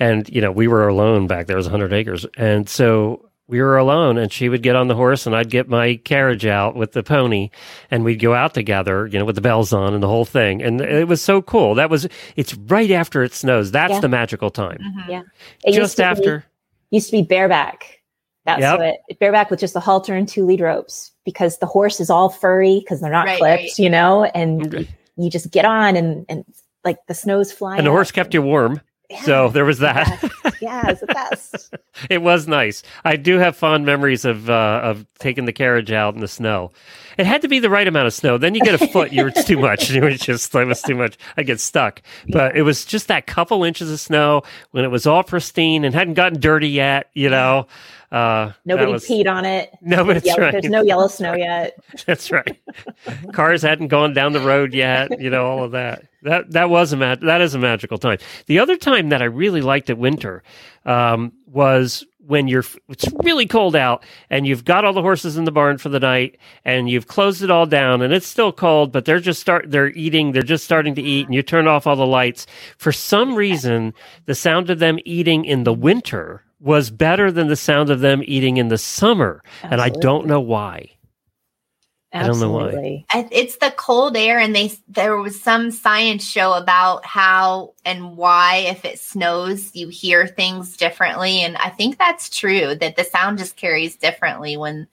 and 0.00 0.28
you 0.28 0.40
know 0.40 0.50
we 0.52 0.68
were 0.68 0.88
alone 0.88 1.26
back 1.26 1.46
there. 1.46 1.56
It 1.56 1.58
was 1.58 1.66
100 1.66 1.92
acres, 1.92 2.26
and 2.36 2.68
so 2.68 3.28
we 3.48 3.60
were 3.60 3.76
alone. 3.76 4.16
And 4.16 4.32
she 4.32 4.48
would 4.48 4.62
get 4.62 4.76
on 4.76 4.88
the 4.88 4.94
horse, 4.94 5.26
and 5.26 5.36
I'd 5.36 5.50
get 5.50 5.68
my 5.68 5.96
carriage 5.96 6.46
out 6.46 6.74
with 6.74 6.92
the 6.92 7.02
pony, 7.02 7.50
and 7.90 8.02
we'd 8.04 8.20
go 8.20 8.32
out 8.32 8.54
together, 8.54 9.06
you 9.06 9.18
know, 9.18 9.26
with 9.26 9.34
the 9.34 9.42
bells 9.42 9.74
on 9.74 9.92
and 9.92 10.02
the 10.02 10.08
whole 10.08 10.24
thing. 10.24 10.62
And 10.62 10.80
it 10.80 11.06
was 11.08 11.20
so 11.20 11.42
cool. 11.42 11.74
That 11.74 11.90
was 11.90 12.08
it's 12.36 12.54
right 12.54 12.90
after 12.90 13.22
it 13.22 13.34
snows. 13.34 13.70
That's 13.70 13.92
Yeah. 13.94 14.00
the 14.00 14.08
magical 14.08 14.48
time. 14.50 14.78
Mhm. 14.80 15.08
Yeah. 15.08 15.22
It 15.64 15.72
Just 15.72 15.96
to 15.96 16.02
be- 16.02 16.06
after. 16.06 16.44
Used 16.92 17.06
to 17.10 17.12
be 17.12 17.22
bareback. 17.22 17.98
That's 18.44 18.60
Yep. 18.60 18.78
what 18.78 19.18
bareback 19.18 19.50
with 19.50 19.60
just 19.60 19.74
a 19.76 19.80
halter 19.80 20.14
and 20.14 20.28
two 20.28 20.44
lead 20.44 20.60
ropes 20.60 21.10
because 21.24 21.58
the 21.58 21.66
horse 21.66 21.98
is 22.00 22.10
all 22.10 22.28
furry 22.28 22.80
because 22.80 23.00
they're 23.00 23.10
not 23.10 23.26
Right, 23.26 23.38
clipped, 23.38 23.62
right. 23.62 23.78
you 23.78 23.90
know, 23.90 24.24
and 24.24 24.72
Right. 24.74 24.88
you 25.16 25.30
just 25.30 25.50
get 25.50 25.64
on 25.64 25.96
and 25.96 26.24
and 26.28 26.44
like 26.84 26.98
the 27.06 27.14
snow's 27.14 27.52
flying. 27.52 27.78
And 27.78 27.86
the 27.86 27.90
horse 27.92 28.08
out. 28.10 28.14
kept 28.14 28.34
you 28.34 28.42
warm. 28.42 28.80
Yeah, 29.10 29.22
So 29.22 29.48
there 29.50 29.64
was 29.64 29.78
that. 29.80 30.08
yeah, 30.62 30.88
it's 30.88 31.00
the 31.00 31.06
best. 31.06 31.74
it 32.10 32.22
was 32.22 32.48
nice. 32.48 32.82
I 33.04 33.16
do 33.16 33.38
have 33.38 33.56
fond 33.56 33.84
memories 33.84 34.24
of 34.24 34.48
uh, 34.50 34.80
of 34.82 35.06
taking 35.18 35.44
the 35.44 35.52
carriage 35.52 35.92
out 35.92 36.14
in 36.14 36.20
the 36.20 36.26
snow. 36.28 36.72
It 37.18 37.26
had 37.26 37.42
to 37.42 37.48
be 37.48 37.58
the 37.58 37.70
right 37.70 37.86
amount 37.86 38.06
of 38.06 38.14
snow. 38.14 38.38
Then 38.38 38.54
you 38.54 38.60
get 38.62 38.80
a 38.80 38.86
foot, 38.88 39.12
you 39.12 39.26
it's 39.26 39.44
too 39.46 39.58
much. 39.58 39.90
It 40.02 40.02
was 40.02 40.20
just 40.20 40.54
it 40.54 40.64
was 40.66 40.82
too 40.82 40.94
much. 40.94 41.16
I 41.36 41.42
get 41.42 41.60
stuck. 41.60 42.02
But 42.28 42.56
it 42.56 42.62
was 42.62 42.84
just 42.84 43.08
that 43.08 43.26
couple 43.26 43.64
inches 43.64 43.90
of 43.90 44.00
snow 44.00 44.42
when 44.70 44.84
it 44.84 44.88
was 44.90 45.06
all 45.06 45.22
pristine 45.22 45.84
and 45.84 45.94
hadn't 45.94 46.14
gotten 46.14 46.40
dirty 46.40 46.68
yet. 46.68 47.10
You 47.14 47.28
know, 47.30 47.66
uh, 48.10 48.52
Nobody 48.64 48.92
was- 48.92 49.06
peed 49.06 49.30
on 49.30 49.44
it. 49.44 49.70
No, 49.82 50.04
but 50.04 50.16
it's 50.16 50.26
Yellow- 50.26 50.40
right. 50.42 50.52
There's 50.52 50.64
no 50.70 50.82
yellow 50.82 51.08
snow 51.08 51.34
yet. 51.34 51.76
That's 52.06 52.30
right. 52.30 52.56
Cars 53.32 53.62
hadn't 53.62 53.88
gone 53.88 54.14
down 54.14 54.32
the 54.32 54.40
road 54.40 54.72
yet, 54.74 55.20
you 55.20 55.28
know, 55.30 55.44
all 55.46 55.64
of 55.64 55.72
that. 55.72 56.04
That 56.22 56.52
that 56.52 56.70
was 56.70 56.92
a 56.92 56.96
mag- 56.96 57.20
that 57.20 57.40
is 57.40 57.54
a 57.54 57.58
magical 57.58 57.98
time. 57.98 58.18
The 58.46 58.60
other 58.60 58.76
time 58.76 59.08
that 59.08 59.20
I 59.22 59.24
really 59.26 59.60
liked 59.60 59.90
at 59.90 59.98
winter 59.98 60.42
um, 60.86 61.32
was 61.46 62.04
when 62.26 62.48
you're 62.48 62.64
it's 62.88 63.06
really 63.24 63.46
cold 63.46 63.74
out 63.74 64.04
and 64.30 64.46
you've 64.46 64.64
got 64.64 64.84
all 64.84 64.92
the 64.92 65.02
horses 65.02 65.36
in 65.36 65.44
the 65.44 65.52
barn 65.52 65.78
for 65.78 65.88
the 65.88 66.00
night 66.00 66.38
and 66.64 66.88
you've 66.88 67.06
closed 67.06 67.42
it 67.42 67.50
all 67.50 67.66
down 67.66 68.02
and 68.02 68.12
it's 68.12 68.26
still 68.26 68.52
cold, 68.52 68.92
but 68.92 69.04
they're 69.04 69.20
just 69.20 69.40
start 69.40 69.70
they're 69.70 69.90
eating, 69.90 70.32
they're 70.32 70.42
just 70.42 70.64
starting 70.64 70.94
to 70.94 71.02
eat, 71.02 71.26
and 71.26 71.34
you 71.34 71.42
turn 71.42 71.66
off 71.66 71.86
all 71.86 71.96
the 71.96 72.06
lights. 72.06 72.46
For 72.78 72.92
some 72.92 73.34
reason, 73.34 73.94
the 74.26 74.34
sound 74.34 74.70
of 74.70 74.78
them 74.78 74.98
eating 75.04 75.44
in 75.44 75.64
the 75.64 75.72
winter 75.74 76.42
was 76.60 76.90
better 76.90 77.32
than 77.32 77.48
the 77.48 77.56
sound 77.56 77.90
of 77.90 78.00
them 78.00 78.22
eating 78.24 78.56
in 78.56 78.68
the 78.68 78.78
summer, 78.78 79.42
and 79.62 79.80
I 79.80 79.88
don't 79.88 80.26
know 80.26 80.40
why. 80.40 80.92
I 82.12 82.26
don't 82.26 82.40
know 82.40 82.50
why. 82.50 82.64
Absolutely. 82.66 83.06
It's 83.30 83.56
the 83.56 83.72
cold 83.76 84.16
air, 84.16 84.38
and 84.38 84.54
they 84.54 84.72
there 84.88 85.16
was 85.16 85.40
some 85.40 85.70
science 85.70 86.24
show 86.24 86.52
about 86.52 87.06
how 87.06 87.74
and 87.84 88.16
why 88.16 88.56
if 88.68 88.84
it 88.84 88.98
snows 88.98 89.74
you 89.74 89.88
hear 89.88 90.26
things 90.26 90.76
differently, 90.76 91.40
and 91.40 91.56
I 91.56 91.70
think 91.70 91.98
that's 91.98 92.28
true 92.28 92.74
that 92.74 92.96
the 92.96 93.04
sound 93.04 93.38
just 93.38 93.56
carries 93.56 93.96
differently 93.96 94.56
when 94.56 94.88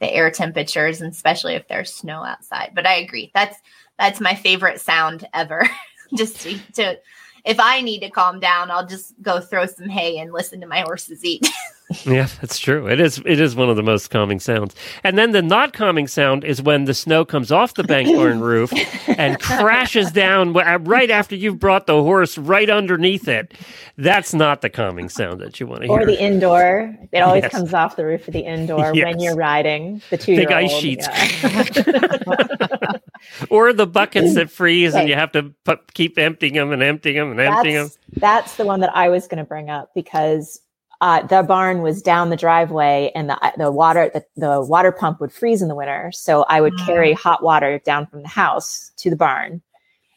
the 0.00 0.12
air 0.12 0.30
temperatures, 0.30 1.00
and 1.00 1.12
especially 1.12 1.54
if 1.54 1.68
there's 1.68 1.94
snow 1.94 2.24
outside. 2.24 2.72
But 2.74 2.86
I 2.86 2.94
agree 2.94 3.30
that's 3.34 3.56
that's 3.98 4.20
my 4.20 4.34
favorite 4.34 4.80
sound 4.80 5.28
ever. 5.32 5.68
just 6.16 6.40
to, 6.40 6.58
to 6.74 6.98
if 7.44 7.60
I 7.60 7.82
need 7.82 8.00
to 8.00 8.10
calm 8.10 8.40
down, 8.40 8.70
I'll 8.70 8.86
just 8.86 9.14
go 9.22 9.40
throw 9.40 9.66
some 9.66 9.88
hay 9.88 10.18
and 10.18 10.32
listen 10.32 10.60
to 10.60 10.66
my 10.66 10.80
horses 10.80 11.24
eat. 11.24 11.46
Yeah, 12.06 12.28
that's 12.40 12.58
true. 12.58 12.88
It 12.88 12.98
is. 12.98 13.18
It 13.26 13.38
is 13.38 13.54
one 13.54 13.68
of 13.68 13.76
the 13.76 13.82
most 13.82 14.08
calming 14.10 14.40
sounds. 14.40 14.74
And 15.04 15.18
then 15.18 15.32
the 15.32 15.42
not 15.42 15.74
calming 15.74 16.06
sound 16.06 16.42
is 16.42 16.62
when 16.62 16.86
the 16.86 16.94
snow 16.94 17.24
comes 17.26 17.52
off 17.52 17.74
the 17.74 17.84
bank 17.84 18.08
barn 18.16 18.40
roof 18.40 18.72
and 19.06 19.38
crashes 19.38 20.10
down 20.10 20.56
uh, 20.56 20.78
right 20.80 21.10
after 21.10 21.36
you've 21.36 21.58
brought 21.58 21.86
the 21.86 22.02
horse 22.02 22.38
right 22.38 22.70
underneath 22.70 23.28
it. 23.28 23.52
That's 23.98 24.32
not 24.32 24.62
the 24.62 24.70
calming 24.70 25.10
sound 25.10 25.40
that 25.42 25.60
you 25.60 25.66
want 25.66 25.82
to 25.82 25.88
hear. 25.88 26.00
Or 26.00 26.06
the 26.06 26.20
indoor. 26.20 26.96
It 27.12 27.20
always 27.20 27.42
Yes. 27.42 27.52
comes 27.52 27.74
off 27.74 27.96
the 27.96 28.06
roof 28.06 28.26
of 28.28 28.32
the 28.32 28.40
indoor 28.40 28.92
Yes. 28.94 29.04
when 29.04 29.20
you're 29.20 29.36
riding 29.36 30.00
the 30.10 30.16
two 30.16 30.36
Big 30.36 30.50
ice 30.50 30.72
sheets. 30.72 31.06
or 33.50 33.72
the 33.72 33.86
buckets 33.86 34.34
that 34.34 34.50
freeze 34.50 34.94
and 34.94 35.08
you 35.08 35.14
have 35.14 35.32
to 35.32 35.52
keep 35.92 36.18
emptying 36.18 36.54
them 36.54 36.72
and 36.72 36.82
emptying 36.82 37.16
them 37.16 37.30
and 37.30 37.40
emptying 37.40 37.74
them. 37.74 37.84
that's, 37.84 37.98
that's 38.20 38.56
the 38.56 38.64
one 38.64 38.80
that 38.80 38.94
I 38.96 39.08
was 39.10 39.26
going 39.28 39.38
to 39.38 39.44
bring 39.44 39.70
up 39.70 39.90
because 39.94 40.60
uh, 41.04 41.20
the 41.26 41.42
barn 41.42 41.82
was 41.82 42.00
down 42.00 42.30
the 42.30 42.36
driveway 42.36 43.12
and 43.14 43.28
the 43.28 43.52
the 43.58 43.70
water 43.70 44.10
the, 44.14 44.24
the 44.36 44.62
water 44.62 44.90
pump 44.90 45.20
would 45.20 45.30
freeze 45.30 45.60
in 45.60 45.68
the 45.68 45.74
winter. 45.74 46.10
So 46.14 46.44
I 46.44 46.62
would 46.62 46.72
carry 46.78 47.12
hot 47.12 47.42
water 47.42 47.78
down 47.84 48.06
from 48.06 48.22
the 48.22 48.28
house 48.28 48.90
to 48.96 49.10
the 49.10 49.16
barn, 49.16 49.60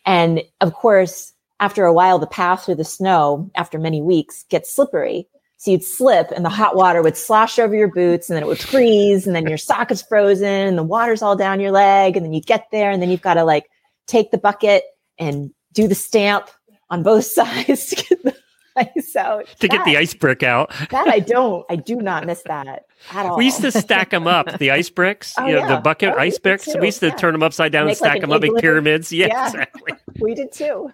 and 0.05 0.41
of 0.61 0.73
course, 0.73 1.33
after 1.59 1.83
a 1.83 1.91
while, 1.91 2.19
the 2.19 2.25
path 2.25 2.63
through 2.63 2.75
the 2.75 2.85
snow 2.85 3.51
after 3.55 3.77
many 3.77 4.01
weeks 4.01 4.45
gets 4.47 4.73
slippery. 4.73 5.27
So 5.57 5.71
you'd 5.71 5.83
slip 5.83 6.31
and 6.31 6.45
the 6.45 6.49
hot 6.49 6.77
water 6.77 7.01
would 7.01 7.17
slosh 7.17 7.59
over 7.59 7.75
your 7.75 7.91
boots 7.91 8.29
and 8.29 8.37
then 8.37 8.43
it 8.43 8.47
would 8.47 8.59
freeze 8.59 9.27
and 9.27 9.35
then 9.35 9.45
your 9.45 9.57
sock 9.57 9.91
is 9.91 10.01
frozen 10.01 10.47
and 10.47 10.77
the 10.77 10.83
water's 10.83 11.21
all 11.21 11.35
down 11.35 11.59
your 11.59 11.71
leg. 11.71 12.15
And 12.15 12.25
then 12.25 12.31
you 12.31 12.41
get 12.41 12.67
there 12.71 12.91
and 12.91 13.01
then 13.01 13.09
you've 13.09 13.21
got 13.21 13.33
to 13.33 13.43
like 13.43 13.65
take 14.05 14.31
the 14.31 14.37
bucket 14.37 14.83
and 15.17 15.51
do 15.73 15.87
the 15.89 15.95
stamp 15.95 16.49
on 16.89 17.03
both 17.03 17.25
sides 17.39 17.87
to 17.87 17.95
get 17.95 18.23
the 18.23 18.37
ice 18.95 19.15
out. 19.15 19.47
To 19.59 19.67
get 19.67 19.83
the 19.85 19.93
That- 19.93 19.99
ice 19.99 20.13
brick 20.13 20.43
out, 20.43 20.71
That 20.91 21.07
I 21.07 21.19
don't, 21.19 21.65
I 21.69 21.75
do 21.75 21.95
not 21.97 22.25
miss 22.25 22.41
that 22.43 22.67
at 22.67 22.85
all. 23.25 23.37
we 23.37 23.45
used 23.45 23.61
to 23.61 23.71
stack 23.71 24.09
them 24.11 24.27
up. 24.27 24.57
The 24.59 24.71
ice 24.71 24.89
bricks, 24.89 25.33
Oh, 25.37 25.45
you 25.45 25.53
know, 25.53 25.59
yeah. 25.59 25.75
the 25.75 25.81
bucket 25.81 26.13
Oh, 26.15 26.19
ice 26.19 26.37
bricks. 26.39 26.65
too. 26.65 26.79
We 26.79 26.87
used 26.87 26.99
to 27.01 27.07
Yeah. 27.07 27.15
turn 27.15 27.33
them 27.33 27.43
upside 27.43 27.71
down 27.71 27.81
and 27.81 27.87
Make 27.89 28.01
like 28.01 28.09
stack 28.11 28.15
an 28.23 28.29
them 28.29 28.31
up 28.33 28.43
in 28.43 28.55
pyramids. 28.55 29.11
Yeah, 29.13 29.27
Yeah. 29.27 29.45
exactly. 29.47 29.93
we 30.19 30.33
did 30.35 30.51
too. 30.51 30.91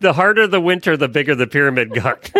The 0.00 0.12
harder 0.12 0.46
the 0.48 0.60
winter, 0.60 0.96
the 0.96 1.08
bigger 1.08 1.34
the 1.36 1.46
pyramid 1.46 1.94
got. 1.94 2.30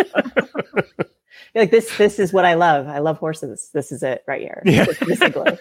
Like 1.53 1.71
this. 1.71 1.97
This 1.97 2.19
is 2.19 2.33
what 2.33 2.43
I 2.43 2.55
love. 2.55 2.87
I 2.89 2.99
love 2.99 3.17
horses. 3.17 3.69
This 3.73 3.93
is 3.93 4.03
it 4.03 4.23
right 4.27 4.41
here. 4.41 4.61
Yeah. 4.65 4.83
This, 4.83 4.99
this 4.99 5.21
is 5.21 5.21
igloo. 5.21 5.55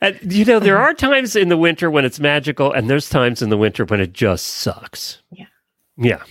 And, 0.00 0.32
you 0.32 0.44
know, 0.44 0.58
there 0.58 0.78
are 0.78 0.92
times 0.92 1.36
in 1.36 1.48
the 1.48 1.56
winter 1.56 1.88
when 1.90 2.04
it's 2.04 2.18
magical, 2.18 2.72
and 2.72 2.90
there's 2.90 3.08
times 3.08 3.42
in 3.42 3.48
the 3.50 3.56
winter 3.56 3.84
when 3.84 4.00
it 4.00 4.12
just 4.12 4.46
sucks. 4.46 5.22
Yeah. 5.30 5.46
Yeah. 5.96 6.22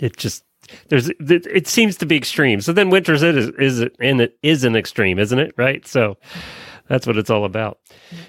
It 0.00 0.16
just 0.16 0.44
there's 0.88 1.08
it, 1.08 1.18
it 1.46 1.66
seems 1.66 1.96
to 1.98 2.06
be 2.06 2.16
extreme. 2.16 2.60
So 2.60 2.72
then 2.72 2.90
winter's 2.90 3.22
it 3.22 3.36
is 3.36 3.48
is 3.58 3.88
and 4.00 4.20
it 4.20 4.38
is 4.42 4.64
an 4.64 4.76
extreme, 4.76 5.18
isn't 5.18 5.38
it? 5.38 5.54
Right. 5.56 5.86
So 5.86 6.16
that's 6.88 7.06
what 7.06 7.16
it's 7.16 7.30
all 7.30 7.44
about. 7.44 7.78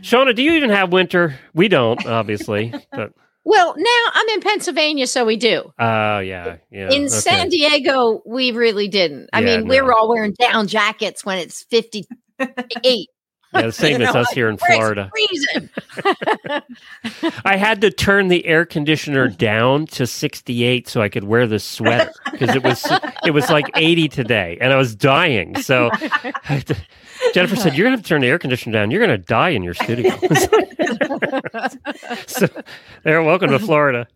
Shawna, 0.01 0.35
do 0.35 0.43
you 0.43 0.53
even 0.53 0.69
have 0.69 0.91
winter? 0.91 1.35
We 1.53 1.67
don't, 1.67 2.05
obviously, 2.05 2.71
but 2.91 3.13
Well, 3.43 3.73
now 3.77 4.03
I'm 4.13 4.29
in 4.29 4.41
Pennsylvania, 4.41 5.07
so 5.07 5.25
we 5.25 5.35
do. 5.35 5.71
uh 5.79 6.21
yeah, 6.23 6.57
yeah. 6.71 6.89
in 6.91 7.03
okay. 7.03 7.07
San 7.07 7.49
Diego, 7.49 8.21
we 8.25 8.51
really 8.51 8.87
didn't. 8.87 9.29
I 9.33 9.39
Yeah, 9.39 9.57
mean, 9.57 9.67
we 9.67 9.77
no. 9.77 9.85
were 9.85 9.93
all 9.93 10.09
wearing 10.09 10.33
down 10.33 10.67
jackets 10.67 11.25
when 11.25 11.39
it's 11.39 11.63
58. 11.63 13.07
Yeah, 13.61 13.63
the 13.63 13.71
same 13.73 13.99
You 13.99 14.07
as 14.07 14.15
us 14.15 14.31
here 14.31 14.47
in 14.47 14.55
Florida. 14.57 15.11
freezing. 15.11 15.69
I 17.45 17.57
had 17.57 17.81
to 17.81 17.91
turn 17.91 18.29
the 18.29 18.45
air 18.45 18.65
conditioner 18.65 19.27
down 19.27 19.87
to 19.87 20.07
68 20.07 20.87
so 20.87 21.01
I 21.01 21.09
could 21.09 21.25
wear 21.25 21.45
the 21.47 21.59
sweater 21.59 22.11
because 22.31 22.55
it 22.55 22.63
was 22.63 22.85
it 23.25 23.31
was 23.31 23.49
like 23.49 23.65
80 23.75 24.07
today 24.07 24.57
and 24.61 24.71
I 24.71 24.77
was 24.77 24.95
dying. 24.95 25.61
So 25.61 25.89
I 25.91 26.31
had 26.43 26.67
to- 26.67 26.77
Jennifer 27.33 27.55
said, 27.55 27.75
"You're 27.75 27.85
gonna 27.85 27.97
have 27.97 28.03
to 28.03 28.09
turn 28.09 28.21
the 28.21 28.27
air 28.27 28.39
conditioner 28.39 28.73
down. 28.73 28.89
You're 28.89 29.01
gonna 29.01 29.17
die 29.17 29.49
in 29.49 29.63
your 29.63 29.73
studio." 29.75 30.11
so, 32.27 32.47
there, 33.03 33.21
welcome 33.21 33.49
to 33.51 33.59
Florida. 33.59 34.07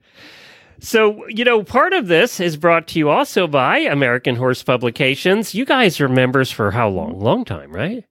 So, 0.80 1.28
you 1.28 1.44
know, 1.46 1.64
part 1.64 1.94
of 1.94 2.08
this 2.08 2.40
is 2.40 2.58
brought 2.58 2.88
to 2.90 3.00
you 3.00 3.10
also 3.10 3.48
by 3.48 3.78
American 3.80 4.36
Horse 4.36 4.64
Publications. 4.64 5.54
You 5.56 5.66
guys 5.66 6.00
are 6.02 6.10
members 6.10 6.52
for 6.52 6.72
how 6.72 6.90
long? 6.90 7.20
Long 7.20 7.46
time, 7.46 7.72
right? 7.72 8.04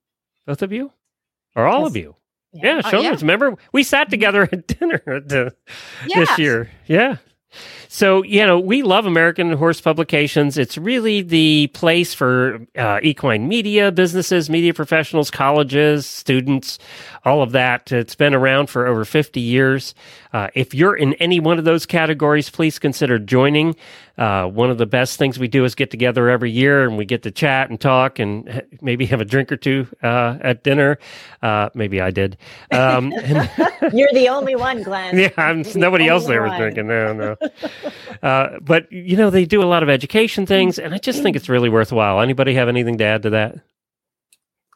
Both 0.47 0.63
of 0.63 0.73
you, 0.73 0.93
or 1.55 1.67
all 1.67 1.87
of 1.87 1.97
you? 1.97 2.17
Yeah, 2.53 2.83
Oh, 2.85 2.89
Shawna, 2.89 3.03
yeah. 3.03 3.17
remember 3.21 3.57
we 3.73 3.83
sat 3.83 4.11
together 4.11 4.49
at 4.51 4.67
dinner 4.79 5.03
at 5.07 5.29
the, 5.29 5.55
this 6.15 6.39
year. 6.39 6.71
Yeah. 6.87 7.17
So, 7.89 8.25
you 8.25 8.45
know, 8.45 8.59
we 8.59 8.83
love 8.83 9.07
American 9.07 9.53
Horse 9.53 9.81
Publications. 9.81 10.59
It's 10.59 10.77
really 10.77 11.23
the 11.23 11.69
place 11.69 12.13
for 12.13 12.67
uh, 12.77 12.99
equine 13.03 13.47
media, 13.47 13.93
businesses, 13.93 14.51
media 14.51 14.75
professionals, 14.75 15.31
colleges, 15.31 16.05
students, 16.05 16.81
all 17.25 17.43
of 17.43 17.53
that. 17.53 17.93
It's 17.93 18.17
been 18.17 18.35
around 18.35 18.71
for 18.71 18.89
over 18.89 19.05
50 19.05 19.41
years. 19.41 19.95
Uh, 20.33 20.49
if 20.55 20.75
you're 20.75 20.97
in 20.97 21.15
any 21.15 21.39
one 21.39 21.61
of 21.61 21.65
those 21.65 21.87
categories, 21.87 22.51
please 22.51 22.81
consider 22.81 23.21
joining. 23.21 23.77
Uh, 24.17 24.47
one 24.47 24.71
of 24.71 24.79
the 24.79 24.87
best 24.87 25.19
things 25.19 25.39
we 25.41 25.49
do 25.49 25.65
is 25.65 25.75
get 25.75 25.91
together 25.91 26.29
every 26.29 26.51
year 26.51 26.85
and 26.85 26.97
we 26.97 27.05
get 27.05 27.25
to 27.25 27.31
chat 27.33 27.69
and 27.69 27.81
talk 27.81 28.21
and 28.21 28.63
maybe 28.81 29.07
have 29.07 29.21
a 29.21 29.25
drink 29.25 29.51
or 29.51 29.57
two 29.57 29.87
uh, 30.05 30.39
at 30.41 30.63
dinner. 30.63 30.99
Uh, 31.43 31.69
maybe 31.75 32.01
I 32.01 32.11
did. 32.13 32.37
Um, 32.71 33.13
and- 33.23 33.51
You're 33.93 34.13
the 34.13 34.29
only 34.29 34.55
one, 34.55 34.83
Glenn. 34.83 35.19
yeah, 35.19 35.31
I'm, 35.37 35.63
You're 35.63 35.73
the 35.73 35.79
nobody 35.81 36.09
else 36.09 36.25
only 36.25 36.35
there 36.35 36.43
was 36.43 36.51
one. 36.51 36.61
drinking. 36.61 36.87
No, 36.87 37.13
no. 37.13 37.37
uh, 38.23 38.59
but 38.61 38.91
you 38.93 39.17
know, 39.17 39.31
they 39.31 39.45
do 39.45 39.63
a 39.63 39.67
lot 39.67 39.83
of 39.83 39.89
education 39.89 40.47
things, 40.47 40.79
and 40.79 40.95
I 40.95 40.99
just 40.99 41.23
think 41.23 41.35
it's 41.37 41.49
really 41.49 41.69
worthwhile. 41.69 42.21
Anybody 42.21 42.55
have 42.55 42.69
anything 42.69 42.99
to 42.99 43.05
add 43.05 43.23
to 43.25 43.31
that? 43.31 43.57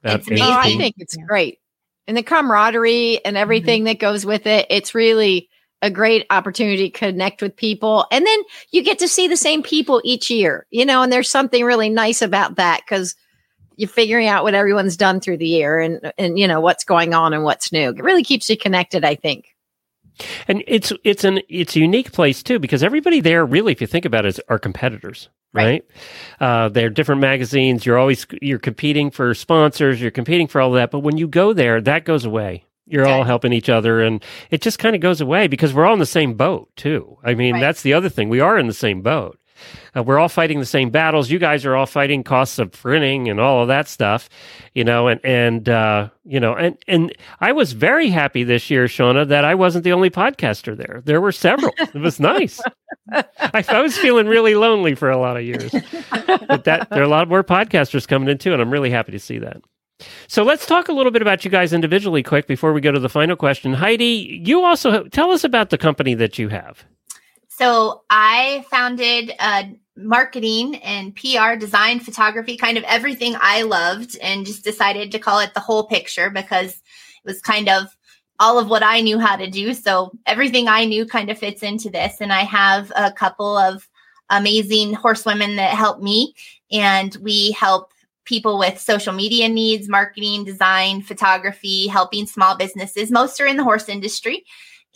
About 0.03 0.21
It's 0.21 0.29
amazing. 0.29 0.47
Oh, 0.47 0.53
I 0.53 0.77
think 0.77 0.95
it's 0.99 1.17
great. 1.29 1.59
And 2.07 2.17
the 2.17 2.23
camaraderie 2.23 3.25
and 3.25 3.37
everything 3.37 3.85
that 3.85 3.99
goes 3.99 4.25
with 4.27 4.47
it, 4.47 4.67
it's 4.71 4.95
really 4.95 5.49
a 5.83 5.91
great 5.91 6.27
opportunity 6.31 6.91
to 6.91 6.99
connect 6.99 7.41
with 7.41 7.55
people. 7.57 8.07
And 8.11 8.27
then 8.27 8.41
you 8.73 8.83
get 8.83 8.99
to 8.99 9.09
see 9.09 9.29
the 9.29 9.37
same 9.37 9.63
people 9.63 10.01
each 10.05 10.31
year, 10.31 10.67
you 10.71 10.85
know, 10.85 11.03
and 11.03 11.13
there's 11.13 11.31
something 11.31 11.65
really 11.65 11.89
nice 11.89 12.21
about 12.23 12.57
that 12.57 12.81
because 12.85 13.15
you're 13.77 13.89
figuring 13.89 14.27
out 14.27 14.43
what 14.43 14.55
everyone's 14.55 14.97
done 14.97 15.21
through 15.21 15.37
the 15.37 15.47
year 15.47 15.79
and, 15.79 16.13
and, 16.19 16.39
you 16.39 16.49
know, 16.49 16.61
what's 16.61 16.85
going 16.85 17.15
on 17.15 17.33
and 17.33 17.45
what's 17.45 17.71
new. 17.71 17.91
It 17.91 18.03
really 18.03 18.25
keeps 18.25 18.51
you 18.51 18.57
connected, 18.57 19.05
I 19.05 19.15
think. 19.15 19.55
and 20.49 20.65
it's 20.67 20.93
it's 21.05 21.25
an 21.25 21.41
it's 21.49 21.77
a 21.77 21.81
unique 21.81 22.13
place 22.13 22.43
too 22.43 22.59
because 22.59 22.83
everybody 22.83 23.21
there 23.21 23.45
really, 23.47 23.73
if 23.73 23.81
you 23.81 23.87
think 23.87 24.05
about 24.05 24.25
it, 24.25 24.31
is, 24.31 24.41
are 24.49 24.59
competitors. 24.59 25.29
Right, 25.55 25.83
uh, 26.41 26.69
they're 26.69 26.91
different 26.91 27.23
magazines. 27.23 27.87
You're 27.87 27.99
always 27.99 28.27
you're 28.43 28.59
competing 28.59 29.11
for 29.11 29.33
sponsors. 29.33 30.01
You're 30.01 30.11
competing 30.11 30.47
for 30.47 30.61
all 30.61 30.73
that. 30.73 30.91
But 30.91 31.01
when 31.01 31.17
you 31.17 31.27
go 31.27 31.55
there, 31.55 31.81
that 31.81 32.05
goes 32.05 32.27
away. 32.27 32.65
You're 32.89 33.07
all 33.07 33.25
helping 33.25 33.53
each 33.53 33.69
other, 33.69 34.01
and 34.01 34.23
it 34.51 34.61
just 34.63 34.79
kind 34.79 34.95
of 34.95 35.01
goes 35.03 35.21
away 35.21 35.47
because 35.47 35.75
we're 35.75 35.87
all 35.87 35.93
in 35.95 35.99
the 35.99 36.07
same 36.07 36.35
boat 36.35 36.69
too. 36.77 37.19
I 37.25 37.35
mean, 37.35 37.55
Right. 37.55 37.61
that's 37.61 37.83
the 37.83 37.93
other 37.95 38.09
thing. 38.09 38.29
We 38.29 38.41
are 38.41 38.59
in 38.59 38.67
the 38.67 38.73
same 38.73 39.03
boat. 39.03 39.39
Uh, 39.97 40.05
we're 40.05 40.21
all 40.21 40.29
fighting 40.29 40.61
the 40.61 40.65
same 40.67 40.89
battles. 40.89 41.31
You 41.31 41.41
guys 41.41 41.65
are 41.67 41.75
all 41.75 41.85
fighting 41.87 42.23
costs 42.23 42.61
of 42.61 42.71
printing 42.71 43.29
and 43.29 43.41
all 43.41 43.63
of 43.63 43.69
that 43.69 43.89
stuff, 43.89 44.29
you 44.73 44.85
know. 44.85 45.09
And 45.09 45.21
and 45.25 45.69
uh, 45.69 46.11
you 46.25 46.39
know, 46.39 46.55
and 46.55 46.79
and 46.87 47.13
I 47.41 47.51
was 47.51 47.73
very 47.73 48.09
happy 48.09 48.45
this 48.45 48.71
year, 48.71 48.85
Shawna, 48.87 49.27
that 49.27 49.45
I 49.45 49.57
wasn't 49.57 49.83
the 49.83 49.93
only 49.93 50.11
podcaster 50.11 50.77
there. 50.77 51.03
There 51.05 51.21
were 51.21 51.33
several. 51.33 51.73
It 51.79 51.95
was 51.97 52.21
nice. 52.21 52.61
I, 53.11 53.25
I 53.69 53.81
was 53.83 53.99
feeling 53.99 54.27
really 54.29 54.55
lonely 54.55 54.95
for 54.95 55.11
a 55.11 55.17
lot 55.19 55.37
of 55.37 55.43
years, 55.43 55.73
but 56.47 56.63
that 56.65 56.89
there 56.91 57.01
are 57.01 57.05
a 57.05 57.09
lot 57.09 57.29
more 57.29 57.43
podcasters 57.43 58.07
coming 58.07 58.29
in 58.29 58.39
too, 58.39 58.53
and 58.53 58.63
I'm 58.63 58.71
really 58.71 58.91
happy 58.91 59.11
to 59.13 59.19
see 59.19 59.39
that. 59.39 59.57
So 60.29 60.43
let's 60.43 60.67
talk 60.67 60.89
a 60.89 60.93
little 60.93 61.13
bit 61.13 61.23
about 61.23 61.45
you 61.45 61.51
guys 61.51 61.73
individually, 61.73 62.23
quick, 62.23 62.47
before 62.47 62.73
we 62.73 62.81
go 62.81 62.93
to 62.93 63.01
the 63.01 63.09
final 63.09 63.37
question. 63.37 63.73
Heidi, 63.73 64.41
you 64.45 64.63
also 64.63 65.05
tell 65.09 65.31
us 65.31 65.45
about 65.45 65.71
the 65.71 65.79
company 65.79 66.15
that 66.15 66.39
you 66.39 66.49
have. 66.49 66.85
So 67.49 68.03
I 68.09 68.65
founded 68.71 69.33
uh, 69.41 69.65
marketing 69.97 70.77
and 70.77 71.15
PR, 71.17 71.57
design, 71.57 71.99
photography, 71.99 72.57
kind 72.57 72.79
of 72.79 72.85
everything 72.85 73.35
I 73.41 73.63
loved, 73.63 74.17
and 74.23 74.47
just 74.47 74.63
decided 74.63 75.11
to 75.13 75.19
call 75.19 75.41
it 75.41 75.55
the 75.55 75.61
whole 75.61 75.89
picture 75.89 76.31
because 76.31 76.71
it 76.71 77.25
was 77.25 77.41
kind 77.41 77.69
of 77.69 77.89
all 78.39 78.61
of 78.61 78.69
what 78.69 78.85
I 78.85 79.01
knew 79.01 79.19
how 79.19 79.35
to 79.35 79.51
do. 79.51 79.75
So 79.75 80.13
everything 80.27 80.69
I 80.69 80.85
knew 80.85 81.05
kind 81.05 81.31
of 81.31 81.39
fits 81.39 81.65
into 81.65 81.91
this. 81.91 82.19
And 82.21 82.33
I 82.33 82.43
have 82.43 82.93
a 82.95 83.11
couple 83.11 83.57
of 83.57 83.89
amazing 84.31 84.95
horsewomen 84.95 85.57
that 85.57 85.75
help 85.75 86.01
me, 86.01 86.35
and 86.71 87.17
we 87.21 87.53
help 87.53 87.93
people 88.29 88.59
with 88.59 88.79
social 88.79 89.15
media 89.15 89.49
needs, 89.49 89.89
marketing, 89.89 90.45
design, 90.45 91.01
photography, 91.03 91.87
helping 91.87 92.27
small 92.27 92.57
businesses. 92.57 93.11
Most 93.11 93.41
are 93.41 93.47
in 93.47 93.57
the 93.57 93.65
horse 93.65 93.89
industry 93.89 94.45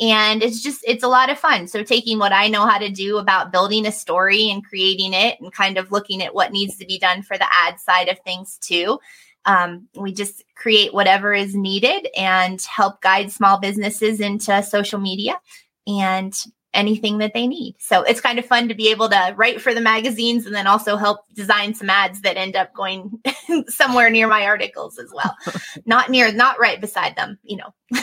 and 0.01 0.43
it's 0.43 0.62
just 0.62 0.83
it's 0.87 1.05
a 1.05 1.09
lot 1.09 1.30
of 1.30 1.39
fun 1.39 1.68
so 1.68 1.83
taking 1.83 2.18
what 2.18 2.33
i 2.33 2.49
know 2.49 2.66
how 2.66 2.78
to 2.78 2.89
do 2.89 3.18
about 3.18 3.53
building 3.53 3.87
a 3.87 3.93
story 3.93 4.51
and 4.51 4.64
creating 4.64 5.12
it 5.12 5.39
and 5.41 5.53
kind 5.53 5.76
of 5.76 5.93
looking 5.93 6.22
at 6.22 6.35
what 6.35 6.51
needs 6.51 6.78
to 6.78 6.87
be 6.87 6.99
done 6.99 7.22
for 7.22 7.37
the 7.37 7.47
ad 7.51 7.78
side 7.78 8.09
of 8.09 8.18
things 8.20 8.59
too 8.59 8.99
um, 9.45 9.89
we 9.97 10.12
just 10.12 10.45
create 10.55 10.95
whatever 10.95 11.35
is 11.35 11.55
needed 11.55 12.09
and 12.16 12.62
help 12.62 13.01
guide 13.01 13.33
small 13.33 13.59
businesses 13.59 14.20
into 14.20 14.62
social 14.62 15.01
media 15.01 15.39
and 15.87 16.45
anything 16.75 17.18
that 17.18 17.35
they 17.35 17.47
need. 17.47 17.77
So 17.79 18.03
it's 18.03 18.20
kind 18.20 18.39
of 18.39 18.47
fun 18.47 18.68
to 18.68 18.75
be 18.75 18.89
able 18.91 19.09
to 19.11 19.35
write 19.37 19.61
for 19.61 19.75
the 19.75 19.81
magazines 19.81 20.47
and 20.47 20.55
then 20.55 20.66
also 20.66 20.97
help 20.97 21.20
design 21.35 21.75
some 21.75 21.91
ads 21.91 22.23
that 22.23 22.37
end 22.37 22.57
up 22.57 22.73
going 22.73 23.20
somewhere 23.68 24.11
near 24.11 24.27
my 24.27 24.45
articles 24.47 24.99
as 24.99 25.11
well. 25.14 25.37
Not 25.87 26.11
near 26.11 26.33
not 26.33 26.59
right 26.59 26.81
beside 26.81 27.16
them 27.16 27.39
you 27.43 27.57
know. 27.57 27.75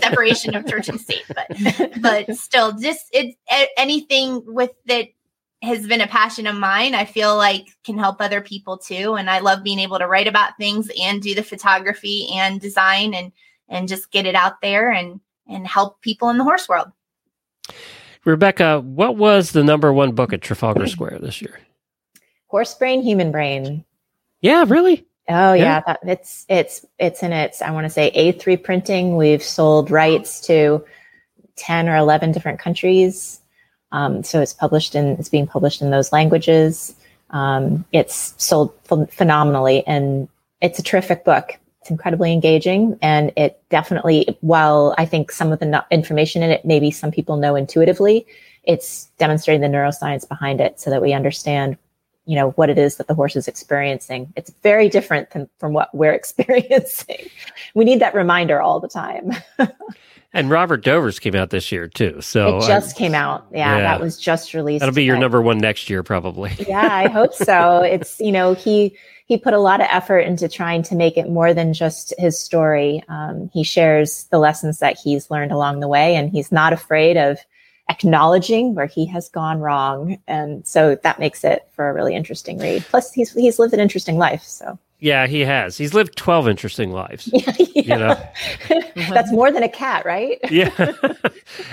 Separation 0.00 0.54
of 0.54 0.66
church 0.66 0.88
and 0.88 1.00
state 1.00 1.24
but 1.28 1.46
but 2.00 2.36
still 2.36 2.72
just 2.72 3.06
it 3.12 3.36
anything 3.76 4.42
with 4.46 4.70
that 4.86 5.08
has 5.62 5.86
been 5.86 6.00
a 6.00 6.06
passion 6.06 6.46
of 6.46 6.54
mine 6.54 6.94
i 6.94 7.04
feel 7.04 7.36
like 7.36 7.66
can 7.84 7.98
help 7.98 8.20
other 8.20 8.40
people 8.40 8.76
too. 8.78 9.14
And 9.14 9.30
i 9.30 9.38
love 9.38 9.62
being 9.62 9.78
able 9.78 9.98
to 9.98 10.06
write 10.06 10.26
about 10.26 10.56
things 10.58 10.90
and 11.00 11.22
do 11.22 11.34
the 11.34 11.42
photography 11.42 12.28
and 12.34 12.60
design 12.60 13.14
and 13.14 13.32
and 13.68 13.88
just 13.88 14.10
get 14.10 14.26
it 14.26 14.34
out 14.34 14.60
there 14.60 14.90
and 14.90 15.20
and 15.46 15.66
help 15.66 16.00
people 16.02 16.28
in 16.28 16.38
the 16.38 16.44
horse 16.44 16.68
world 16.68 16.88
Rebecca, 18.24 18.80
what 18.80 19.16
was 19.16 19.52
the 19.52 19.64
number 19.64 19.92
one 19.92 20.12
book 20.12 20.32
at 20.32 20.42
Trafalgar 20.42 20.86
Square 20.88 21.18
this 21.20 21.40
year? 21.40 21.58
Horse 22.48 22.74
brain, 22.74 23.02
human 23.02 23.30
brain. 23.30 23.84
Yeah, 24.40 24.64
really? 24.66 25.06
Oh 25.28 25.52
Yeah. 25.52 25.82
yeah, 25.86 25.96
it's 26.04 26.46
it's 26.48 26.86
it's 26.98 27.22
in 27.22 27.32
its 27.32 27.60
I 27.60 27.70
want 27.70 27.84
to 27.84 27.90
say 27.90 28.08
A 28.08 28.32
three 28.32 28.56
printing. 28.56 29.16
We've 29.16 29.42
sold 29.42 29.90
rights 29.90 30.40
to 30.46 30.84
ten 31.56 31.88
or 31.88 31.96
eleven 31.96 32.32
different 32.32 32.58
countries, 32.60 33.40
um, 33.92 34.22
so 34.24 34.40
it's 34.40 34.54
published 34.54 34.94
in 34.94 35.08
it's 35.18 35.28
being 35.28 35.46
published 35.46 35.82
in 35.82 35.90
those 35.90 36.12
languages. 36.12 36.94
Um, 37.30 37.84
it's 37.92 38.34
sold 38.42 38.72
ph- 38.88 39.10
phenomenally, 39.10 39.86
and 39.86 40.28
it's 40.62 40.78
a 40.78 40.82
terrific 40.82 41.24
book. 41.26 41.58
It's 41.88 41.90
incredibly 41.90 42.34
engaging, 42.34 42.98
and 43.00 43.32
it 43.34 43.62
definitely, 43.70 44.36
while 44.42 44.94
I 44.98 45.06
think 45.06 45.32
some 45.32 45.52
of 45.52 45.58
the 45.58 45.86
information 45.90 46.42
in 46.42 46.50
it 46.50 46.62
maybe 46.62 46.90
some 46.90 47.10
people 47.10 47.38
know 47.38 47.56
intuitively, 47.56 48.26
it's 48.62 49.06
demonstrating 49.16 49.62
the 49.62 49.74
neuroscience 49.74 50.28
behind 50.28 50.60
it, 50.60 50.78
so 50.78 50.90
that 50.90 51.00
we 51.00 51.14
understand 51.14 51.78
you 52.26 52.36
know 52.36 52.50
what 52.50 52.68
it 52.68 52.76
is 52.76 52.96
that 52.96 53.06
the 53.06 53.14
horse 53.14 53.36
is 53.36 53.48
experiencing. 53.48 54.30
It's 54.36 54.52
very 54.62 54.90
different 54.90 55.30
than 55.30 55.48
from 55.58 55.72
what 55.72 55.88
we're 55.94 56.12
experiencing. 56.22 57.30
we 57.74 57.86
need 57.86 58.00
that 58.00 58.14
reminder 58.14 58.60
all 58.60 58.80
the 58.80 58.88
time. 58.88 59.32
and 60.34 60.50
Robert 60.50 60.84
Dover's 60.84 61.18
came 61.18 61.34
out 61.34 61.48
this 61.48 61.72
year 61.72 61.88
too. 61.88 62.20
So 62.20 62.58
it 62.58 62.66
just 62.66 62.96
I, 62.96 62.98
came 62.98 63.14
out. 63.14 63.46
Yeah, 63.50 63.76
yeah, 63.76 63.80
that 63.80 64.02
was 64.02 64.18
just 64.18 64.52
released. 64.52 64.80
That'll 64.80 64.94
be 64.94 65.04
your 65.04 65.16
number 65.16 65.40
one 65.40 65.56
next 65.56 65.88
year, 65.88 66.02
probably. 66.02 66.54
yeah, 66.68 66.86
I 66.92 67.08
hope 67.08 67.32
so. 67.32 67.80
It's 67.88 68.20
you 68.20 68.32
know 68.32 68.52
he 68.52 68.94
he 69.28 69.36
put 69.36 69.52
a 69.52 69.58
lot 69.60 69.82
of 69.82 69.86
effort 69.90 70.20
into 70.20 70.48
trying 70.48 70.82
to 70.84 70.94
make 70.94 71.18
it 71.18 71.28
more 71.28 71.52
than 71.52 71.74
just 71.74 72.14
his 72.18 72.38
story. 72.38 73.04
Um, 73.08 73.50
he 73.52 73.62
shares 73.62 74.24
the 74.30 74.38
lessons 74.38 74.78
that 74.78 74.98
he's 74.98 75.30
learned 75.30 75.52
along 75.52 75.80
the 75.80 75.88
way, 75.88 76.16
and 76.16 76.30
he's 76.30 76.50
not 76.50 76.72
afraid 76.72 77.18
of 77.18 77.38
acknowledging 77.90 78.74
where 78.74 78.86
he 78.86 79.04
has 79.06 79.28
gone 79.28 79.60
wrong. 79.60 80.18
And 80.26 80.66
so 80.66 80.94
that 81.02 81.18
makes 81.18 81.44
it 81.44 81.68
for 81.72 81.90
a 81.90 81.92
really 81.92 82.14
interesting 82.14 82.58
read. 82.58 82.84
Plus, 82.88 83.12
he's 83.12 83.32
he's 83.34 83.58
lived 83.58 83.74
an 83.74 83.80
interesting 83.80 84.16
life. 84.16 84.42
So 84.42 84.78
yeah, 85.00 85.26
he 85.26 85.40
has. 85.40 85.78
He's 85.78 85.94
lived 85.94 86.16
12 86.16 86.48
interesting 86.48 86.90
lives. 86.90 87.30
yeah. 87.32 87.52
You 87.74 87.96
know? 87.96 88.28
That's 89.08 89.30
more 89.30 89.52
than 89.52 89.62
a 89.62 89.68
cat, 89.68 90.04
right? 90.04 90.38
yeah. 90.50 90.92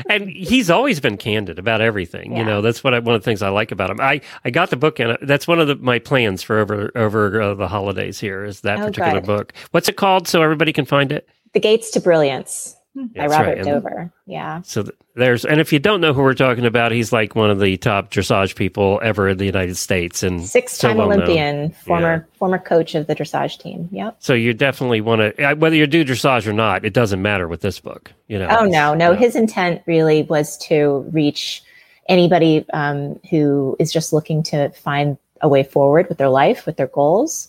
and 0.10 0.30
he's 0.30 0.70
always 0.70 1.00
been 1.00 1.18
candid 1.18 1.58
about 1.58 1.82
everything. 1.82 2.32
Yeah. 2.32 2.40
You 2.40 2.46
know, 2.46 2.62
that's 2.62 2.84
what 2.84 2.94
I, 2.94 3.00
one 3.00 3.16
of 3.16 3.22
the 3.22 3.26
things 3.26 3.42
I 3.42 3.50
like 3.50 3.72
about 3.72 3.90
him. 3.90 4.00
I, 4.00 4.22
I 4.44 4.52
got 4.52 4.70
the 4.70 4.78
book 4.78 5.00
and 5.00 5.18
that's 5.24 5.48
one 5.48 5.60
of 5.60 5.68
the, 5.68 5.76
my 5.76 5.98
plans 5.98 6.44
for 6.44 6.60
over 6.60 6.92
over 6.96 7.42
uh, 7.42 7.54
the 7.56 7.68
holidays 7.68 8.20
here 8.20 8.44
is 8.44 8.62
that 8.62 8.80
oh, 8.80 8.86
particular 8.88 9.22
good. 9.22 9.26
book. 9.26 9.54
What's 9.72 9.90
it 9.90 9.98
called 9.98 10.28
so 10.28 10.44
everybody 10.44 10.72
can 10.72 10.86
find 10.86 11.12
it? 11.12 11.28
The 11.54 11.60
Gates 11.60 11.90
to 11.92 12.00
Brilliance 12.00 12.76
by 12.96 13.28
Robert 13.28 13.58
right. 13.58 13.64
Dover. 13.64 14.12
Yeah. 14.26 14.62
So 14.64 14.84
th- 14.84 14.96
there's, 15.16 15.46
and 15.46 15.60
if 15.60 15.72
you 15.72 15.80
don't 15.80 16.02
know 16.02 16.14
who 16.14 16.22
we're 16.22 16.34
talking 16.34 16.66
about, 16.66 16.92
he's 16.92 17.14
like 17.14 17.36
one 17.36 17.50
of 17.50 17.60
the 17.60 17.78
top 17.78 18.10
dressage 18.12 18.56
people 18.56 19.00
ever 19.04 19.30
in 19.30 19.38
the 19.38 19.46
United 19.46 19.78
States, 19.78 20.24
and 20.24 20.46
six-time 20.46 20.98
so 20.98 21.04
Olympian, 21.04 21.72
former 21.72 22.28
yeah. 22.28 22.38
former 22.38 22.58
coach 22.58 22.96
of 22.96 23.08
the 23.08 23.16
dressage 23.16 23.60
team. 23.60 23.88
Yep. 23.92 24.18
So 24.20 24.34
you 24.34 24.54
definitely 24.54 25.02
want 25.02 25.38
to, 25.38 25.56
whether 25.56 25.76
you 25.76 25.88
do 25.88 26.04
dressage 26.04 26.48
or 26.48 26.54
not, 26.54 26.86
it 26.86 26.94
doesn't 26.94 27.22
matter 27.22 27.48
with 27.48 27.62
this 27.62 27.80
book. 27.80 28.12
You 28.28 28.40
know. 28.40 28.48
Oh 28.50 28.66
no, 28.66 28.94
no. 28.94 29.14
His 29.14 29.36
intent 29.36 29.82
really 29.86 30.24
was 30.24 30.58
to 30.68 31.06
reach 31.12 31.64
anybody 32.08 32.66
um, 32.74 33.20
who 33.30 33.76
is 33.80 33.92
just 33.92 34.14
looking 34.14 34.44
to 34.44 34.70
find 34.72 35.18
a 35.42 35.50
way 35.50 35.64
forward 35.64 36.08
with 36.08 36.18
their 36.18 36.30
life, 36.30 36.66
with 36.66 36.78
their 36.78 36.88
goals. 36.88 37.48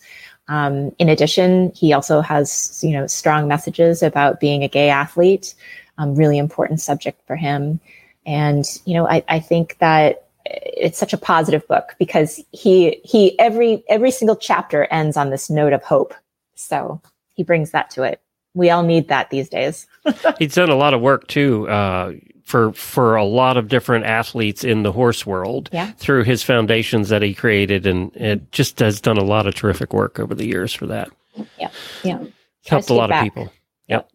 Um, 0.48 0.94
in 0.98 1.08
addition, 1.08 1.72
he 1.74 1.92
also 1.92 2.20
has 2.20 2.80
you 2.82 2.92
know 2.92 3.06
strong 3.06 3.48
messages 3.48 4.02
about 4.02 4.40
being 4.40 4.62
a 4.62 4.68
gay 4.68 4.90
athlete, 4.90 5.54
um, 5.98 6.14
really 6.14 6.38
important 6.38 6.80
subject 6.80 7.20
for 7.26 7.36
him. 7.36 7.80
And 8.24 8.64
you 8.84 8.94
know, 8.94 9.08
I, 9.08 9.24
I 9.28 9.40
think 9.40 9.78
that 9.78 10.26
it's 10.44 10.98
such 10.98 11.12
a 11.12 11.18
positive 11.18 11.66
book 11.66 11.94
because 11.98 12.40
he 12.52 13.00
he 13.04 13.38
every 13.38 13.84
every 13.88 14.10
single 14.10 14.36
chapter 14.36 14.84
ends 14.86 15.16
on 15.16 15.30
this 15.30 15.50
note 15.50 15.72
of 15.72 15.82
hope. 15.82 16.14
So 16.54 17.00
he 17.34 17.42
brings 17.42 17.72
that 17.72 17.90
to 17.90 18.02
it. 18.02 18.20
We 18.54 18.70
all 18.70 18.82
need 18.82 19.08
that 19.08 19.30
these 19.30 19.48
days. 19.48 19.86
He's 20.38 20.54
done 20.54 20.70
a 20.70 20.76
lot 20.76 20.94
of 20.94 21.00
work 21.00 21.26
too. 21.26 21.68
Uh, 21.68 22.12
for 22.46 22.72
for 22.72 23.16
a 23.16 23.24
lot 23.24 23.56
of 23.56 23.66
different 23.66 24.06
athletes 24.06 24.62
in 24.62 24.84
the 24.84 24.92
horse 24.92 25.26
world 25.26 25.68
yeah. 25.72 25.90
through 25.92 26.22
his 26.22 26.44
foundations 26.44 27.08
that 27.08 27.20
he 27.20 27.34
created, 27.34 27.86
and 27.86 28.14
it 28.16 28.52
just 28.52 28.78
has 28.78 29.00
done 29.00 29.18
a 29.18 29.24
lot 29.24 29.48
of 29.48 29.54
terrific 29.54 29.92
work 29.92 30.20
over 30.20 30.34
the 30.34 30.46
years 30.46 30.72
for 30.72 30.86
that. 30.86 31.10
Yeah, 31.58 31.70
yeah, 32.04 32.20
it's 32.22 32.70
helped 32.70 32.88
a 32.88 32.94
lot 32.94 33.10
back. 33.10 33.26
of 33.26 33.34
people. 33.34 33.52
Yep. 33.88 34.08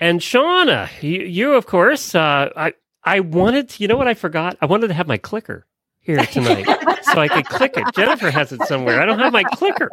And 0.00 0.20
Shawna, 0.20 0.90
you, 1.00 1.22
you 1.22 1.54
of 1.54 1.66
course, 1.66 2.16
uh, 2.16 2.50
I 2.56 2.74
I 3.04 3.20
wanted 3.20 3.68
to, 3.70 3.82
you 3.82 3.88
know 3.88 3.96
what 3.96 4.08
I 4.08 4.14
forgot? 4.14 4.58
I 4.60 4.66
wanted 4.66 4.88
to 4.88 4.94
have 4.94 5.06
my 5.06 5.16
clicker 5.16 5.64
here 6.00 6.18
tonight 6.32 6.66
so 7.04 7.20
I 7.20 7.28
could 7.28 7.46
click 7.46 7.76
it. 7.76 7.84
Jennifer 7.94 8.32
has 8.32 8.50
it 8.50 8.60
somewhere. 8.64 9.00
I 9.00 9.06
don't 9.06 9.20
have 9.20 9.32
my 9.32 9.44
clicker 9.44 9.88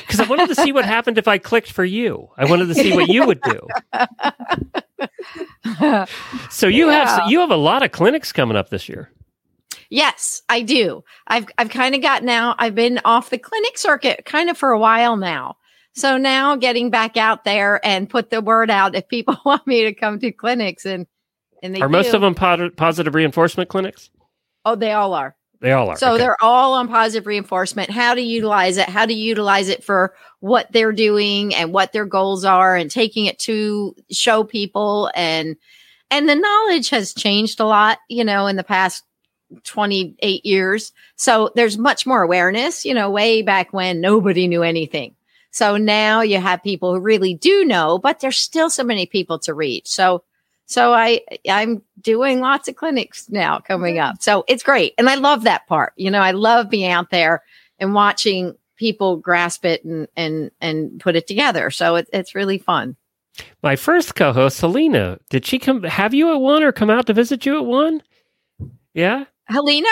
because 0.00 0.18
I 0.18 0.26
wanted 0.26 0.48
to 0.48 0.54
see 0.54 0.72
what 0.72 0.86
happened 0.86 1.18
if 1.18 1.28
I 1.28 1.36
clicked 1.36 1.72
for 1.72 1.84
you. 1.84 2.30
I 2.38 2.46
wanted 2.46 2.68
to 2.68 2.74
see 2.74 2.94
what 2.94 3.08
you 3.08 3.26
would 3.26 3.42
do. 3.42 3.68
so 6.50 6.66
you 6.66 6.88
yeah. 6.90 7.20
have 7.20 7.30
you 7.30 7.40
have 7.40 7.50
a 7.50 7.56
lot 7.56 7.82
of 7.82 7.92
clinics 7.92 8.32
coming 8.32 8.56
up 8.56 8.70
this 8.70 8.88
year. 8.88 9.10
Yes, 9.90 10.42
I 10.48 10.62
do. 10.62 11.02
I've 11.26 11.46
I've 11.56 11.70
kind 11.70 11.94
of 11.94 12.02
got 12.02 12.22
now. 12.22 12.54
I've 12.58 12.74
been 12.74 13.00
off 13.04 13.30
the 13.30 13.38
clinic 13.38 13.78
circuit 13.78 14.24
kind 14.24 14.50
of 14.50 14.58
for 14.58 14.70
a 14.70 14.78
while 14.78 15.16
now. 15.16 15.56
So 15.94 16.16
now 16.16 16.56
getting 16.56 16.90
back 16.90 17.16
out 17.16 17.44
there 17.44 17.84
and 17.84 18.08
put 18.08 18.30
the 18.30 18.40
word 18.40 18.70
out 18.70 18.94
if 18.94 19.08
people 19.08 19.36
want 19.44 19.66
me 19.66 19.84
to 19.84 19.94
come 19.94 20.18
to 20.20 20.30
clinics 20.32 20.84
and 20.84 21.06
and 21.62 21.74
they 21.74 21.80
are 21.80 21.88
do. 21.88 21.92
most 21.92 22.14
of 22.14 22.20
them 22.20 22.34
positive 22.34 23.14
reinforcement 23.14 23.68
clinics. 23.68 24.10
Oh, 24.64 24.76
they 24.76 24.92
all 24.92 25.14
are. 25.14 25.34
They 25.60 25.72
all 25.72 25.88
are. 25.88 25.96
So 25.96 26.10
okay. 26.10 26.18
they're 26.18 26.42
all 26.42 26.74
on 26.74 26.88
positive 26.88 27.26
reinforcement. 27.26 27.90
How 27.90 28.14
to 28.14 28.20
utilize 28.20 28.76
it, 28.76 28.88
how 28.88 29.06
to 29.06 29.12
utilize 29.12 29.68
it 29.68 29.82
for 29.82 30.14
what 30.40 30.70
they're 30.70 30.92
doing 30.92 31.54
and 31.54 31.72
what 31.72 31.92
their 31.92 32.06
goals 32.06 32.44
are 32.44 32.76
and 32.76 32.90
taking 32.90 33.26
it 33.26 33.38
to 33.40 33.94
show 34.10 34.44
people 34.44 35.10
and 35.14 35.56
and 36.10 36.28
the 36.28 36.34
knowledge 36.34 36.88
has 36.90 37.12
changed 37.12 37.60
a 37.60 37.66
lot, 37.66 37.98
you 38.08 38.24
know, 38.24 38.46
in 38.46 38.56
the 38.56 38.64
past 38.64 39.04
28 39.64 40.46
years. 40.46 40.92
So 41.16 41.50
there's 41.54 41.76
much 41.76 42.06
more 42.06 42.22
awareness, 42.22 42.84
you 42.84 42.94
know, 42.94 43.10
way 43.10 43.42
back 43.42 43.72
when 43.72 44.00
nobody 44.00 44.48
knew 44.48 44.62
anything. 44.62 45.14
So 45.50 45.76
now 45.76 46.22
you 46.22 46.38
have 46.38 46.62
people 46.62 46.94
who 46.94 47.00
really 47.00 47.34
do 47.34 47.64
know, 47.64 47.98
but 47.98 48.20
there's 48.20 48.38
still 48.38 48.70
so 48.70 48.84
many 48.84 49.06
people 49.06 49.38
to 49.40 49.54
reach. 49.54 49.88
So 49.88 50.22
so 50.68 50.92
I 50.92 51.22
I'm 51.48 51.82
doing 52.02 52.40
lots 52.40 52.68
of 52.68 52.76
clinics 52.76 53.28
now 53.30 53.58
coming 53.58 53.98
up. 53.98 54.22
So 54.22 54.44
it's 54.48 54.62
great. 54.62 54.92
And 54.98 55.08
I 55.08 55.14
love 55.14 55.44
that 55.44 55.66
part. 55.66 55.94
You 55.96 56.10
know, 56.10 56.20
I 56.20 56.32
love 56.32 56.68
being 56.68 56.90
out 56.90 57.10
there 57.10 57.42
and 57.78 57.94
watching 57.94 58.54
people 58.76 59.16
grasp 59.16 59.64
it 59.64 59.82
and 59.82 60.06
and 60.14 60.50
and 60.60 61.00
put 61.00 61.16
it 61.16 61.26
together. 61.26 61.70
So 61.70 61.96
it, 61.96 62.08
it's 62.12 62.34
really 62.34 62.58
fun. 62.58 62.96
My 63.62 63.76
first 63.76 64.14
co-host, 64.14 64.60
Helena, 64.60 65.18
did 65.30 65.46
she 65.46 65.58
come 65.58 65.84
have 65.84 66.12
you 66.12 66.32
at 66.32 66.40
one 66.40 66.62
or 66.62 66.70
come 66.70 66.90
out 66.90 67.06
to 67.06 67.14
visit 67.14 67.46
you 67.46 67.56
at 67.56 67.64
one? 67.64 68.02
Yeah. 68.92 69.24
Helena? 69.46 69.88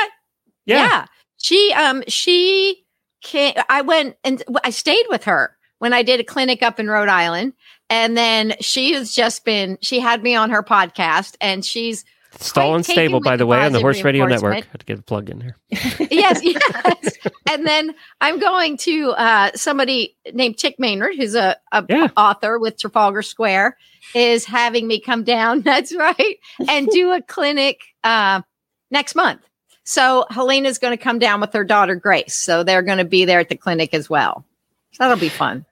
Yeah. 0.66 0.88
yeah. 0.88 1.06
She 1.38 1.72
um 1.72 2.02
she 2.06 2.84
came 3.22 3.54
I 3.70 3.80
went 3.80 4.16
and 4.24 4.42
I 4.62 4.70
stayed 4.70 5.06
with 5.08 5.24
her 5.24 5.56
when 5.78 5.94
I 5.94 6.02
did 6.02 6.20
a 6.20 6.24
clinic 6.24 6.62
up 6.62 6.78
in 6.78 6.88
Rhode 6.88 7.08
Island 7.08 7.54
and 7.88 8.16
then 8.16 8.54
she 8.60 8.92
has 8.94 9.14
just 9.14 9.44
been, 9.44 9.78
she 9.80 10.00
had 10.00 10.22
me 10.22 10.34
on 10.34 10.50
her 10.50 10.62
podcast 10.62 11.36
and 11.40 11.64
she's 11.64 12.04
Stall 12.40 12.74
and 12.74 12.84
Stable, 12.84 13.20
by 13.20 13.36
the 13.36 13.46
way, 13.46 13.64
on 13.64 13.72
the 13.72 13.80
Horse 13.80 14.02
Radio 14.02 14.26
Network. 14.26 14.54
I 14.54 14.62
had 14.70 14.80
to 14.80 14.86
get 14.86 14.98
a 14.98 15.02
plug 15.02 15.30
in 15.30 15.40
here. 15.40 15.56
yes, 15.70 16.40
yes. 16.42 17.18
and 17.50 17.66
then 17.66 17.94
I'm 18.20 18.38
going 18.38 18.76
to 18.78 19.10
uh, 19.10 19.50
somebody 19.54 20.16
named 20.32 20.58
Chick 20.58 20.76
Maynard, 20.78 21.16
who's 21.16 21.34
a, 21.34 21.56
a 21.72 21.84
yeah. 21.88 22.08
author 22.16 22.58
with 22.58 22.78
Trafalgar 22.78 23.22
Square, 23.22 23.76
is 24.14 24.44
having 24.44 24.86
me 24.86 25.00
come 25.00 25.24
down. 25.24 25.60
That's 25.62 25.94
right, 25.94 26.38
and 26.68 26.88
do 26.88 27.12
a 27.12 27.22
clinic 27.22 27.80
uh, 28.04 28.42
next 28.90 29.14
month. 29.14 29.40
So 29.84 30.26
Helena's 30.30 30.78
going 30.78 30.96
to 30.96 31.02
come 31.02 31.18
down 31.18 31.40
with 31.40 31.52
her 31.52 31.64
daughter 31.64 31.94
Grace. 31.94 32.36
So 32.36 32.64
they're 32.64 32.82
going 32.82 32.98
to 32.98 33.04
be 33.04 33.24
there 33.24 33.38
at 33.38 33.48
the 33.48 33.56
clinic 33.56 33.94
as 33.94 34.10
well. 34.10 34.44
So 34.92 35.04
that'll 35.04 35.16
be 35.16 35.28
fun. 35.28 35.64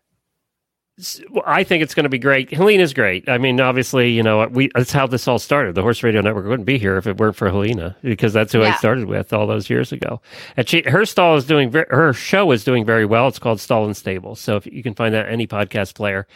I 1.44 1.64
think 1.64 1.82
it's 1.82 1.92
going 1.92 2.04
to 2.04 2.08
be 2.08 2.20
great. 2.20 2.52
Helena's 2.52 2.94
great. 2.94 3.28
I 3.28 3.36
mean, 3.36 3.60
obviously, 3.60 4.12
you 4.12 4.22
know, 4.22 4.46
we 4.46 4.70
that's 4.76 4.92
how 4.92 5.08
this 5.08 5.26
all 5.26 5.40
started. 5.40 5.74
The 5.74 5.82
Horse 5.82 6.04
Radio 6.04 6.20
Network 6.20 6.46
wouldn't 6.46 6.66
be 6.66 6.78
here 6.78 6.96
if 6.96 7.08
it 7.08 7.16
weren't 7.16 7.34
for 7.34 7.48
Helena, 7.48 7.96
because 8.02 8.32
that's 8.32 8.52
who 8.52 8.60
yeah. 8.60 8.68
I 8.68 8.76
started 8.76 9.06
with 9.06 9.32
all 9.32 9.48
those 9.48 9.68
years 9.68 9.90
ago. 9.90 10.20
And 10.56 10.68
she, 10.68 10.82
her 10.82 11.04
stall 11.04 11.36
is 11.36 11.46
doing, 11.46 11.72
her 11.72 12.12
show 12.12 12.52
is 12.52 12.62
doing 12.62 12.84
very 12.84 13.04
well. 13.04 13.26
It's 13.26 13.40
called 13.40 13.60
Stall 13.60 13.86
and 13.86 13.96
Stable. 13.96 14.36
So 14.36 14.54
if 14.54 14.66
you 14.66 14.84
can 14.84 14.94
find 14.94 15.12
that 15.14 15.28
any 15.28 15.48
podcast 15.48 15.94
player. 15.94 16.28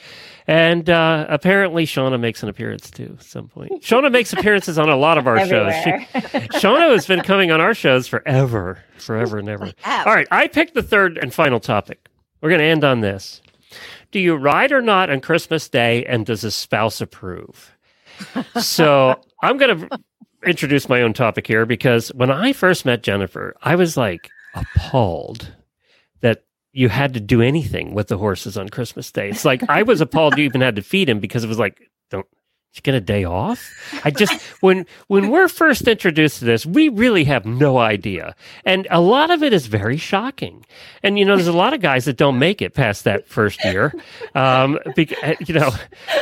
And 0.49 0.91
uh, 0.91 1.27
apparently, 1.29 1.87
Shawna 1.87 2.19
makes 2.19 2.43
an 2.43 2.49
appearance 2.49 2.91
too 2.91 3.15
at 3.17 3.25
some 3.25 3.47
point. 3.47 3.71
Shawna 3.83 4.11
makes 4.11 4.33
appearances 4.33 4.77
on 4.77 4.89
a 4.89 4.97
lot 4.97 5.19
of 5.19 5.29
our 5.29 5.39
shows. 5.47 5.73
She, 5.85 5.91
Shawna 6.59 6.91
has 6.91 7.07
been 7.07 7.21
coming 7.21 7.53
on 7.53 7.61
our 7.61 7.75
shows 7.75 8.09
forever, 8.09 8.83
forever 8.97 9.39
and 9.39 9.49
ever. 9.49 9.73
All 9.87 10.15
right, 10.15 10.27
I 10.33 10.49
picked 10.49 10.75
the 10.75 10.83
third 10.83 11.17
and 11.17 11.33
final 11.33 11.61
topic. 11.61 12.09
We're 12.41 12.49
going 12.51 12.61
to 12.61 12.67
end 12.67 12.83
on 12.83 13.03
this. 13.03 13.41
Do 14.11 14.21
you 14.21 14.35
ride 14.37 14.73
or 14.73 14.81
not 14.81 15.11
on 15.11 15.21
Christmas 15.21 15.69
Day, 15.69 16.05
and 16.07 16.25
does 16.25 16.45
a 16.45 16.51
spouse 16.51 17.01
approve? 17.01 17.77
so 18.61 19.21
I'm 19.43 19.59
going 19.59 19.81
to 19.81 20.01
introduce 20.47 20.89
my 20.89 21.03
own 21.03 21.13
topic 21.13 21.47
here 21.47 21.67
because 21.67 22.09
when 22.15 22.31
I 22.31 22.53
first 22.53 22.85
met 22.85 23.03
Jennifer, 23.03 23.55
I 23.63 23.75
was 23.75 23.97
like 23.97 24.31
appalled 24.55 25.53
that 26.21 26.45
you 26.73 26.89
had 26.89 27.15
to 27.15 27.21
do 27.21 27.43
anything 27.43 27.95
with 27.95 28.09
the 28.09 28.19
horses 28.19 28.57
on 28.57 28.69
Christmas 28.69 29.11
Day. 29.11 29.29
It's 29.31 29.45
like 29.45 29.69
I 29.69 29.83
was 29.83 30.01
appalled 30.01 30.39
you 30.39 30.45
even 30.45 30.61
had 30.61 30.77
to 30.77 30.83
feed 30.83 31.09
him 31.09 31.21
because 31.21 31.45
it 31.45 31.49
was 31.49 31.59
like, 31.59 31.81
don't 32.11 32.27
you 32.75 32.83
get 32.83 32.95
a 32.95 33.01
day 33.01 33.25
off? 33.25 33.71
I 34.05 34.11
just 34.11 34.41
when 34.61 34.87
when 35.09 35.31
we're 35.31 35.49
first 35.49 35.89
introduced 35.89 36.39
to 36.41 36.45
this, 36.45 36.65
we 36.65 36.89
really 36.89 37.25
have 37.25 37.45
no 37.47 37.79
idea, 37.79 38.35
and 38.65 38.87
a 38.91 39.01
lot 39.01 39.31
of 39.31 39.43
it 39.43 39.53
is 39.53 39.67
very 39.67 39.97
shocking. 39.97 40.65
And 41.03 41.19
you 41.19 41.25
know, 41.25 41.37
there's 41.37 41.49
a 41.49 41.53
lot 41.53 41.75
of 41.75 41.81
guys 41.81 42.05
that 42.05 42.17
don't 42.17 42.39
make 42.39 42.63
it 42.63 42.75
past 42.75 43.05
that 43.05 43.27
first 43.27 43.63
year, 43.65 43.93
um, 44.35 44.79
because, 44.95 45.19
you 45.47 45.55
know, 45.55 45.71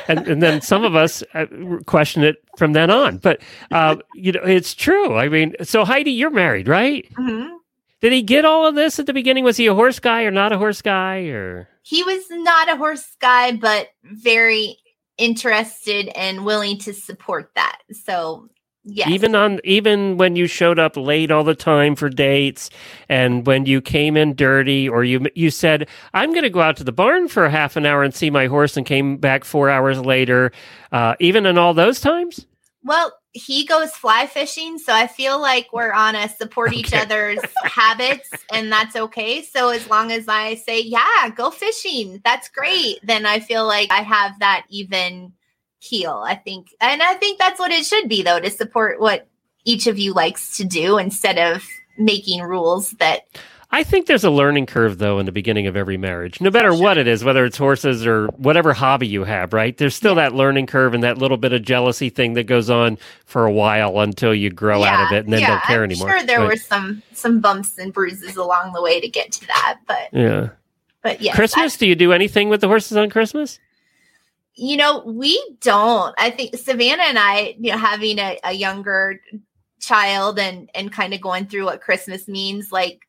and, 0.08 0.26
and 0.26 0.42
then 0.42 0.60
some 0.60 0.84
of 0.84 0.94
us 0.94 1.22
uh, 1.34 1.46
question 1.86 2.24
it 2.24 2.36
from 2.56 2.72
then 2.72 2.90
on. 2.90 3.18
But 3.18 3.40
uh, 3.70 3.96
you 4.14 4.32
know, 4.32 4.42
it's 4.42 4.74
true. 4.74 5.16
I 5.16 5.28
mean, 5.28 5.54
so 5.62 5.84
Heidi, 5.84 6.12
you're 6.12 6.30
married, 6.30 6.68
right? 6.68 7.06
Mm-hmm. 7.14 7.54
Did 8.00 8.12
he 8.12 8.22
get 8.22 8.44
all 8.44 8.66
of 8.66 8.74
this 8.74 8.98
at 8.98 9.06
the 9.06 9.14
beginning? 9.14 9.42
Was 9.42 9.56
he 9.56 9.66
a 9.66 9.74
horse 9.74 9.98
guy 9.98 10.24
or 10.24 10.30
not 10.30 10.52
a 10.52 10.58
horse 10.58 10.82
guy 10.82 11.26
or? 11.28 11.68
He 11.82 12.02
was 12.02 12.24
not 12.30 12.68
a 12.68 12.76
horse 12.76 13.16
guy, 13.20 13.52
but 13.52 13.88
very 14.04 14.78
interested 15.18 16.08
and 16.16 16.44
willing 16.44 16.78
to 16.78 16.92
support 16.92 17.50
that. 17.54 17.80
So 17.92 18.48
Yes. 18.88 19.08
Even 19.08 19.34
on 19.34 19.60
even 19.64 20.16
when 20.16 20.36
you 20.36 20.46
showed 20.46 20.78
up 20.78 20.96
late 20.96 21.32
all 21.32 21.42
the 21.42 21.56
time 21.56 21.96
for 21.96 22.08
dates 22.08 22.70
and 23.08 23.44
when 23.44 23.66
you 23.66 23.80
came 23.80 24.16
in 24.16 24.36
dirty 24.36 24.88
or 24.88 25.02
you 25.02 25.26
you 25.34 25.50
said 25.50 25.88
I'm 26.14 26.30
going 26.30 26.44
to 26.44 26.50
go 26.50 26.60
out 26.60 26.76
to 26.76 26.84
the 26.84 26.92
barn 26.92 27.26
for 27.26 27.48
half 27.48 27.74
an 27.74 27.84
hour 27.84 28.04
and 28.04 28.14
see 28.14 28.30
my 28.30 28.46
horse 28.46 28.76
and 28.76 28.86
came 28.86 29.16
back 29.16 29.44
4 29.44 29.70
hours 29.70 29.98
later 29.98 30.52
uh, 30.92 31.16
even 31.18 31.46
in 31.46 31.58
all 31.58 31.74
those 31.74 32.00
times? 32.00 32.46
Well, 32.86 33.12
he 33.32 33.66
goes 33.66 33.90
fly 33.90 34.28
fishing, 34.28 34.78
so 34.78 34.92
I 34.92 35.08
feel 35.08 35.40
like 35.40 35.72
we're 35.72 35.92
on 35.92 36.14
a 36.14 36.28
support 36.28 36.72
each 36.72 36.94
other's 36.94 37.40
habits 37.64 38.30
and 38.52 38.70
that's 38.70 38.94
okay. 38.94 39.42
So 39.42 39.70
as 39.70 39.90
long 39.90 40.12
as 40.12 40.28
I 40.28 40.54
say, 40.54 40.80
"Yeah, 40.82 41.28
go 41.34 41.50
fishing." 41.50 42.20
That's 42.24 42.48
great. 42.48 43.00
Then 43.02 43.26
I 43.26 43.40
feel 43.40 43.66
like 43.66 43.90
I 43.90 44.02
have 44.02 44.38
that 44.38 44.66
even 44.70 45.32
heal. 45.80 46.22
I 46.24 46.36
think, 46.36 46.68
and 46.80 47.02
I 47.02 47.14
think 47.14 47.40
that's 47.40 47.58
what 47.58 47.72
it 47.72 47.84
should 47.84 48.08
be, 48.08 48.22
though, 48.22 48.38
to 48.38 48.50
support 48.50 49.00
what 49.00 49.26
each 49.64 49.88
of 49.88 49.98
you 49.98 50.12
likes 50.14 50.56
to 50.58 50.64
do 50.64 50.96
instead 50.96 51.38
of 51.38 51.66
making 51.98 52.42
rules 52.42 52.92
that. 52.92 53.26
I 53.70 53.82
think 53.82 54.06
there's 54.06 54.24
a 54.24 54.30
learning 54.30 54.66
curve, 54.66 54.98
though, 54.98 55.18
in 55.18 55.26
the 55.26 55.32
beginning 55.32 55.66
of 55.66 55.76
every 55.76 55.96
marriage, 55.96 56.40
no 56.40 56.50
matter 56.50 56.72
sure. 56.72 56.80
what 56.80 56.98
it 56.98 57.08
is, 57.08 57.24
whether 57.24 57.44
it's 57.44 57.56
horses 57.56 58.06
or 58.06 58.28
whatever 58.28 58.72
hobby 58.72 59.08
you 59.08 59.24
have, 59.24 59.52
right? 59.52 59.76
There's 59.76 59.94
still 59.94 60.14
yeah. 60.16 60.28
that 60.28 60.34
learning 60.34 60.66
curve 60.66 60.94
and 60.94 61.02
that 61.02 61.18
little 61.18 61.36
bit 61.36 61.52
of 61.52 61.62
jealousy 61.62 62.08
thing 62.08 62.34
that 62.34 62.44
goes 62.44 62.70
on 62.70 62.96
for 63.24 63.44
a 63.44 63.52
while 63.52 63.98
until 64.00 64.34
you 64.34 64.50
grow 64.50 64.80
yeah, 64.80 64.94
out 64.94 65.06
of 65.06 65.16
it 65.16 65.24
and 65.24 65.32
then 65.32 65.40
yeah, 65.40 65.48
don't 65.48 65.62
care 65.64 65.82
I'm 65.82 65.90
anymore. 65.90 66.10
Sure, 66.10 66.22
there 66.26 66.40
right? 66.40 66.48
were 66.48 66.56
some 66.56 67.02
some 67.12 67.40
bumps 67.40 67.76
and 67.76 67.92
bruises 67.92 68.36
along 68.36 68.72
the 68.72 68.82
way 68.82 69.00
to 69.00 69.08
get 69.08 69.32
to 69.32 69.46
that, 69.48 69.80
but 69.86 70.08
yeah, 70.12 70.50
but 71.02 71.20
yeah. 71.20 71.34
Christmas? 71.34 71.76
Do 71.76 71.86
you 71.86 71.96
do 71.96 72.12
anything 72.12 72.48
with 72.48 72.60
the 72.60 72.68
horses 72.68 72.96
on 72.96 73.10
Christmas? 73.10 73.58
you 74.56 74.78
know, 74.78 75.02
we 75.04 75.38
don't. 75.60 76.14
I 76.18 76.30
think 76.30 76.56
Savannah 76.56 77.02
and 77.02 77.18
I, 77.18 77.56
you 77.58 77.72
know, 77.72 77.78
having 77.78 78.18
a, 78.18 78.38
a 78.42 78.52
younger 78.52 79.20
child 79.80 80.38
and 80.38 80.70
and 80.74 80.90
kind 80.90 81.12
of 81.12 81.20
going 81.20 81.46
through 81.46 81.66
what 81.66 81.82
Christmas 81.82 82.26
means, 82.26 82.72
like 82.72 83.05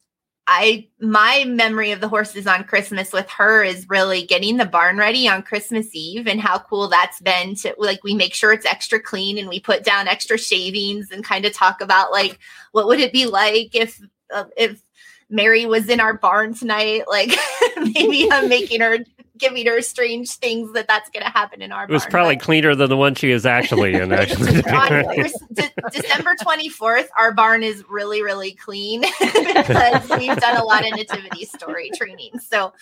I 0.47 0.87
my 1.01 1.43
memory 1.45 1.91
of 1.91 1.99
the 1.99 2.07
horses 2.07 2.47
on 2.47 2.63
Christmas 2.63 3.11
with 3.11 3.29
her 3.31 3.63
is 3.63 3.85
really 3.89 4.25
getting 4.25 4.55
the 4.55 4.65
barn 4.65 4.97
ready 4.97 5.27
on 5.27 5.43
Christmas 5.43 5.87
Eve 5.93 6.25
and 6.25 6.39
how 6.39 6.57
cool 6.57 6.87
that's 6.87 7.19
been 7.19 7.53
to 7.55 7.75
like 7.77 8.01
we 8.03 8.15
make 8.15 8.33
sure 8.33 8.53
it's 8.53 8.65
extra 8.65 8.99
clean 8.99 9.37
and 9.37 9.49
we 9.49 9.59
put 9.59 9.83
down 9.83 10.07
extra 10.07 10.37
shavings 10.37 11.11
and 11.11 11.23
kind 11.23 11.43
of 11.45 11.53
talk 11.53 11.81
about 11.81 12.11
like 12.11 12.39
what 12.71 12.87
would 12.87 13.01
it 13.01 13.11
be 13.11 13.25
like 13.25 13.75
if 13.75 14.01
uh, 14.33 14.45
if 14.55 14.81
Mary 15.29 15.65
was 15.65 15.89
in 15.89 15.99
our 15.99 16.13
barn 16.13 16.53
tonight? 16.53 17.03
Like 17.09 17.33
maybe 17.77 18.31
I'm 18.31 18.47
making 18.47 18.79
her 18.79 18.99
giving 19.37 19.65
her 19.67 19.81
strange 19.81 20.31
things 20.31 20.73
that 20.73 20.87
that's 20.87 21.09
going 21.09 21.23
to 21.23 21.29
happen 21.29 21.61
in 21.61 21.71
our. 21.71 21.83
It 21.83 21.89
was 21.89 22.03
barn, 22.03 22.11
probably 22.11 22.35
but... 22.35 22.45
cleaner 22.45 22.75
than 22.75 22.89
the 22.89 22.97
one 22.97 23.15
she 23.15 23.31
is 23.31 23.45
actually 23.45 23.93
in. 23.93 24.11
Actually, 24.17 25.31
De- 25.53 25.71
December 25.91 26.35
twenty 26.41 26.69
fourth, 26.69 27.09
our 27.17 27.33
barn 27.33 27.63
is 27.63 27.83
really 27.89 28.21
really 28.21 28.53
clean 28.53 29.01
because 29.19 30.09
we've 30.17 30.37
done 30.37 30.57
a 30.57 30.63
lot 30.63 30.85
of 30.85 30.91
nativity 30.95 31.45
story 31.45 31.91
training. 31.95 32.39
So, 32.39 32.65
um, 32.65 32.73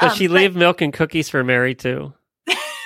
does 0.00 0.16
she 0.16 0.28
leave 0.28 0.56
milk 0.56 0.80
and 0.80 0.92
cookies 0.92 1.28
for 1.28 1.44
Mary 1.44 1.74
too? 1.74 2.12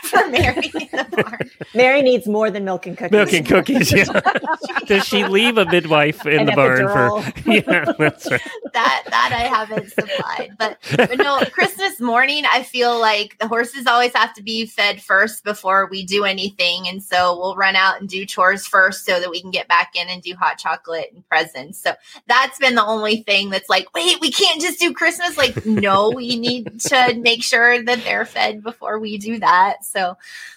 For 0.04 0.28
Mary 0.28 0.70
in 0.74 0.88
the 0.90 1.22
barn. 1.22 1.50
Mary 1.74 2.02
needs 2.02 2.26
more 2.26 2.50
than 2.50 2.64
milk 2.64 2.86
and 2.86 2.96
cookies. 2.96 3.12
Milk 3.12 3.32
and 3.32 3.46
cookies, 3.46 3.92
yeah. 3.92 4.04
Does 4.86 5.06
she 5.06 5.24
leave 5.24 5.58
a 5.58 5.64
midwife 5.66 6.26
in 6.26 6.40
An 6.40 6.46
the 6.46 6.52
barn 6.52 6.88
for? 6.88 7.32
Yeah, 7.54 7.92
that's 7.98 8.30
right. 8.30 8.40
That 8.72 9.04
that 9.10 9.30
I 9.32 9.42
haven't 9.42 9.92
supplied, 9.92 10.52
but, 10.58 10.78
but 10.96 11.18
no. 11.18 11.40
Christmas 11.52 12.00
morning, 12.00 12.44
I 12.50 12.62
feel 12.62 12.98
like 12.98 13.38
the 13.38 13.46
horses 13.46 13.86
always 13.86 14.12
have 14.14 14.34
to 14.34 14.42
be 14.42 14.66
fed 14.66 15.00
first 15.00 15.44
before 15.44 15.88
we 15.90 16.04
do 16.04 16.24
anything, 16.24 16.88
and 16.88 17.02
so 17.02 17.38
we'll 17.38 17.54
run 17.54 17.76
out 17.76 18.00
and 18.00 18.08
do 18.08 18.24
chores 18.24 18.66
first 18.66 19.04
so 19.04 19.20
that 19.20 19.30
we 19.30 19.40
can 19.40 19.50
get 19.50 19.68
back 19.68 19.92
in 19.94 20.08
and 20.08 20.22
do 20.22 20.34
hot 20.34 20.58
chocolate 20.58 21.10
and 21.14 21.26
presents. 21.28 21.78
So 21.78 21.94
that's 22.26 22.58
been 22.58 22.74
the 22.74 22.84
only 22.84 23.22
thing 23.22 23.50
that's 23.50 23.68
like, 23.68 23.94
wait, 23.94 24.20
we 24.20 24.30
can't 24.30 24.60
just 24.60 24.80
do 24.80 24.92
Christmas. 24.92 25.36
Like, 25.36 25.64
no, 25.64 26.10
we 26.10 26.38
need 26.38 26.80
to 26.80 27.14
make 27.14 27.42
sure 27.42 27.82
that 27.82 28.02
they're 28.04 28.26
fed 28.26 28.62
before 28.62 28.98
we 28.98 29.18
do 29.18 29.38
that. 29.38 29.84
So 29.84 29.93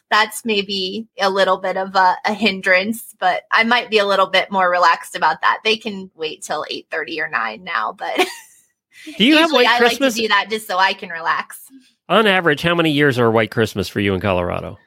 that's 0.10 0.46
maybe 0.46 1.08
a 1.20 1.30
little 1.30 1.58
bit 1.58 1.78
of 1.78 1.96
a, 1.96 2.16
a, 2.26 2.34
hindrance, 2.34 3.16
but 3.20 3.44
I 3.52 3.64
might 3.64 3.90
be 3.90 3.98
a 3.98 4.06
little 4.06 4.28
bit 4.28 4.52
more 4.52 4.70
relaxed 4.70 5.16
about 5.16 5.42
that. 5.42 5.60
They 5.64 5.78
can 5.78 6.12
wait 6.16 6.44
till 6.44 6.66
eight 6.70 6.88
thirty 6.92 7.20
or 7.22 7.30
nine 7.30 7.64
now, 7.64 7.94
but 7.94 8.18
do 9.18 9.26
you 9.26 9.38
have 9.38 9.52
white 9.52 9.68
I 9.68 9.78
Christmas? 9.78 10.14
like 10.14 10.16
to 10.16 10.22
do 10.22 10.28
that 10.30 10.48
just 10.50 10.68
so 10.68 10.78
I 10.78 10.94
can 10.94 11.10
relax. 11.10 11.60
On 12.10 12.26
average, 12.26 12.62
how 12.62 12.76
many 12.76 12.92
years 12.92 13.20
are 13.20 13.30
white 13.30 13.52
Christmas 13.52 13.90
for 13.90 14.00
you 14.00 14.14
in 14.14 14.22
Colorado? 14.22 14.78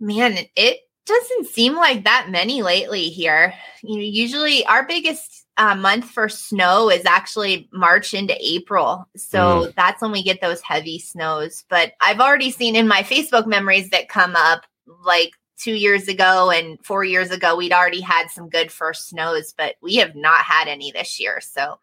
Man, 0.00 0.36
it 0.56 0.80
doesn't 1.06 1.46
seem 1.46 1.74
like 1.76 2.04
that 2.04 2.28
many 2.30 2.62
lately 2.62 3.08
here. 3.08 3.54
You 3.82 3.96
know, 3.96 4.02
usually 4.02 4.64
our 4.66 4.84
biggest 4.86 5.41
uh, 5.56 5.74
month 5.74 6.06
for 6.06 6.28
snow 6.28 6.90
is 6.90 7.04
actually 7.04 7.68
March 7.72 8.14
into 8.14 8.34
April. 8.40 9.06
So 9.16 9.38
mm. 9.66 9.74
that's 9.74 10.00
when 10.00 10.12
we 10.12 10.22
get 10.22 10.40
those 10.40 10.62
heavy 10.62 10.98
snows. 10.98 11.64
But 11.68 11.92
I've 12.00 12.20
already 12.20 12.50
seen 12.50 12.74
in 12.74 12.88
my 12.88 13.02
Facebook 13.02 13.46
memories 13.46 13.90
that 13.90 14.08
come 14.08 14.34
up 14.36 14.64
like 15.04 15.32
two 15.58 15.74
years 15.74 16.08
ago 16.08 16.50
and 16.50 16.78
four 16.84 17.04
years 17.04 17.30
ago, 17.30 17.56
we'd 17.56 17.72
already 17.72 18.00
had 18.00 18.28
some 18.28 18.48
good 18.48 18.72
first 18.72 19.08
snows, 19.08 19.54
but 19.56 19.76
we 19.82 19.96
have 19.96 20.14
not 20.16 20.44
had 20.44 20.68
any 20.68 20.90
this 20.90 21.20
year. 21.20 21.40
So 21.40 21.78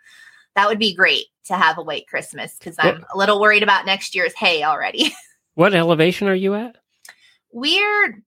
that 0.56 0.68
would 0.68 0.80
be 0.80 0.96
great 0.96 1.26
to 1.46 1.56
have 1.56 1.78
a 1.78 1.84
white 1.84 2.08
Christmas 2.08 2.56
because 2.58 2.76
I'm 2.80 3.06
a 3.14 3.18
little 3.18 3.40
worried 3.40 3.64
about 3.64 3.86
next 3.86 4.16
year's 4.16 4.34
hay 4.34 4.64
already. 4.64 5.12
what 5.56 5.74
elevation 5.74 6.28
are 6.28 6.36
you 6.36 6.56
at? 6.56 6.76
We're 7.52 8.22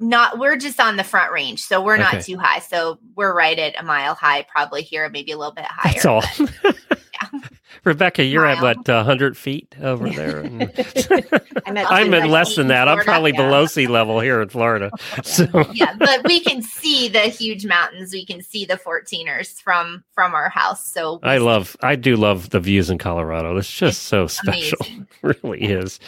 not 0.00 0.38
we're 0.38 0.56
just 0.56 0.80
on 0.80 0.96
the 0.96 1.04
front 1.04 1.32
range 1.32 1.60
so 1.60 1.82
we're 1.82 1.96
not 1.96 2.14
okay. 2.14 2.22
too 2.22 2.38
high. 2.38 2.60
So 2.60 2.98
we're 3.16 3.34
right 3.34 3.58
at 3.58 3.78
a 3.80 3.84
mile 3.84 4.14
high 4.14 4.42
probably 4.42 4.82
here 4.82 5.08
maybe 5.08 5.32
a 5.32 5.38
little 5.38 5.52
bit 5.52 5.66
higher. 5.66 5.92
That's 5.92 6.06
all. 6.06 6.22
Yeah. 7.22 7.40
rebecca 7.84 8.24
you're 8.24 8.46
mile. 8.46 8.64
at 8.64 8.78
what 8.78 8.88
uh, 8.88 9.04
100 9.04 9.36
feet 9.36 9.74
over 9.82 10.08
there 10.08 10.40
i'm 11.66 11.76
at, 11.76 11.90
I'm 11.90 12.14
at 12.14 12.30
less 12.30 12.56
than 12.56 12.68
that. 12.68 12.88
I'm 12.88 13.00
probably 13.00 13.32
yeah. 13.32 13.36
below 13.36 13.66
sea 13.66 13.86
level 13.88 14.20
here 14.20 14.40
in 14.40 14.48
florida 14.48 14.90
so. 15.22 15.46
Yeah 15.74 15.96
but 15.98 16.24
we 16.24 16.40
can 16.40 16.62
see 16.62 17.08
the 17.08 17.20
huge 17.20 17.66
mountains. 17.66 18.12
We 18.14 18.24
can 18.24 18.40
see 18.40 18.64
the 18.64 18.76
14ers 18.76 19.60
from 19.60 20.02
from 20.14 20.34
our 20.34 20.48
house 20.48 20.90
so 20.90 21.20
i 21.22 21.36
love 21.36 21.76
i 21.82 21.94
do 21.94 22.16
love 22.16 22.50
the 22.50 22.60
views 22.60 22.88
in 22.88 22.96
colorado. 22.96 23.54
It's 23.58 23.70
just 23.70 23.98
it's 23.98 24.06
so 24.06 24.26
special. 24.26 24.86
really 25.22 25.60
is 25.60 26.00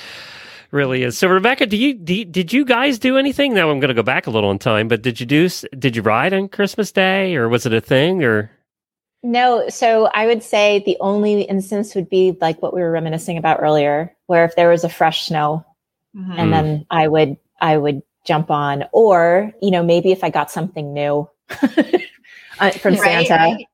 really 0.73 1.03
is. 1.05 1.16
So, 1.16 1.29
Rebecca, 1.29 1.66
do 1.66 1.77
you, 1.77 1.95
do 1.95 2.14
you, 2.14 2.25
did 2.25 2.53
you 2.53 2.64
guys 2.64 2.99
do 2.99 3.18
anything? 3.18 3.55
Now 3.55 3.70
I'm 3.70 3.79
going 3.79 3.89
to 3.89 3.95
go 3.95 4.03
back 4.03 4.27
a 4.27 4.31
little 4.31 4.51
in 4.51 4.59
time, 4.59 4.89
but 4.89 5.03
did 5.03 5.20
you 5.20 5.27
do 5.27 5.49
did 5.79 5.95
you 5.95 6.03
ride 6.03 6.33
on 6.33 6.49
Christmas 6.49 6.91
Day, 6.91 7.37
or 7.37 7.49
was 7.49 7.66
it 7.66 7.73
a 7.73 7.81
thing, 7.81 8.25
or? 8.25 8.51
No, 9.23 9.68
so 9.68 10.07
I 10.07 10.27
would 10.27 10.43
say 10.43 10.83
the 10.85 10.97
only 10.99 11.43
instance 11.43 11.95
would 11.95 12.11
be 12.11 12.37
like 12.41 12.61
what 12.61 12.75
we 12.75 12.81
were 12.81 12.91
reminiscing 12.91 13.39
about 13.39 13.62
earlier, 13.62 14.12
where 14.27 14.45
if 14.45 14.57
there 14.57 14.70
was 14.70 14.83
a 14.83 14.89
fresh 14.89 15.27
snow, 15.27 15.64
mm-hmm. 16.16 16.33
and 16.33 16.53
then 16.53 16.87
I 16.91 17.07
would 17.07 17.37
I 17.61 17.77
would 17.77 18.03
jump 18.25 18.51
on, 18.51 18.85
or 18.93 19.53
you 19.62 19.70
know 19.70 19.83
maybe 19.83 20.11
if 20.11 20.25
I 20.25 20.31
got 20.31 20.51
something 20.51 20.93
new 20.93 21.29
uh, 21.51 22.70
from 22.70 22.95
right, 22.95 23.27
Santa, 23.29 23.35
right. 23.35 23.66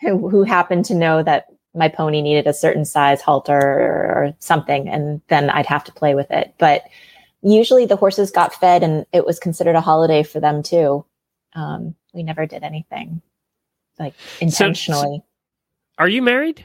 Who, 0.00 0.28
who 0.28 0.42
happened 0.42 0.86
to 0.86 0.94
know 0.94 1.22
that 1.22 1.46
my 1.76 1.88
pony 1.88 2.22
needed 2.22 2.46
a 2.46 2.54
certain 2.54 2.84
size 2.84 3.20
halter 3.20 3.58
or, 3.58 4.34
something, 4.38 4.88
and 4.88 5.20
then 5.28 5.50
I'd 5.50 5.66
have 5.66 5.84
to 5.84 5.92
play 5.92 6.14
with 6.14 6.30
it. 6.30 6.54
But 6.58 6.84
usually 7.42 7.86
the 7.86 7.96
horses 7.96 8.30
got 8.30 8.54
fed 8.54 8.82
and 8.82 9.06
it 9.12 9.24
was 9.24 9.38
considered 9.38 9.76
a 9.76 9.80
holiday 9.80 10.22
for 10.22 10.40
them 10.40 10.62
too. 10.62 11.04
Um, 11.54 11.94
we 12.12 12.22
never 12.22 12.46
did 12.46 12.62
anything 12.62 13.22
like 13.98 14.14
intentionally. 14.40 15.18
So, 15.18 15.24
are 15.98 16.08
you 16.08 16.22
married? 16.22 16.64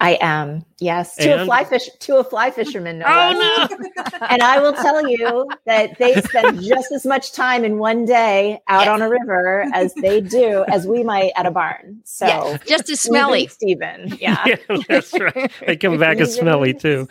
I 0.00 0.16
am, 0.20 0.64
yes, 0.78 1.16
to 1.16 1.42
a 1.42 1.44
fly 1.44 1.64
fish 1.64 1.88
to 1.98 2.18
a 2.18 2.24
fly 2.24 2.52
fisherman. 2.52 3.00
No 3.00 3.06
oh 3.08 3.68
no! 3.68 4.02
and 4.30 4.42
I 4.42 4.60
will 4.60 4.72
tell 4.72 5.08
you 5.08 5.48
that 5.66 5.98
they 5.98 6.20
spend 6.22 6.62
just 6.62 6.92
as 6.92 7.04
much 7.04 7.32
time 7.32 7.64
in 7.64 7.78
one 7.78 8.04
day 8.04 8.60
out 8.68 8.84
yes. 8.84 8.88
on 8.88 9.02
a 9.02 9.08
river 9.08 9.64
as 9.74 9.92
they 9.94 10.20
do 10.20 10.64
as 10.68 10.86
we 10.86 11.02
might 11.02 11.32
at 11.34 11.46
a 11.46 11.50
barn. 11.50 12.00
So 12.04 12.26
yes. 12.26 12.60
just 12.64 12.90
as 12.90 13.00
smelly, 13.00 13.48
Stephen. 13.48 14.16
Yeah. 14.18 14.42
yeah, 14.46 14.56
that's 14.88 15.12
right. 15.18 15.50
They 15.64 15.76
come 15.76 15.96
back 15.98 16.18
as 16.18 16.34
smelly 16.34 16.74
too. 16.74 17.08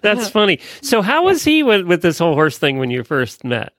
that's 0.00 0.28
funny. 0.28 0.58
So 0.82 1.00
how 1.00 1.24
was 1.24 1.44
he 1.44 1.62
with, 1.62 1.86
with 1.86 2.02
this 2.02 2.18
whole 2.18 2.34
horse 2.34 2.58
thing 2.58 2.78
when 2.78 2.90
you 2.90 3.04
first 3.04 3.44
met? 3.44 3.72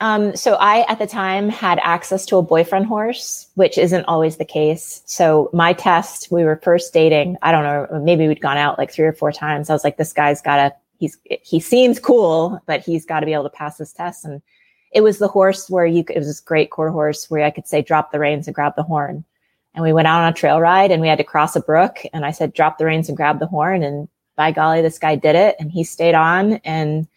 Um, 0.00 0.34
so 0.36 0.54
I, 0.54 0.84
at 0.90 0.98
the 0.98 1.06
time, 1.06 1.48
had 1.48 1.78
access 1.82 2.26
to 2.26 2.36
a 2.36 2.42
boyfriend 2.42 2.86
horse, 2.86 3.48
which 3.54 3.78
isn't 3.78 4.04
always 4.06 4.36
the 4.36 4.44
case. 4.44 5.02
So 5.06 5.48
my 5.52 5.72
test, 5.72 6.32
we 6.32 6.44
were 6.44 6.56
first 6.56 6.92
dating. 6.92 7.36
I 7.42 7.52
don't 7.52 7.62
know, 7.62 8.00
maybe 8.00 8.26
we'd 8.26 8.40
gone 8.40 8.58
out 8.58 8.76
like 8.76 8.92
three 8.92 9.06
or 9.06 9.12
four 9.12 9.32
times. 9.32 9.70
I 9.70 9.72
was 9.72 9.84
like, 9.84 9.96
this 9.96 10.12
guy's 10.12 10.42
got 10.42 10.56
to, 10.56 10.74
he's, 10.98 11.16
he 11.42 11.60
seems 11.60 12.00
cool, 12.00 12.60
but 12.66 12.80
he's 12.80 13.06
got 13.06 13.20
to 13.20 13.26
be 13.26 13.32
able 13.32 13.44
to 13.44 13.50
pass 13.50 13.78
this 13.78 13.92
test. 13.92 14.24
And 14.24 14.42
it 14.92 15.02
was 15.02 15.18
the 15.18 15.28
horse 15.28 15.70
where 15.70 15.86
you, 15.86 16.04
it 16.10 16.18
was 16.18 16.26
this 16.26 16.40
great 16.40 16.70
quarter 16.70 16.92
horse 16.92 17.30
where 17.30 17.44
I 17.44 17.50
could 17.50 17.68
say, 17.68 17.80
drop 17.80 18.10
the 18.10 18.18
reins 18.18 18.48
and 18.48 18.54
grab 18.54 18.74
the 18.76 18.82
horn. 18.82 19.24
and 19.74 19.82
we 19.82 19.92
went 19.92 20.06
out 20.08 20.22
on 20.22 20.32
a 20.32 20.34
trail 20.34 20.60
ride 20.60 20.90
and 20.90 21.02
we 21.02 21.08
had 21.08 21.18
to 21.18 21.24
cross 21.24 21.56
a 21.56 21.60
brook 21.60 21.98
and 22.12 22.24
I 22.24 22.30
said, 22.30 22.52
drop 22.52 22.78
the 22.78 22.84
reins 22.84 23.08
and 23.08 23.16
grab 23.16 23.40
the 23.40 23.46
horn. 23.46 23.82
And 23.82 24.08
by 24.36 24.52
golly, 24.52 24.82
this 24.82 24.98
guy 24.98 25.16
did 25.16 25.34
it 25.34 25.56
and 25.58 25.70
he 25.70 25.82
stayed 25.82 26.14
on 26.14 26.54
and, 26.64 27.08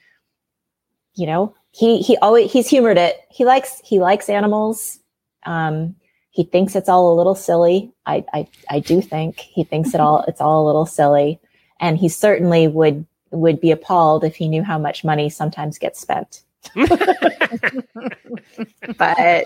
you 1.15 1.27
know, 1.27 1.53
he, 1.77 2.01
he 2.01 2.17
always, 2.17 2.51
he's 2.51 2.67
humored 2.67 2.97
it. 2.97 3.19
He 3.29 3.45
likes, 3.45 3.79
he 3.83 3.99
likes 3.99 4.29
animals. 4.29 4.97
Um, 5.45 5.95
he 6.31 6.43
thinks 6.43 6.75
it's 6.75 6.89
all 6.89 7.13
a 7.13 7.15
little 7.15 7.35
silly. 7.35 7.93
I, 8.07 8.25
I, 8.33 8.47
I 8.69 8.79
do 8.79 8.99
think 8.99 9.39
he 9.39 9.63
thinks 9.63 9.93
it 9.93 9.99
all, 9.99 10.23
it's 10.27 10.41
all 10.41 10.65
a 10.65 10.67
little 10.67 10.87
silly. 10.87 11.39
And 11.79 11.97
he 11.97 12.09
certainly 12.09 12.67
would, 12.67 13.05
would 13.29 13.61
be 13.61 13.69
appalled 13.69 14.23
if 14.23 14.35
he 14.35 14.47
knew 14.47 14.63
how 14.63 14.79
much 14.79 15.03
money 15.03 15.29
sometimes 15.29 15.77
gets 15.77 15.99
spent. 15.99 16.41
but 18.97 19.45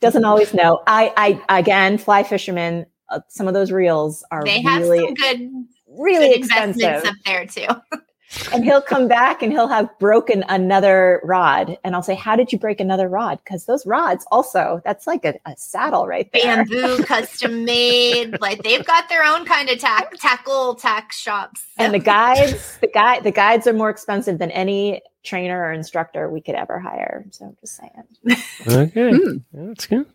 doesn't 0.00 0.24
always 0.24 0.54
know. 0.54 0.82
I, 0.86 1.38
I 1.48 1.58
again, 1.58 1.98
fly 1.98 2.22
fishermen. 2.22 2.86
Uh, 3.10 3.20
some 3.28 3.46
of 3.48 3.54
those 3.54 3.70
reels 3.70 4.24
are 4.30 4.42
They 4.44 4.62
really, 4.64 5.00
have 5.00 5.06
some 5.06 5.14
good, 5.14 5.50
really 5.88 6.28
good 6.28 6.38
expensive. 6.38 6.82
investments 6.82 7.08
up 7.08 7.16
there 7.26 7.46
too. 7.46 7.98
and 8.52 8.64
he'll 8.64 8.82
come 8.82 9.06
back 9.08 9.42
and 9.42 9.52
he'll 9.52 9.68
have 9.68 9.88
broken 9.98 10.44
another 10.48 11.20
rod, 11.24 11.78
and 11.84 11.94
I'll 11.94 12.02
say, 12.02 12.14
"How 12.14 12.36
did 12.36 12.52
you 12.52 12.58
break 12.58 12.80
another 12.80 13.08
rod?" 13.08 13.38
Because 13.44 13.66
those 13.66 13.86
rods 13.86 14.26
also, 14.30 14.80
that's 14.84 15.06
like 15.06 15.24
a, 15.24 15.34
a 15.46 15.56
saddle 15.56 16.06
right 16.06 16.28
there. 16.32 16.64
Bamboo, 16.64 17.02
custom 17.04 17.64
made. 17.64 18.40
Like 18.40 18.62
they've 18.62 18.84
got 18.84 19.08
their 19.08 19.24
own 19.24 19.44
kind 19.44 19.68
of 19.70 19.78
tack, 19.78 20.12
tackle 20.18 20.74
tack 20.74 21.12
shops. 21.12 21.64
And 21.78 21.94
the 21.94 21.98
guides, 21.98 22.78
the 22.80 22.88
guy, 22.88 23.20
the 23.20 23.30
guides 23.32 23.66
are 23.66 23.72
more 23.72 23.90
expensive 23.90 24.38
than 24.38 24.50
any 24.50 25.02
trainer 25.22 25.58
or 25.64 25.72
instructor 25.72 26.28
we 26.28 26.40
could 26.42 26.54
ever 26.54 26.78
hire. 26.78 27.24
So 27.30 27.46
I'm 27.46 27.56
just 27.60 27.76
saying. 27.76 28.38
Okay, 28.68 29.10
Hmm. 29.16 29.36
that's 29.52 29.86
good. 29.86 30.06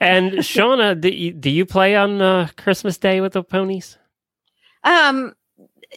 And 0.00 0.32
Shawna, 0.34 0.98
do 0.98 1.10
you, 1.10 1.32
do 1.32 1.50
you 1.50 1.66
play 1.66 1.94
on 1.94 2.22
uh, 2.22 2.48
Christmas 2.56 2.96
Day 2.96 3.20
with 3.20 3.34
the 3.34 3.42
ponies? 3.44 3.98
Um, 4.82 5.34
y- 5.34 5.35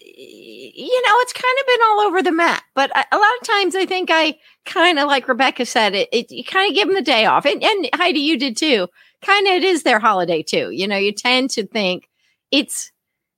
you 0.02 1.02
know, 1.06 1.14
it's 1.20 1.34
kind 1.34 1.58
of 1.60 1.68
been 1.68 1.88
all 1.88 2.00
over 2.02 2.22
the 2.22 2.32
map, 2.32 2.64
but 2.76 2.92
a, 2.92 3.18
lot 3.18 3.38
of 3.42 3.48
times 3.48 3.76
I 3.76 3.86
think 3.86 4.10
I 4.12 4.38
kind 4.66 5.00
of 5.00 5.08
like 5.08 5.28
Rebecca 5.28 5.66
said, 5.66 5.96
it, 5.96 6.10
it 6.12 6.32
you 6.32 6.44
kind 6.44 6.70
of 6.70 6.76
give 6.76 6.88
them 6.88 6.96
the 6.96 7.02
day 7.02 7.26
off, 7.26 7.46
and, 7.46 7.64
and 7.64 7.90
Heidi, 7.94 8.20
you 8.20 8.38
did 8.38 8.58
too. 8.58 8.88
Kind 9.22 9.48
of, 9.48 9.54
it 9.54 9.64
is 9.64 9.84
their 9.84 10.00
holiday 10.00 10.44
too. 10.44 10.70
You 10.72 10.88
know, 10.88 10.98
you 10.98 11.12
tend 11.12 11.50
to 11.52 11.66
think 11.66 12.08
it's, 12.52 12.92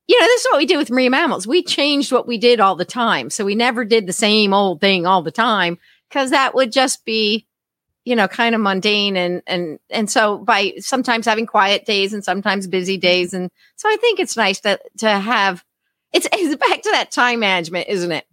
you 0.06 0.18
know, 0.20 0.26
this 0.26 0.42
is 0.42 0.46
what 0.50 0.58
we 0.58 0.66
did 0.66 0.76
with 0.76 0.90
Marine 0.90 1.10
Mammals. 1.10 1.46
We 1.46 1.62
changed 1.62 2.12
what 2.12 2.28
we 2.28 2.38
did 2.38 2.60
all 2.60 2.76
the 2.76 2.84
time, 2.84 3.30
so 3.30 3.44
we 3.44 3.54
never 3.54 3.84
did 3.84 4.06
the 4.06 4.12
same 4.12 4.54
old 4.54 4.80
thing 4.80 5.06
all 5.06 5.22
the 5.22 5.30
time 5.30 5.78
because 6.08 6.30
that 6.30 6.54
would 6.54 6.72
just 6.72 7.04
be 7.04 7.46
you 8.04 8.16
know 8.16 8.28
kind 8.28 8.54
of 8.54 8.60
mundane 8.60 9.16
and 9.16 9.42
and 9.46 9.78
and 9.90 10.10
so 10.10 10.38
by 10.38 10.72
sometimes 10.78 11.24
having 11.24 11.46
quiet 11.46 11.84
days 11.84 12.12
and 12.12 12.24
sometimes 12.24 12.66
busy 12.66 12.96
days 12.96 13.32
and 13.32 13.48
so 13.76 13.88
i 13.88 13.96
think 13.96 14.18
it's 14.18 14.36
nice 14.36 14.58
to 14.58 14.76
to 14.98 15.08
have 15.08 15.62
it's 16.12 16.26
it's 16.32 16.56
back 16.56 16.82
to 16.82 16.90
that 16.92 17.10
time 17.10 17.40
management 17.40 17.88
isn't 17.88 18.12
it 18.12 18.24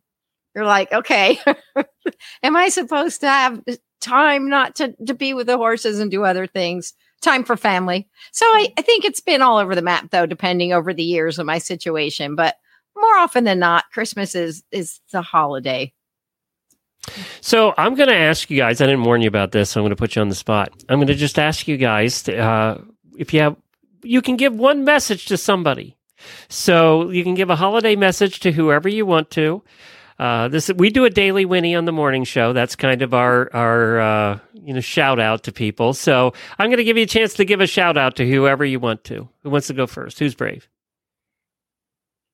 you're 0.56 0.66
like 0.66 0.92
okay 0.92 1.40
am 2.44 2.56
i 2.56 2.70
supposed 2.70 3.22
to 3.22 3.28
have 3.28 3.62
time 4.02 4.50
not 4.50 4.76
to 4.76 4.96
to 5.06 5.14
be 5.14 5.34
with 5.34 5.48
the 5.48 5.58
horses 5.58 6.00
and 6.00 6.12
do 6.12 6.24
other 6.24 6.48
things 6.48 6.94
time 7.22 7.44
for 7.44 7.58
family 7.58 8.08
so 8.32 8.46
i, 8.46 8.72
I 8.78 8.82
think 8.82 9.06
it's 9.06 9.20
been 9.20 9.42
all 9.42 9.58
over 9.58 9.76
the 9.76 9.82
map 9.82 10.10
though 10.12 10.26
depending 10.26 10.74
over 10.74 10.94
the 10.94 11.04
years 11.04 11.38
of 11.38 11.46
my 11.46 11.58
situation 11.58 12.36
but 12.36 12.56
more 12.96 13.18
often 13.18 13.44
than 13.44 13.60
not 13.60 13.86
christmas 13.92 14.36
is 14.36 14.64
is 14.72 15.00
the 15.12 15.22
holiday 15.22 15.94
So 17.42 17.74
I'm 17.78 17.96
going 17.96 18.10
to 18.10 18.16
ask 18.16 18.50
you 18.50 18.58
guys. 18.58 18.82
I 18.82 18.86
didn't 18.86 19.04
warn 19.04 19.22
you 19.22 19.28
about 19.28 19.52
this, 19.52 19.70
so 19.70 19.80
I'm 19.80 19.84
going 19.84 19.92
to 19.92 19.96
put 19.96 20.16
you 20.16 20.22
on 20.22 20.30
the 20.30 20.36
spot. 20.36 20.72
I'm 20.90 21.00
going 21.00 21.08
to 21.08 21.16
just 21.16 21.40
ask 21.40 21.68
you 21.68 21.78
guys 21.78 22.24
to, 22.24 22.38
uh, 22.38 22.82
if 23.18 23.34
you 23.34 23.42
have, 23.42 23.56
you 24.04 24.22
can 24.22 24.36
give 24.36 24.54
one 24.54 24.84
message 24.84 25.26
to 25.28 25.38
somebody. 25.38 25.98
So 26.48 27.10
you 27.10 27.24
can 27.24 27.36
give 27.36 27.50
a 27.50 27.56
holiday 27.56 27.96
message 27.96 28.40
to 28.42 28.52
whoever 28.52 28.90
you 28.90 29.06
want 29.06 29.30
to. 29.32 29.64
Uh, 30.18 30.50
this 30.50 30.70
we 30.76 30.90
do 30.90 31.06
a 31.06 31.10
daily 31.10 31.46
Winnie 31.46 31.76
on 31.76 31.86
the 31.86 31.94
morning 31.94 32.26
show. 32.26 32.52
That's 32.52 32.76
kind 32.76 33.02
of 33.02 33.14
our 33.14 33.50
our 33.56 34.00
uh, 34.00 34.40
you 34.54 34.74
know 34.74 34.82
shout 34.82 35.20
out 35.20 35.44
to 35.44 35.52
people. 35.52 35.94
So 35.94 36.34
I'm 36.58 36.70
going 36.70 36.78
to 36.78 36.84
give 36.84 36.98
you 36.98 37.04
a 37.04 37.08
chance 37.08 37.34
to 37.36 37.46
give 37.46 37.62
a 37.62 37.68
shout 37.68 37.98
out 37.98 38.18
to 38.18 38.30
whoever 38.30 38.66
you 38.66 38.80
want 38.80 39.04
to. 39.06 39.30
Who 39.44 39.50
wants 39.50 39.68
to 39.68 39.74
go 39.74 39.88
first? 39.88 40.20
Who's 40.20 40.36
brave? 40.36 40.68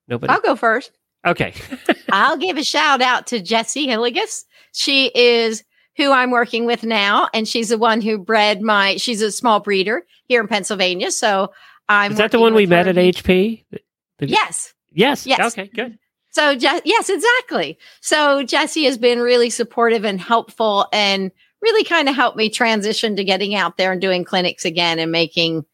Nobody. 0.08 0.32
i'll 0.32 0.42
go 0.42 0.56
first 0.56 0.92
Okay. 1.26 1.54
I'll 2.12 2.38
give 2.38 2.58
a 2.58 2.64
shout 2.64 3.02
out 3.02 3.28
to 3.28 3.42
Jessie 3.42 3.88
Hilligus. 3.88 4.46
She 4.74 5.08
is 5.16 5.64
who 5.98 6.12
I'm 6.12 6.32
working 6.32 6.66
with 6.66 6.84
now, 6.84 7.30
and 7.34 7.48
she's 7.48 7.70
the 7.70 7.78
one 7.78 8.02
who 8.02 8.18
bred 8.18 8.62
my. 8.62 8.98
She's 8.98 9.22
a 9.22 9.32
small 9.32 9.60
breeder 9.60 10.06
here 10.26 10.42
in 10.42 10.48
Pennsylvania. 10.48 11.12
So 11.12 11.52
I'm. 11.90 12.12
Is 12.14 12.18
that 12.18 12.32
the 12.32 12.40
one 12.40 12.54
we 12.54 12.66
met 12.66 12.88
at 12.88 12.96
HP? 12.96 13.66
The- 13.72 14.28
Yes. 14.28 14.74
Yes. 14.92 15.28
Yes. 15.28 15.40
Okay. 15.58 15.70
Good. 15.74 15.98
So 16.32 16.56
Je- 16.56 16.82
yes, 16.86 17.10
exactly. 17.10 17.78
So 18.02 18.44
Jesse 18.44 18.86
has 18.86 18.98
been 18.98 19.20
really 19.20 19.50
supportive 19.50 20.06
and 20.06 20.20
helpful, 20.20 20.88
and 20.94 21.32
really 21.62 21.84
kind 21.84 22.08
of 22.10 22.16
helped 22.16 22.38
me 22.38 22.50
transition 22.50 23.16
to 23.16 23.24
getting 23.24 23.56
out 23.56 23.78
there 23.78 23.92
and 23.92 24.02
doing 24.02 24.24
clinics 24.24 24.66
again 24.66 25.00
and 25.00 25.12
making 25.12 25.66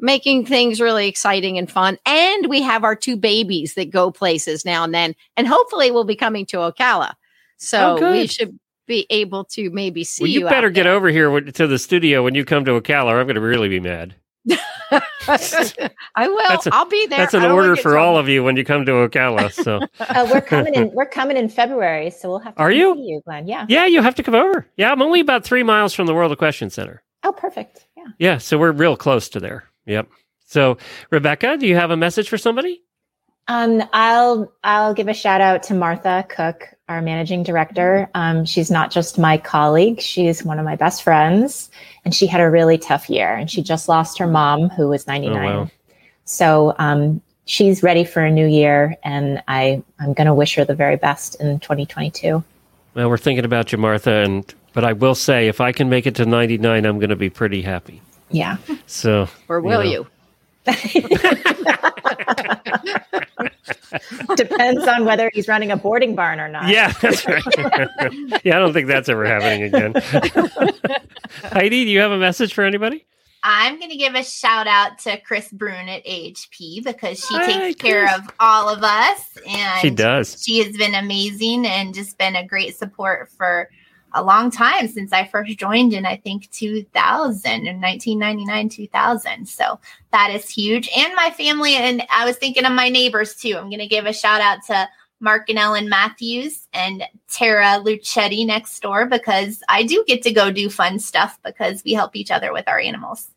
making 0.00 0.44
things 0.44 0.80
really 0.80 1.08
exciting 1.08 1.56
and 1.56 1.70
fun. 1.70 1.98
And 2.04 2.48
we 2.48 2.60
have 2.62 2.84
our 2.84 2.96
two 2.96 3.16
babies 3.16 3.74
that 3.74 3.90
go 3.90 4.10
places 4.10 4.64
now 4.64 4.84
and 4.84 4.92
then, 4.94 5.14
and 5.36 5.46
hopefully 5.46 5.90
we'll 5.90 6.04
be 6.04 6.16
coming 6.16 6.44
to 6.46 6.56
Ocala. 6.58 7.14
So 7.58 7.96
Oh, 8.00 8.12
we 8.12 8.26
should 8.26 8.58
be 8.86 9.06
able 9.08 9.44
to 9.44 9.70
maybe 9.70 10.04
see 10.04 10.24
Well, 10.24 10.30
you 10.30 10.46
out 10.46 10.50
better 10.50 10.70
get 10.70 10.86
over 10.86 11.08
here 11.08 11.40
to 11.40 11.66
the 11.66 11.78
studio 11.78 12.22
when 12.22 12.34
you 12.34 12.44
come 12.44 12.64
to 12.66 12.72
Ocala. 12.80 13.06
or 13.12 13.20
I'm 13.20 13.26
going 13.26 13.36
to 13.36 13.40
really 13.40 13.68
be 13.68 13.80
mad. 13.80 14.14
I 15.26 16.28
will. 16.28 16.36
That's 16.48 16.66
a- 16.66 16.74
I'll 16.74 16.84
be 16.84 17.06
there. 17.06 17.18
That's 17.18 17.34
an 17.34 17.40
I 17.42 17.46
don't 17.48 17.56
wanna 17.56 17.70
order 17.70 17.80
for 17.82 17.96
all 17.98 18.18
of 18.18 18.28
you 18.28 18.44
when 18.44 18.56
you 18.56 18.64
come 18.64 18.84
to 18.86 18.92
Ocala. 18.92 19.52
So, 19.52 19.80
Uh, 20.00 20.28
we're 20.32 20.40
coming 20.40 20.74
in. 20.74 20.90
We're 20.92 21.06
coming 21.06 21.36
in 21.36 21.48
February, 21.48 22.10
so 22.10 22.28
we'll 22.28 22.38
have 22.40 22.54
to 22.54 22.60
Are 22.60 22.70
you? 22.70 22.94
see 22.94 23.00
you, 23.02 23.22
Glenn. 23.24 23.46
Yeah. 23.46 23.66
yeah, 23.68 23.86
you 23.86 24.02
have 24.02 24.14
to 24.16 24.22
come 24.22 24.34
over. 24.34 24.66
Yeah, 24.76 24.92
I'm 24.92 25.02
only 25.02 25.20
about 25.20 25.44
three 25.44 25.62
miles 25.62 25.94
from 25.94 26.06
the 26.06 26.14
World 26.14 26.32
Equestrian 26.32 26.70
Center. 26.70 27.02
Oh, 27.22 27.32
perfect. 27.32 27.86
Yeah. 27.96 28.04
Yeah, 28.18 28.38
so 28.38 28.58
we're 28.58 28.72
real 28.72 28.96
close 28.96 29.28
to 29.30 29.40
there. 29.40 29.64
Yep. 29.86 30.08
So, 30.46 30.76
Rebecca, 31.10 31.56
do 31.56 31.66
you 31.66 31.74
have 31.76 31.90
a 31.90 31.96
message 31.96 32.28
for 32.28 32.36
somebody? 32.38 32.82
Um, 33.48 33.82
I'll 33.92 34.52
I'll 34.62 34.94
give 34.94 35.08
a 35.08 35.14
shout 35.14 35.40
out 35.40 35.62
to 35.64 35.74
Martha 35.74 36.24
Cook, 36.28 36.64
our 36.88 37.00
managing 37.00 37.42
director. 37.42 38.08
Um, 38.14 38.44
she's 38.44 38.70
not 38.70 38.90
just 38.90 39.18
my 39.18 39.38
colleague; 39.38 40.00
she's 40.00 40.44
one 40.44 40.58
of 40.58 40.64
my 40.64 40.76
best 40.76 41.02
friends, 41.02 41.70
and 42.04 42.14
she 42.14 42.26
had 42.26 42.40
a 42.40 42.50
really 42.50 42.78
tough 42.78 43.08
year. 43.08 43.34
And 43.34 43.50
she 43.50 43.62
just 43.62 43.88
lost 43.88 44.18
her 44.18 44.26
mom, 44.26 44.68
who 44.68 44.88
was 44.88 45.06
ninety 45.06 45.28
nine. 45.28 45.52
Oh, 45.52 45.60
wow. 45.62 45.70
So 46.26 46.74
um, 46.78 47.20
she's 47.46 47.82
ready 47.82 48.04
for 48.04 48.22
a 48.22 48.30
new 48.30 48.46
year, 48.46 48.96
and 49.02 49.42
I 49.48 49.82
I'm 49.98 50.12
going 50.12 50.26
to 50.26 50.34
wish 50.34 50.54
her 50.56 50.64
the 50.64 50.74
very 50.74 50.96
best 50.96 51.40
in 51.40 51.58
2022. 51.60 52.42
Well, 52.94 53.08
we're 53.08 53.16
thinking 53.18 53.44
about 53.44 53.72
you, 53.72 53.78
Martha, 53.78 54.10
and 54.22 54.52
but 54.72 54.84
I 54.84 54.92
will 54.92 55.14
say, 55.14 55.48
if 55.48 55.60
I 55.60 55.72
can 55.72 55.88
make 55.88 56.06
it 56.06 56.14
to 56.16 56.26
99, 56.26 56.84
I'm 56.84 56.98
going 56.98 57.10
to 57.10 57.16
be 57.16 57.30
pretty 57.30 57.62
happy. 57.62 58.02
Yeah. 58.30 58.56
So, 58.86 59.28
Or 59.48 59.60
will 59.60 59.84
Yeah. 59.84 59.90
you? 59.90 60.06
Depends 64.36 64.86
on 64.86 65.04
whether 65.04 65.30
he's 65.32 65.46
running 65.46 65.70
a 65.70 65.76
boarding 65.76 66.14
barn 66.14 66.40
or 66.40 66.48
not. 66.48 66.68
yeah, 66.68 66.92
that's 67.00 67.26
right. 67.26 67.42
yeah, 68.44 68.56
I 68.56 68.58
don't 68.58 68.72
think 68.72 68.88
that's 68.88 69.08
ever 69.08 69.24
happening 69.26 69.62
again. 69.64 69.94
Heidi, 71.52 71.84
do 71.84 71.90
you 71.90 72.00
have 72.00 72.12
a 72.12 72.18
message 72.18 72.54
for 72.54 72.64
anybody? 72.64 73.04
I'm 73.42 73.78
going 73.78 73.90
to 73.90 73.96
give 73.96 74.14
a 74.14 74.24
shout 74.24 74.66
out 74.66 74.98
to 75.00 75.20
Chris 75.20 75.50
Brune 75.52 75.88
at 75.88 76.04
AHP 76.06 76.82
because 76.82 77.18
she 77.18 77.34
Hi, 77.34 77.46
takes 77.46 77.80
care 77.80 78.06
of 78.14 78.22
all 78.40 78.70
of 78.70 78.82
us. 78.82 79.36
And 79.46 79.80
She 79.82 79.90
does. 79.90 80.42
She 80.42 80.64
has 80.64 80.74
been 80.78 80.94
amazing 80.94 81.66
and 81.66 81.94
just 81.94 82.16
been 82.16 82.36
a 82.36 82.46
great 82.46 82.74
support 82.74 83.28
for 83.36 83.68
a 84.14 84.22
long 84.22 84.50
time 84.50 84.88
since 84.88 85.12
I 85.12 85.26
first 85.26 85.58
joined 85.58 85.92
in, 85.92 86.06
I 86.06 86.16
think, 86.16 86.50
2000 86.50 87.66
in 87.66 87.80
1999, 87.80 88.68
2000. 88.68 89.46
So 89.46 89.78
that 90.12 90.30
is 90.34 90.48
huge. 90.48 90.88
And 90.96 91.14
my 91.14 91.30
family. 91.30 91.74
And 91.74 92.04
I 92.10 92.24
was 92.24 92.36
thinking 92.36 92.64
of 92.64 92.72
my 92.72 92.88
neighbors 92.88 93.34
too. 93.34 93.56
I'm 93.56 93.68
going 93.68 93.80
to 93.80 93.86
give 93.86 94.06
a 94.06 94.12
shout 94.12 94.40
out 94.40 94.64
to 94.66 94.88
Mark 95.20 95.48
and 95.48 95.58
Ellen 95.58 95.88
Matthews 95.88 96.68
and 96.72 97.02
Tara 97.30 97.80
Lucetti 97.82 98.46
next 98.46 98.80
door 98.80 99.06
because 99.06 99.62
I 99.68 99.82
do 99.82 100.04
get 100.06 100.22
to 100.22 100.32
go 100.32 100.50
do 100.50 100.70
fun 100.70 100.98
stuff 100.98 101.38
because 101.44 101.82
we 101.84 101.92
help 101.92 102.14
each 102.14 102.30
other 102.30 102.52
with 102.52 102.68
our 102.68 102.78
animals. 102.78 103.28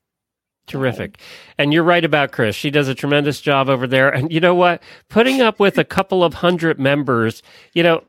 Terrific. 0.68 1.18
And 1.58 1.74
you're 1.74 1.84
right 1.84 2.04
about 2.04 2.34
Chris. 2.34 2.54
She 2.56 2.70
does 2.70 2.90
a 2.90 2.96
tremendous 2.96 3.40
job 3.40 3.70
over 3.70 3.88
there. 3.88 4.10
And 4.10 4.32
you 4.34 4.42
know 4.42 4.54
what? 4.54 4.84
Putting 5.08 5.42
up 5.42 5.60
with 5.60 5.78
a 5.78 5.86
couple 5.86 6.26
of 6.26 6.34
hundred 6.34 6.78
members, 6.78 7.42
you 7.74 7.84
know, 7.84 8.04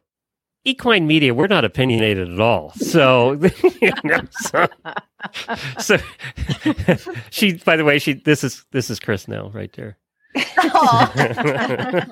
equine 0.64 1.06
media, 1.06 1.34
we're 1.34 1.46
not 1.46 1.64
opinionated 1.64 2.32
at 2.32 2.40
all. 2.40 2.70
So, 2.74 3.32
know, 4.04 4.20
so, 4.30 4.66
so 5.78 5.98
she, 7.30 7.54
by 7.54 7.76
the 7.76 7.84
way, 7.84 7.98
she, 7.98 8.14
this 8.14 8.44
is, 8.44 8.64
this 8.72 8.90
is 8.90 9.00
Chris 9.00 9.28
now 9.28 9.48
right 9.50 9.72
there. 9.72 9.98
Oh. 10.36 12.04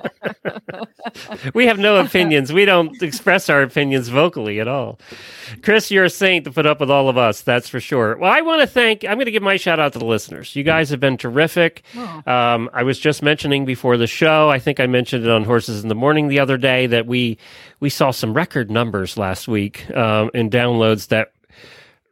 we 1.55 1.67
have 1.67 1.79
no 1.79 1.97
opinions. 1.97 2.53
We 2.53 2.65
don't 2.65 3.03
express 3.03 3.49
our 3.49 3.63
opinions 3.63 4.09
vocally 4.09 4.61
at 4.61 4.69
all. 4.69 4.99
Chris, 5.63 5.91
you're 5.91 6.05
a 6.05 6.11
saint 6.11 6.45
to 6.45 6.51
put 6.51 6.67
up 6.67 6.81
with 6.81 6.91
all 6.91 7.09
of 7.09 7.17
us. 7.17 7.43
That's 7.43 7.69
for 7.69 7.81
sure. 7.81 8.17
Well, 8.17 8.31
I 8.31 8.41
want 8.41 8.63
to 8.63 8.67
thank, 8.67 9.05
I'm 9.05 9.15
going 9.15 9.27
to 9.27 9.31
give 9.31 9.43
my 9.43 9.57
shout 9.57 9.79
out 9.79 9.93
to 9.95 9.99
the 9.99 10.05
listeners. 10.05 10.57
You 10.57 10.63
guys 10.65 10.91
have 10.91 11.01
been 11.01 11.17
terrific. 11.17 11.83
Um, 12.27 12.71
I 12.73 12.83
was 12.83 12.99
just 12.99 13.23
mentioning 13.23 13.65
before 13.65 13.97
the 13.97 14.07
show, 14.07 14.49
I 14.51 14.59
think 14.59 14.81
I 14.81 14.87
mentioned 14.87 15.25
it 15.25 15.31
on 15.31 15.45
Horses 15.45 15.83
in 15.83 15.89
the 15.89 15.95
Morning 15.95 16.29
the 16.29 16.41
other 16.41 16.57
day 16.57 16.87
that 16.87 17.07
we, 17.07 17.39
we 17.81 17.91
saw 17.91 18.11
some 18.11 18.35
record 18.35 18.71
numbers 18.71 19.17
last 19.17 19.49
week 19.49 19.89
um, 19.91 20.31
in 20.35 20.51
downloads 20.51 21.09
that 21.09 21.33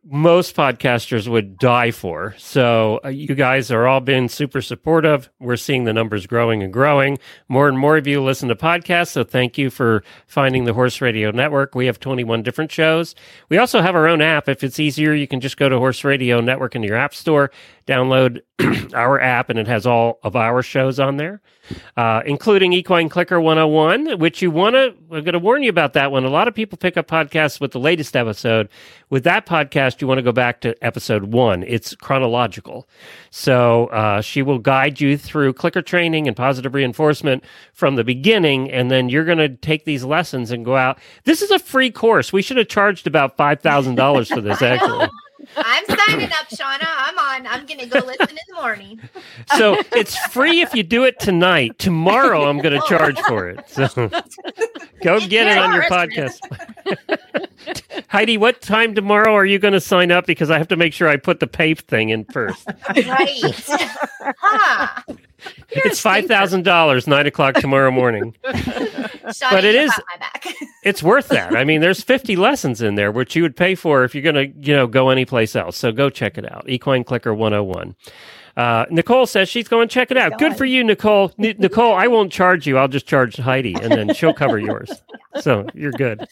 most 0.06 0.54
podcasters 0.54 1.26
would 1.28 1.58
die 1.58 1.90
for. 1.90 2.34
So 2.38 3.00
uh, 3.04 3.08
you 3.08 3.34
guys 3.34 3.70
are 3.70 3.86
all 3.86 4.00
been 4.00 4.28
super 4.28 4.60
supportive. 4.60 5.30
We're 5.40 5.56
seeing 5.56 5.84
the 5.84 5.92
numbers 5.92 6.26
growing 6.26 6.62
and 6.62 6.72
growing. 6.72 7.18
More 7.48 7.68
and 7.68 7.78
more 7.78 7.96
of 7.96 8.06
you 8.06 8.22
listen 8.22 8.48
to 8.50 8.54
podcasts. 8.54 9.08
So 9.08 9.24
thank 9.24 9.56
you 9.56 9.70
for 9.70 10.04
finding 10.26 10.64
the 10.64 10.74
Horse 10.74 11.00
Radio 11.00 11.30
Network. 11.30 11.74
We 11.74 11.86
have 11.86 12.00
21 12.00 12.42
different 12.42 12.70
shows. 12.70 13.14
We 13.48 13.56
also 13.56 13.80
have 13.80 13.94
our 13.94 14.06
own 14.06 14.20
app. 14.20 14.48
If 14.48 14.62
it's 14.62 14.78
easier, 14.78 15.14
you 15.14 15.26
can 15.26 15.40
just 15.40 15.56
go 15.56 15.68
to 15.68 15.78
Horse 15.78 16.04
Radio 16.04 16.40
Network 16.40 16.76
in 16.76 16.82
your 16.82 16.96
app 16.96 17.14
store, 17.14 17.50
download 17.86 18.42
our 18.94 19.20
app, 19.20 19.50
and 19.50 19.58
it 19.58 19.66
has 19.66 19.86
all 19.86 20.18
of 20.22 20.36
our 20.36 20.62
shows 20.62 21.00
on 21.00 21.16
there 21.16 21.40
uh, 21.96 22.22
including 22.26 22.72
Equine 22.72 23.08
Clicker 23.08 23.40
101, 23.40 24.18
which 24.18 24.42
you 24.42 24.50
want 24.50 24.74
to, 24.74 24.94
I'm 25.10 25.24
going 25.24 25.32
to 25.32 25.38
warn 25.38 25.62
you 25.62 25.70
about 25.70 25.94
that 25.94 26.12
one. 26.12 26.24
A 26.24 26.28
lot 26.28 26.48
of 26.48 26.54
people 26.54 26.76
pick 26.76 26.96
up 26.96 27.06
podcasts 27.06 27.60
with 27.60 27.72
the 27.72 27.80
latest 27.80 28.16
episode. 28.16 28.68
With 29.10 29.24
that 29.24 29.46
podcast, 29.46 30.00
you 30.00 30.06
want 30.06 30.18
to 30.18 30.22
go 30.22 30.32
back 30.32 30.60
to 30.62 30.74
episode 30.84 31.24
one. 31.32 31.62
It's 31.62 31.94
chronological. 31.96 32.88
So 33.30 33.86
uh, 33.86 34.20
she 34.20 34.42
will 34.42 34.58
guide 34.58 35.00
you 35.00 35.16
through 35.16 35.54
clicker 35.54 35.82
training 35.82 36.26
and 36.26 36.36
positive 36.36 36.74
reinforcement 36.74 37.44
from 37.72 37.96
the 37.96 38.04
beginning. 38.04 38.70
And 38.70 38.90
then 38.90 39.08
you're 39.08 39.24
going 39.24 39.38
to 39.38 39.48
take 39.48 39.84
these 39.84 40.04
lessons 40.04 40.50
and 40.50 40.64
go 40.64 40.76
out. 40.76 40.98
This 41.24 41.42
is 41.42 41.50
a 41.50 41.58
free 41.58 41.90
course. 41.90 42.32
We 42.32 42.42
should 42.42 42.56
have 42.56 42.68
charged 42.68 43.06
about 43.06 43.36
$5,000 43.36 44.28
for 44.28 44.40
this, 44.40 44.62
actually. 44.62 45.08
I'm 45.56 45.84
signing 45.86 46.30
up, 46.32 46.48
Shawna. 46.50 46.86
I'm 46.86 47.18
on. 47.18 47.46
I'm 47.46 47.66
gonna 47.66 47.86
go 47.86 47.98
listen 48.00 48.30
in 48.30 48.38
the 48.48 48.54
morning. 48.54 49.00
So 49.56 49.76
it's 49.92 50.16
free 50.26 50.60
if 50.60 50.74
you 50.74 50.82
do 50.82 51.04
it 51.04 51.18
tonight. 51.20 51.78
Tomorrow, 51.78 52.48
I'm 52.48 52.58
going 52.58 52.80
to 52.80 52.86
charge 52.88 53.18
for 53.20 53.48
it. 53.48 53.68
So 53.68 53.86
go 55.02 55.20
get 55.20 55.46
it 55.46 55.58
on 55.58 55.72
your 55.72 55.84
podcast. 55.84 56.38
Heidi, 58.08 58.36
what 58.36 58.60
time 58.60 58.94
tomorrow 58.94 59.32
are 59.34 59.44
you 59.44 59.58
going 59.58 59.74
to 59.74 59.80
sign 59.80 60.10
up? 60.10 60.26
Because 60.26 60.50
I 60.50 60.58
have 60.58 60.68
to 60.68 60.76
make 60.76 60.92
sure 60.92 61.08
I 61.08 61.16
put 61.16 61.40
the 61.40 61.46
pay 61.46 61.74
thing 61.74 62.10
in 62.10 62.24
first. 62.26 62.66
Right. 62.94 63.64
huh. 64.38 65.02
it's 65.70 66.00
five 66.00 66.26
thousand 66.26 66.64
dollars, 66.64 67.06
nine 67.06 67.26
o'clock 67.26 67.54
tomorrow 67.56 67.90
morning. 67.90 68.34
Shawna, 68.44 69.50
But 69.50 69.64
it 69.64 69.74
you 69.74 69.80
is- 69.82 69.90
got 69.90 70.04
my 70.12 70.18
back. 70.18 70.46
It's 70.84 71.02
worth 71.02 71.28
that. 71.28 71.56
I 71.56 71.64
mean, 71.64 71.80
there's 71.80 72.02
50 72.02 72.36
lessons 72.36 72.82
in 72.82 72.94
there, 72.94 73.10
which 73.10 73.34
you 73.34 73.42
would 73.42 73.56
pay 73.56 73.74
for 73.74 74.04
if 74.04 74.14
you're 74.14 74.22
going 74.22 74.34
to, 74.34 74.46
you 74.68 74.76
know, 74.76 74.86
go 74.86 75.08
anyplace 75.08 75.56
else. 75.56 75.78
So 75.78 75.92
go 75.92 76.10
check 76.10 76.36
it 76.36 76.50
out. 76.50 76.68
Equine 76.68 77.04
Clicker 77.04 77.32
101. 77.32 77.96
Uh, 78.56 78.86
Nicole 78.90 79.26
says 79.26 79.48
she's 79.48 79.66
going 79.68 79.88
to 79.88 79.92
check 79.92 80.10
it 80.10 80.16
out. 80.16 80.38
Good 80.38 80.56
for 80.56 80.64
you, 80.64 80.84
Nicole. 80.84 81.32
N- 81.38 81.56
Nicole, 81.58 81.94
I 81.94 82.06
won't 82.06 82.30
charge 82.32 82.66
you. 82.66 82.78
I'll 82.78 82.86
just 82.88 83.06
charge 83.06 83.36
Heidi, 83.36 83.74
and 83.74 83.90
then 83.90 84.14
she'll 84.14 84.34
cover 84.34 84.58
yours. 84.58 84.90
So 85.40 85.66
you're 85.74 85.90
good. 85.90 86.28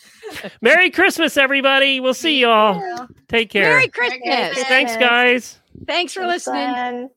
Merry 0.60 0.88
Christmas, 0.88 1.36
everybody. 1.36 1.98
We'll 1.98 2.14
see 2.14 2.38
y'all. 2.40 3.08
Take 3.26 3.50
care. 3.50 3.64
Merry 3.70 3.88
Christmas. 3.88 4.20
Christmas. 4.22 4.68
Thanks, 4.68 4.96
guys. 4.96 5.58
Thanks 5.88 6.12
for 6.12 6.20
Thanks, 6.20 6.46
listening. 6.46 6.70
Glenn. 6.70 7.10